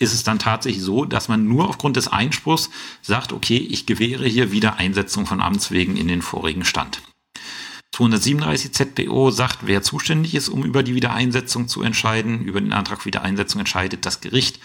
ist 0.00 0.14
es 0.14 0.24
dann 0.24 0.40
tatsächlich 0.40 0.82
so, 0.82 1.04
dass 1.04 1.28
man 1.28 1.46
nur 1.46 1.68
aufgrund 1.68 1.96
des 1.96 2.08
Einspruchs 2.08 2.70
sagt, 3.02 3.32
okay, 3.32 3.58
ich 3.58 3.86
gewähre 3.86 4.26
hier 4.26 4.50
wieder 4.50 4.76
Einsetzung 4.78 5.26
von 5.26 5.40
Amtswegen 5.40 5.96
in 5.96 6.08
den 6.08 6.22
vorigen 6.22 6.64
Stand. 6.64 7.02
237 7.92 8.72
ZBO 8.72 9.30
sagt, 9.30 9.58
wer 9.62 9.82
zuständig 9.82 10.34
ist, 10.34 10.48
um 10.48 10.64
über 10.64 10.82
die 10.82 10.94
Wiedereinsetzung 10.94 11.68
zu 11.68 11.82
entscheiden, 11.82 12.40
über 12.40 12.60
den 12.60 12.72
Antrag 12.72 13.04
Wiedereinsetzung 13.04 13.60
entscheidet 13.60 14.06
das 14.06 14.20
Gericht, 14.20 14.58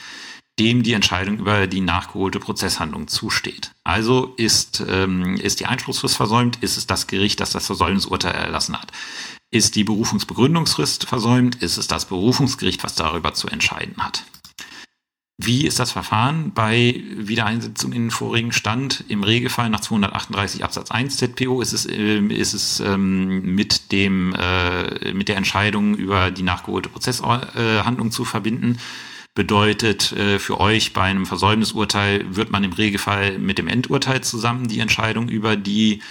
dem 0.57 0.83
die 0.83 0.93
Entscheidung 0.93 1.39
über 1.39 1.67
die 1.67 1.81
nachgeholte 1.81 2.39
Prozesshandlung 2.39 3.09
zusteht. 3.09 3.71
Also 3.83 4.33
ist, 4.37 4.81
ähm, 4.87 5.35
ist 5.35 5.59
die 5.59 5.65
Einspruchsfrist 5.65 6.15
versäumt, 6.15 6.63
ist 6.63 6.77
es 6.77 6.87
das 6.87 7.07
Gericht, 7.07 7.41
das 7.41 7.51
das 7.51 7.65
Versäumnisurteil 7.65 8.33
erlassen 8.33 8.79
hat. 8.79 8.91
Ist 9.51 9.75
die 9.75 9.83
Berufungsbegründungsfrist 9.83 11.05
versäumt, 11.05 11.55
ist 11.61 11.75
es 11.77 11.87
das 11.87 12.05
Berufungsgericht, 12.05 12.85
was 12.85 12.95
darüber 12.95 13.33
zu 13.33 13.49
entscheiden 13.49 13.97
hat. 13.97 14.23
Wie 15.37 15.67
ist 15.67 15.79
das 15.79 15.91
Verfahren 15.91 16.53
bei 16.53 17.03
Wiedereinsetzung 17.17 17.91
in 17.91 18.03
den 18.03 18.11
vorigen 18.11 18.53
Stand? 18.53 19.03
Im 19.09 19.21
Regelfall 19.21 19.69
nach 19.69 19.81
238 19.81 20.63
Absatz 20.63 20.91
1 20.91 21.17
ZPO 21.17 21.61
ist 21.61 21.73
es, 21.73 21.85
äh, 21.85 22.19
ist 22.19 22.53
es 22.53 22.79
ähm, 22.79 23.41
mit, 23.41 23.91
dem, 23.91 24.33
äh, 24.33 25.11
mit 25.13 25.27
der 25.27 25.35
Entscheidung 25.35 25.95
über 25.95 26.31
die 26.31 26.43
nachgeholte 26.43 26.87
Prozesshandlung 26.87 28.11
zu 28.11 28.23
verbinden. 28.23 28.77
Bedeutet 29.33 30.13
äh, 30.13 30.39
für 30.39 30.61
euch 30.61 30.93
bei 30.93 31.01
einem 31.01 31.25
Versäumnisurteil 31.25 32.23
wird 32.33 32.51
man 32.51 32.63
im 32.63 32.71
Regelfall 32.71 33.37
mit 33.37 33.57
dem 33.57 33.67
Endurteil 33.67 34.21
zusammen 34.21 34.69
die 34.69 34.79
Entscheidung 34.79 35.27
über 35.27 35.57
die 35.57 36.01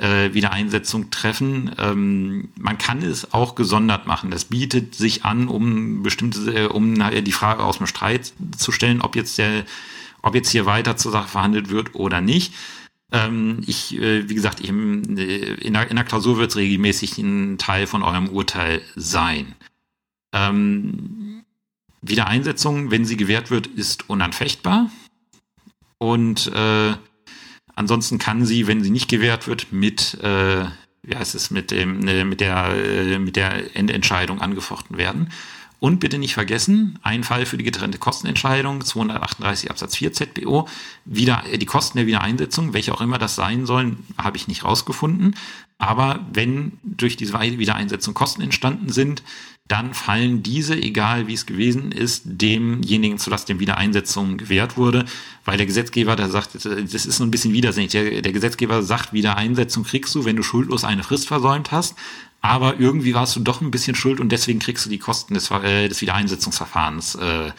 äh, 0.00 0.32
Wiedereinsetzung 0.32 1.10
treffen. 1.10 1.70
Ähm, 1.78 2.48
man 2.58 2.78
kann 2.78 3.02
es 3.02 3.32
auch 3.34 3.54
gesondert 3.54 4.06
machen. 4.06 4.30
Das 4.30 4.46
bietet 4.46 4.94
sich 4.94 5.24
an, 5.24 5.48
um 5.48 6.02
bestimmte, 6.02 6.64
äh, 6.64 6.66
um 6.66 6.94
die 6.94 7.32
Frage 7.32 7.62
aus 7.62 7.78
dem 7.78 7.86
Streit 7.86 8.32
zu 8.56 8.72
stellen, 8.72 9.02
ob 9.02 9.14
jetzt 9.14 9.38
der, 9.38 9.64
ob 10.22 10.34
jetzt 10.34 10.50
hier 10.50 10.66
weiter 10.66 10.96
zur 10.96 11.12
Sache 11.12 11.28
verhandelt 11.28 11.70
wird 11.70 11.94
oder 11.94 12.20
nicht. 12.20 12.54
Ähm, 13.12 13.60
ich, 13.66 13.98
äh, 13.98 14.28
wie 14.28 14.34
gesagt, 14.34 14.60
ich, 14.60 14.70
äh, 14.70 14.72
in, 14.72 15.74
der, 15.74 15.90
in 15.90 15.96
der 15.96 16.04
Klausur 16.04 16.38
wird 16.38 16.50
es 16.50 16.56
regelmäßig 16.56 17.18
ein 17.18 17.58
Teil 17.58 17.86
von 17.86 18.02
eurem 18.02 18.28
Urteil 18.28 18.80
sein. 18.96 19.54
Ähm, 20.32 21.42
Wiedereinsetzung, 22.02 22.90
wenn 22.90 23.04
sie 23.04 23.16
gewährt 23.16 23.50
wird, 23.50 23.66
ist 23.66 24.08
unanfechtbar. 24.08 24.90
Und 25.98 26.46
äh, 26.54 26.94
Ansonsten 27.74 28.18
kann 28.18 28.44
sie, 28.44 28.66
wenn 28.66 28.82
sie 28.82 28.90
nicht 28.90 29.08
gewährt 29.08 29.46
wird, 29.46 29.72
mit, 29.72 30.14
äh, 30.22 30.64
wie 31.02 31.16
heißt 31.16 31.34
es, 31.34 31.50
mit 31.50 31.70
dem, 31.70 32.06
äh, 32.06 32.24
mit 32.24 32.40
der, 32.40 32.74
äh, 32.74 33.18
mit 33.18 33.36
der 33.36 33.76
Endentscheidung 33.76 34.40
angefochten 34.40 34.98
werden. 34.98 35.30
Und 35.80 35.98
bitte 35.98 36.18
nicht 36.18 36.34
vergessen, 36.34 36.98
ein 37.02 37.24
Fall 37.24 37.46
für 37.46 37.56
die 37.56 37.64
getrennte 37.64 37.98
Kostenentscheidung, 37.98 38.84
238 38.84 39.70
Absatz 39.70 39.96
4 39.96 40.12
ZBO, 40.12 40.68
wieder, 41.06 41.42
die 41.56 41.66
Kosten 41.66 41.96
der 41.96 42.06
Wiedereinsetzung, 42.06 42.74
welche 42.74 42.94
auch 42.94 43.00
immer 43.00 43.18
das 43.18 43.34
sein 43.34 43.64
sollen, 43.64 44.04
habe 44.18 44.36
ich 44.36 44.46
nicht 44.46 44.64
rausgefunden. 44.64 45.34
Aber 45.78 46.20
wenn 46.30 46.72
durch 46.82 47.16
diese 47.16 47.32
Wiedereinsetzung 47.32 48.12
Kosten 48.12 48.42
entstanden 48.42 48.90
sind, 48.90 49.22
dann 49.70 49.94
fallen 49.94 50.42
diese, 50.42 50.74
egal 50.74 51.28
wie 51.28 51.34
es 51.34 51.46
gewesen 51.46 51.92
ist, 51.92 52.24
demjenigen 52.26 53.18
zu 53.18 53.30
Last, 53.30 53.48
dem 53.48 53.60
Wiedereinsetzung 53.60 54.36
gewährt 54.36 54.76
wurde, 54.76 55.04
weil 55.44 55.58
der 55.58 55.66
Gesetzgeber 55.66 56.16
da 56.16 56.28
sagt, 56.28 56.56
das 56.56 56.66
ist 56.66 57.16
so 57.16 57.24
ein 57.24 57.30
bisschen 57.30 57.54
widersinnig. 57.54 57.92
Der, 57.92 58.20
der 58.20 58.32
Gesetzgeber 58.32 58.82
sagt, 58.82 59.12
Wiedereinsetzung 59.12 59.84
kriegst 59.84 60.12
du, 60.14 60.24
wenn 60.24 60.34
du 60.34 60.42
schuldlos 60.42 60.82
eine 60.82 61.04
Frist 61.04 61.28
versäumt 61.28 61.70
hast, 61.70 61.94
aber 62.40 62.80
irgendwie 62.80 63.14
warst 63.14 63.36
du 63.36 63.40
doch 63.40 63.60
ein 63.60 63.70
bisschen 63.70 63.94
schuld 63.94 64.20
und 64.20 64.30
deswegen 64.30 64.58
kriegst 64.58 64.86
du 64.86 64.90
die 64.90 64.98
Kosten 64.98 65.34
des, 65.34 65.50
äh, 65.50 65.88
des 65.88 66.00
Wiedereinsetzungsverfahrens 66.00 67.16
äh, 67.16 67.52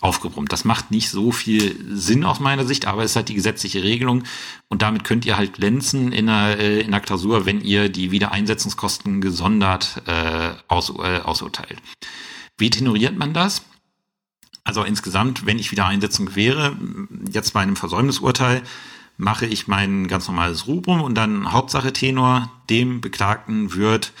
aufgebrummt. 0.00 0.52
Das 0.52 0.64
macht 0.64 0.90
nicht 0.90 1.10
so 1.10 1.32
viel 1.32 1.76
Sinn 1.90 2.24
aus 2.24 2.38
meiner 2.38 2.66
Sicht, 2.66 2.86
aber 2.86 3.02
es 3.02 3.12
ist 3.12 3.16
halt 3.16 3.28
die 3.28 3.34
gesetzliche 3.34 3.82
Regelung 3.82 4.24
und 4.68 4.82
damit 4.82 5.04
könnt 5.04 5.24
ihr 5.24 5.36
halt 5.36 5.54
glänzen 5.54 6.12
in 6.12 6.26
der, 6.26 6.58
äh, 6.58 6.80
in 6.80 6.90
der 6.90 7.00
Klausur, 7.00 7.46
wenn 7.46 7.60
ihr 7.60 7.88
die 7.88 8.10
Wiedereinsetzungskosten 8.10 9.20
gesondert 9.20 10.02
äh, 10.06 10.50
aus, 10.68 10.90
äh, 10.90 11.20
ausurteilt. 11.20 11.78
Wie 12.58 12.70
tenoriert 12.70 13.16
man 13.16 13.32
das? 13.32 13.62
Also 14.64 14.82
insgesamt, 14.82 15.46
wenn 15.46 15.58
ich 15.58 15.70
Wiedereinsetzung 15.70 16.34
wäre, 16.34 16.76
jetzt 17.32 17.52
bei 17.52 17.60
einem 17.60 17.76
Versäumnisurteil, 17.76 18.62
mache 19.16 19.46
ich 19.46 19.68
mein 19.68 20.08
ganz 20.08 20.28
normales 20.28 20.66
Rubrum 20.66 21.00
und 21.00 21.14
dann 21.14 21.52
Hauptsache 21.52 21.92
Tenor, 21.92 22.50
dem 22.68 23.00
Beklagten 23.00 23.74
wird 23.74 24.12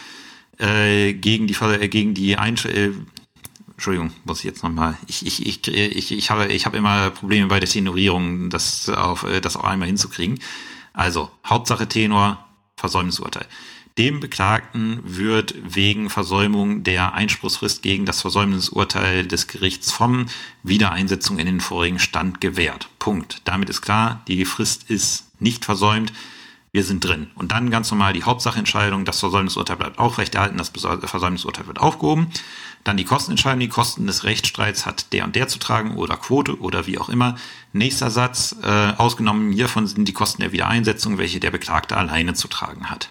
äh, 0.58 1.12
gegen 1.12 1.46
die 1.46 1.54
äh, 1.54 1.88
gegen 1.88 2.14
die 2.14 2.36
Einsch 2.36 2.64
äh, 2.66 2.92
Entschuldigung, 3.76 4.10
muss 4.24 4.38
ich 4.38 4.46
jetzt 4.46 4.62
nochmal. 4.62 4.96
Ich, 5.06 5.26
ich, 5.26 5.44
ich, 5.44 5.68
ich, 5.68 6.10
ich 6.10 6.30
habe, 6.30 6.46
ich 6.46 6.64
habe 6.64 6.78
immer 6.78 7.10
Probleme 7.10 7.46
bei 7.46 7.60
der 7.60 7.68
Tenorierung, 7.68 8.48
das, 8.48 8.88
auf, 8.88 9.24
äh, 9.24 9.42
das 9.42 9.54
auch 9.54 9.64
einmal 9.64 9.86
hinzukriegen. 9.86 10.40
Also, 10.94 11.30
Hauptsache 11.44 11.86
Tenor, 11.86 12.42
Versäumnisurteil. 12.78 13.46
Dem 13.98 14.20
Beklagten 14.20 15.00
wird 15.04 15.54
wegen 15.62 16.10
Versäumung 16.10 16.82
der 16.82 17.14
Einspruchsfrist 17.14 17.82
gegen 17.82 18.04
das 18.04 18.20
Versäumnisurteil 18.20 19.26
des 19.26 19.46
Gerichts 19.46 19.90
vom 19.90 20.26
Wiedereinsetzung 20.62 21.38
in 21.38 21.46
den 21.46 21.60
vorigen 21.60 21.98
Stand 21.98 22.40
gewährt. 22.40 22.88
Punkt. 22.98 23.40
Damit 23.44 23.70
ist 23.70 23.80
klar, 23.80 24.22
die 24.28 24.44
Frist 24.44 24.90
ist 24.90 25.24
nicht 25.40 25.64
versäumt 25.64 26.12
wir 26.76 26.84
sind 26.84 27.02
drin. 27.02 27.30
Und 27.34 27.52
dann 27.52 27.70
ganz 27.70 27.90
normal 27.90 28.12
die 28.12 28.24
Hauptsachentscheidung, 28.24 29.06
das 29.06 29.20
Versäumnisurteil 29.20 29.76
bleibt 29.76 29.98
aufrechterhalten, 29.98 30.58
das 30.58 30.68
Versäumnisurteil 30.68 31.66
wird 31.66 31.80
aufgehoben. 31.80 32.26
Dann 32.84 32.98
die 32.98 33.04
Kostenentscheidung, 33.04 33.60
die 33.60 33.68
Kosten 33.68 34.06
des 34.06 34.24
Rechtsstreits 34.24 34.84
hat 34.84 35.14
der 35.14 35.24
und 35.24 35.34
der 35.34 35.48
zu 35.48 35.58
tragen 35.58 35.96
oder 35.96 36.18
Quote 36.18 36.60
oder 36.60 36.86
wie 36.86 36.98
auch 36.98 37.08
immer. 37.08 37.36
Nächster 37.72 38.10
Satz, 38.10 38.56
äh, 38.62 38.92
ausgenommen 38.98 39.52
hiervon 39.52 39.86
sind 39.86 40.06
die 40.06 40.12
Kosten 40.12 40.42
der 40.42 40.52
Wiedereinsetzung, 40.52 41.16
welche 41.16 41.40
der 41.40 41.50
Beklagte 41.50 41.96
alleine 41.96 42.34
zu 42.34 42.46
tragen 42.46 42.90
hat. 42.90 43.10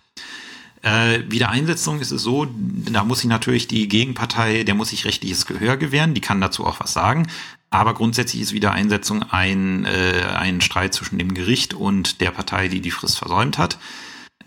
Äh, 0.85 1.23
Wiedereinsetzung 1.31 1.99
ist 1.99 2.11
es 2.11 2.21
so, 2.21 2.45
da 2.47 3.03
muss 3.03 3.19
sich 3.19 3.27
natürlich 3.27 3.67
die 3.67 3.87
Gegenpartei, 3.87 4.63
der 4.63 4.75
muss 4.75 4.89
sich 4.89 5.05
rechtliches 5.05 5.47
Gehör 5.47 5.77
gewähren, 5.77 6.13
die 6.13 6.21
kann 6.21 6.39
dazu 6.39 6.63
auch 6.63 6.79
was 6.79 6.93
sagen. 6.93 7.27
Aber 7.71 7.95
grundsätzlich 7.95 8.43
ist 8.43 8.53
Wiedereinsetzung 8.53 9.23
ein, 9.23 9.85
äh, 9.85 10.21
ein 10.37 10.61
Streit 10.61 10.93
zwischen 10.93 11.17
dem 11.17 11.33
Gericht 11.33 11.73
und 11.73 12.21
der 12.21 12.29
Partei, 12.29 12.67
die 12.67 12.81
die 12.81 12.91
Frist 12.91 13.17
versäumt 13.17 13.57
hat. 13.57 13.79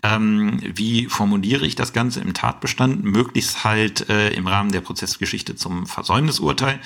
Ähm, 0.01 0.61
wie 0.63 1.07
formuliere 1.07 1.67
ich 1.67 1.75
das 1.75 1.91
Ganze 1.91 2.21
im 2.21 2.33
Tatbestand? 2.33 3.03
Möglichst 3.03 3.65
halt 3.65 4.09
äh, 4.09 4.29
im 4.29 4.47
Rahmen 4.47 4.71
der 4.71 4.79
Prozessgeschichte 4.79 5.57
zum 5.57 5.87
Versäumnisurteil. 5.87 6.79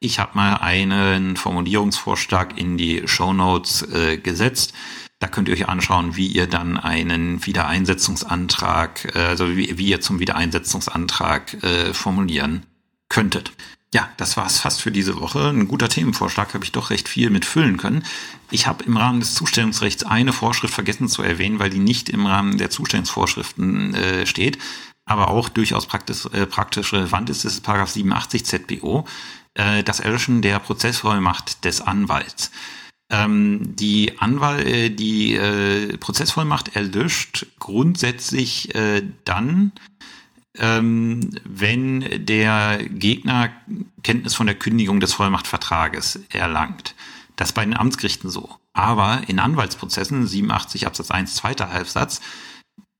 Ich 0.00 0.18
habe 0.18 0.32
mal 0.34 0.56
einen 0.56 1.36
Formulierungsvorschlag 1.36 2.58
in 2.58 2.76
die 2.76 3.06
Show 3.06 3.32
Notes 3.32 3.82
äh, 3.82 4.18
gesetzt. 4.18 4.74
Da 5.18 5.28
könnt 5.28 5.48
ihr 5.48 5.54
euch 5.54 5.68
anschauen, 5.68 6.16
wie 6.16 6.26
ihr 6.26 6.46
dann 6.46 6.76
einen 6.76 7.44
Wiedereinsetzungsantrag, 7.46 9.14
äh, 9.14 9.18
also 9.20 9.56
wie, 9.56 9.78
wie 9.78 9.88
ihr 9.88 10.00
zum 10.00 10.18
Wiedereinsetzungsantrag 10.18 11.62
äh, 11.64 11.94
formulieren 11.94 12.66
könntet. 13.08 13.52
Ja, 13.94 14.10
das 14.16 14.36
war 14.36 14.46
es 14.46 14.58
fast 14.58 14.82
für 14.82 14.90
diese 14.90 15.20
Woche. 15.20 15.48
Ein 15.48 15.68
guter 15.68 15.88
Themenvorschlag 15.88 16.52
habe 16.54 16.64
ich 16.64 16.72
doch 16.72 16.90
recht 16.90 17.08
viel 17.08 17.30
mitfüllen 17.30 17.76
können. 17.76 18.04
Ich 18.50 18.66
habe 18.66 18.84
im 18.84 18.96
Rahmen 18.96 19.20
des 19.20 19.34
Zustellungsrechts 19.34 20.04
eine 20.04 20.32
Vorschrift 20.32 20.74
vergessen 20.74 21.08
zu 21.08 21.22
erwähnen, 21.22 21.60
weil 21.60 21.70
die 21.70 21.78
nicht 21.78 22.10
im 22.10 22.26
Rahmen 22.26 22.58
der 22.58 22.68
Zustellungsvorschriften 22.68 23.94
äh, 23.94 24.26
steht, 24.26 24.58
aber 25.06 25.28
auch 25.28 25.48
durchaus 25.48 25.86
praktisch, 25.86 26.26
äh, 26.26 26.46
praktisch 26.46 26.92
relevant 26.92 27.30
ist, 27.30 27.44
das 27.44 27.54
ist 27.54 27.62
Paragraph 27.62 27.90
87 27.90 28.44
ZBO, 28.44 29.06
äh, 29.54 29.82
das 29.82 30.00
Erlöschen 30.00 30.42
der 30.42 30.58
Prozessvollmacht 30.58 31.64
des 31.64 31.80
Anwalts. 31.80 32.50
Ähm, 33.08 33.76
die 33.76 34.18
Anwalt, 34.18 34.66
äh, 34.66 34.90
die 34.90 35.34
äh, 35.34 35.96
Prozessvollmacht 35.96 36.74
erlöscht 36.74 37.46
grundsätzlich 37.60 38.74
äh, 38.74 39.02
dann, 39.24 39.72
ähm, 40.58 41.30
wenn 41.44 42.26
der 42.26 42.80
Gegner 42.88 43.50
Kenntnis 44.02 44.34
von 44.34 44.46
der 44.46 44.56
Kündigung 44.56 44.98
des 44.98 45.12
Vollmachtvertrages 45.12 46.20
erlangt. 46.30 46.94
Das 47.36 47.52
bei 47.52 47.64
den 47.64 47.76
Amtsgerichten 47.76 48.30
so. 48.30 48.56
Aber 48.72 49.22
in 49.28 49.38
Anwaltsprozessen, 49.38 50.26
87 50.26 50.86
Absatz 50.86 51.10
1, 51.10 51.34
zweiter 51.34 51.70
Halbsatz, 51.70 52.20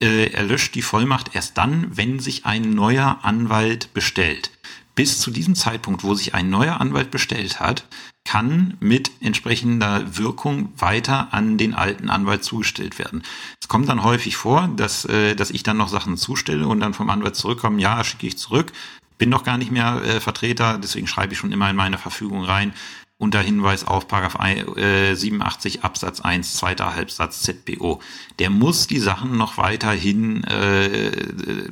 äh, 0.01 0.31
erlöscht 0.31 0.75
die 0.75 0.81
Vollmacht 0.81 1.35
erst 1.35 1.57
dann, 1.57 1.97
wenn 1.97 2.19
sich 2.19 2.45
ein 2.45 2.69
neuer 2.71 3.19
Anwalt 3.23 3.93
bestellt. 3.93 4.51
Bis 4.95 5.19
zu 5.19 5.31
diesem 5.31 5.55
Zeitpunkt, 5.55 6.03
wo 6.03 6.13
sich 6.13 6.33
ein 6.33 6.49
neuer 6.49 6.79
Anwalt 6.79 7.11
bestellt 7.11 7.59
hat, 7.59 7.87
kann 8.27 8.75
mit 8.81 9.09
entsprechender 9.21 10.17
Wirkung 10.17 10.73
weiter 10.77 11.29
an 11.31 11.57
den 11.57 11.73
alten 11.73 12.09
Anwalt 12.09 12.43
zugestellt 12.43 12.99
werden. 12.99 13.23
Es 13.61 13.69
kommt 13.69 13.87
dann 13.87 14.03
häufig 14.03 14.35
vor, 14.35 14.69
dass, 14.75 15.05
äh, 15.05 15.33
dass 15.33 15.49
ich 15.49 15.63
dann 15.63 15.77
noch 15.77 15.87
Sachen 15.87 16.17
zustelle 16.17 16.67
und 16.67 16.81
dann 16.81 16.93
vom 16.93 17.09
Anwalt 17.09 17.37
zurückkomme, 17.37 17.81
ja, 17.81 18.03
schicke 18.03 18.27
ich 18.27 18.37
zurück, 18.37 18.73
bin 19.17 19.31
doch 19.31 19.45
gar 19.45 19.57
nicht 19.57 19.71
mehr 19.71 20.01
äh, 20.03 20.19
Vertreter, 20.19 20.77
deswegen 20.77 21.07
schreibe 21.07 21.31
ich 21.31 21.39
schon 21.39 21.53
immer 21.53 21.69
in 21.69 21.77
meine 21.77 21.97
Verfügung 21.97 22.43
rein, 22.43 22.73
unter 23.17 23.39
Hinweis 23.39 23.87
auf 23.87 24.07
Paragraph 24.07 24.37
87 24.37 25.83
Absatz 25.83 26.19
1 26.19 26.53
zweiter 26.53 26.93
Halbsatz 26.93 27.41
ZBO. 27.41 27.99
Der 28.37 28.51
muss 28.51 28.85
die 28.85 28.99
Sachen 28.99 29.37
noch 29.37 29.57
weiterhin 29.57 30.43
äh, 30.43 31.71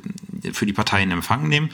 für 0.52 0.66
die 0.66 0.72
Parteien 0.72 1.10
in 1.10 1.18
Empfang 1.18 1.46
nehmen 1.48 1.70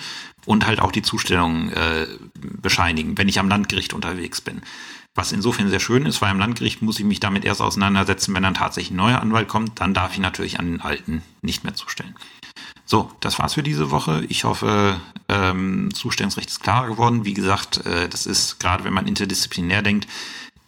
und 0.46 0.66
halt 0.66 0.80
auch 0.80 0.92
die 0.92 1.02
Zustellung 1.02 1.70
äh, 1.70 2.06
bescheinigen, 2.40 3.16
wenn 3.18 3.28
ich 3.28 3.38
am 3.38 3.48
Landgericht 3.48 3.92
unterwegs 3.92 4.40
bin. 4.40 4.62
Was 5.14 5.32
insofern 5.32 5.68
sehr 5.68 5.80
schön 5.80 6.06
ist, 6.06 6.22
weil 6.22 6.30
am 6.30 6.38
Landgericht 6.38 6.80
muss 6.80 6.98
ich 6.98 7.04
mich 7.04 7.20
damit 7.20 7.44
erst 7.44 7.60
auseinandersetzen, 7.60 8.34
wenn 8.34 8.42
dann 8.42 8.54
tatsächlich 8.54 8.92
ein 8.92 8.96
neuer 8.96 9.20
Anwalt 9.20 9.46
kommt, 9.46 9.78
dann 9.80 9.92
darf 9.92 10.14
ich 10.14 10.20
natürlich 10.20 10.58
an 10.58 10.66
den 10.66 10.80
alten 10.80 11.22
nicht 11.42 11.64
mehr 11.64 11.74
zustellen. 11.74 12.14
So, 12.86 13.10
das 13.20 13.38
war's 13.38 13.54
für 13.54 13.62
diese 13.62 13.90
Woche. 13.90 14.24
Ich 14.28 14.44
hoffe, 14.44 15.00
ähm, 15.28 15.90
Zustellungsrecht 15.94 16.48
ist 16.48 16.62
klar 16.62 16.88
geworden. 16.88 17.24
Wie 17.24 17.34
gesagt, 17.34 17.84
äh, 17.86 18.08
das 18.08 18.26
ist 18.26 18.58
gerade, 18.58 18.84
wenn 18.84 18.94
man 18.94 19.06
interdisziplinär 19.06 19.82
denkt, 19.82 20.08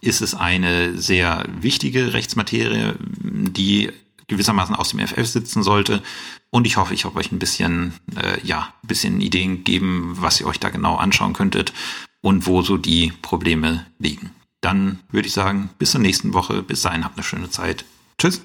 ist 0.01 0.21
es 0.21 0.35
eine 0.35 0.97
sehr 0.99 1.45
wichtige 1.61 2.13
Rechtsmaterie, 2.13 2.95
die 3.01 3.91
gewissermaßen 4.29 4.75
aus 4.75 4.91
dem 4.91 5.07
FF 5.07 5.27
sitzen 5.27 5.63
sollte. 5.63 6.03
Und 6.51 6.67
ich 6.67 6.77
hoffe, 6.77 6.95
ich 6.95 7.05
habe 7.05 7.19
euch 7.19 7.33
ein 7.33 7.39
bisschen, 7.39 7.95
äh, 8.17 8.45
ja, 8.47 8.73
ein 8.83 8.89
bisschen 8.89 9.21
Ideen 9.21 9.59
gegeben, 9.59 10.17
was 10.19 10.41
ihr 10.41 10.47
euch 10.47 10.61
da 10.61 10.71
genau 10.71 10.97
anschauen 10.97 11.33
könntet 11.33 11.73
und 12.21 12.47
wo 12.47 12.63
so 12.63 12.77
die 12.77 13.13
Probleme 13.23 13.87
liegen. 13.99 14.31
Dann 14.61 15.01
würde 15.11 15.29
ich 15.29 15.35
sagen, 15.35 15.71
bis 15.79 15.91
zur 15.91 16.01
nächsten 16.01 16.33
Woche. 16.33 16.63
Bis 16.63 16.83
dahin, 16.83 17.05
habt 17.05 17.17
eine 17.17 17.25
schöne 17.25 17.51
Zeit. 17.51 17.85
Tschüss. 18.19 18.43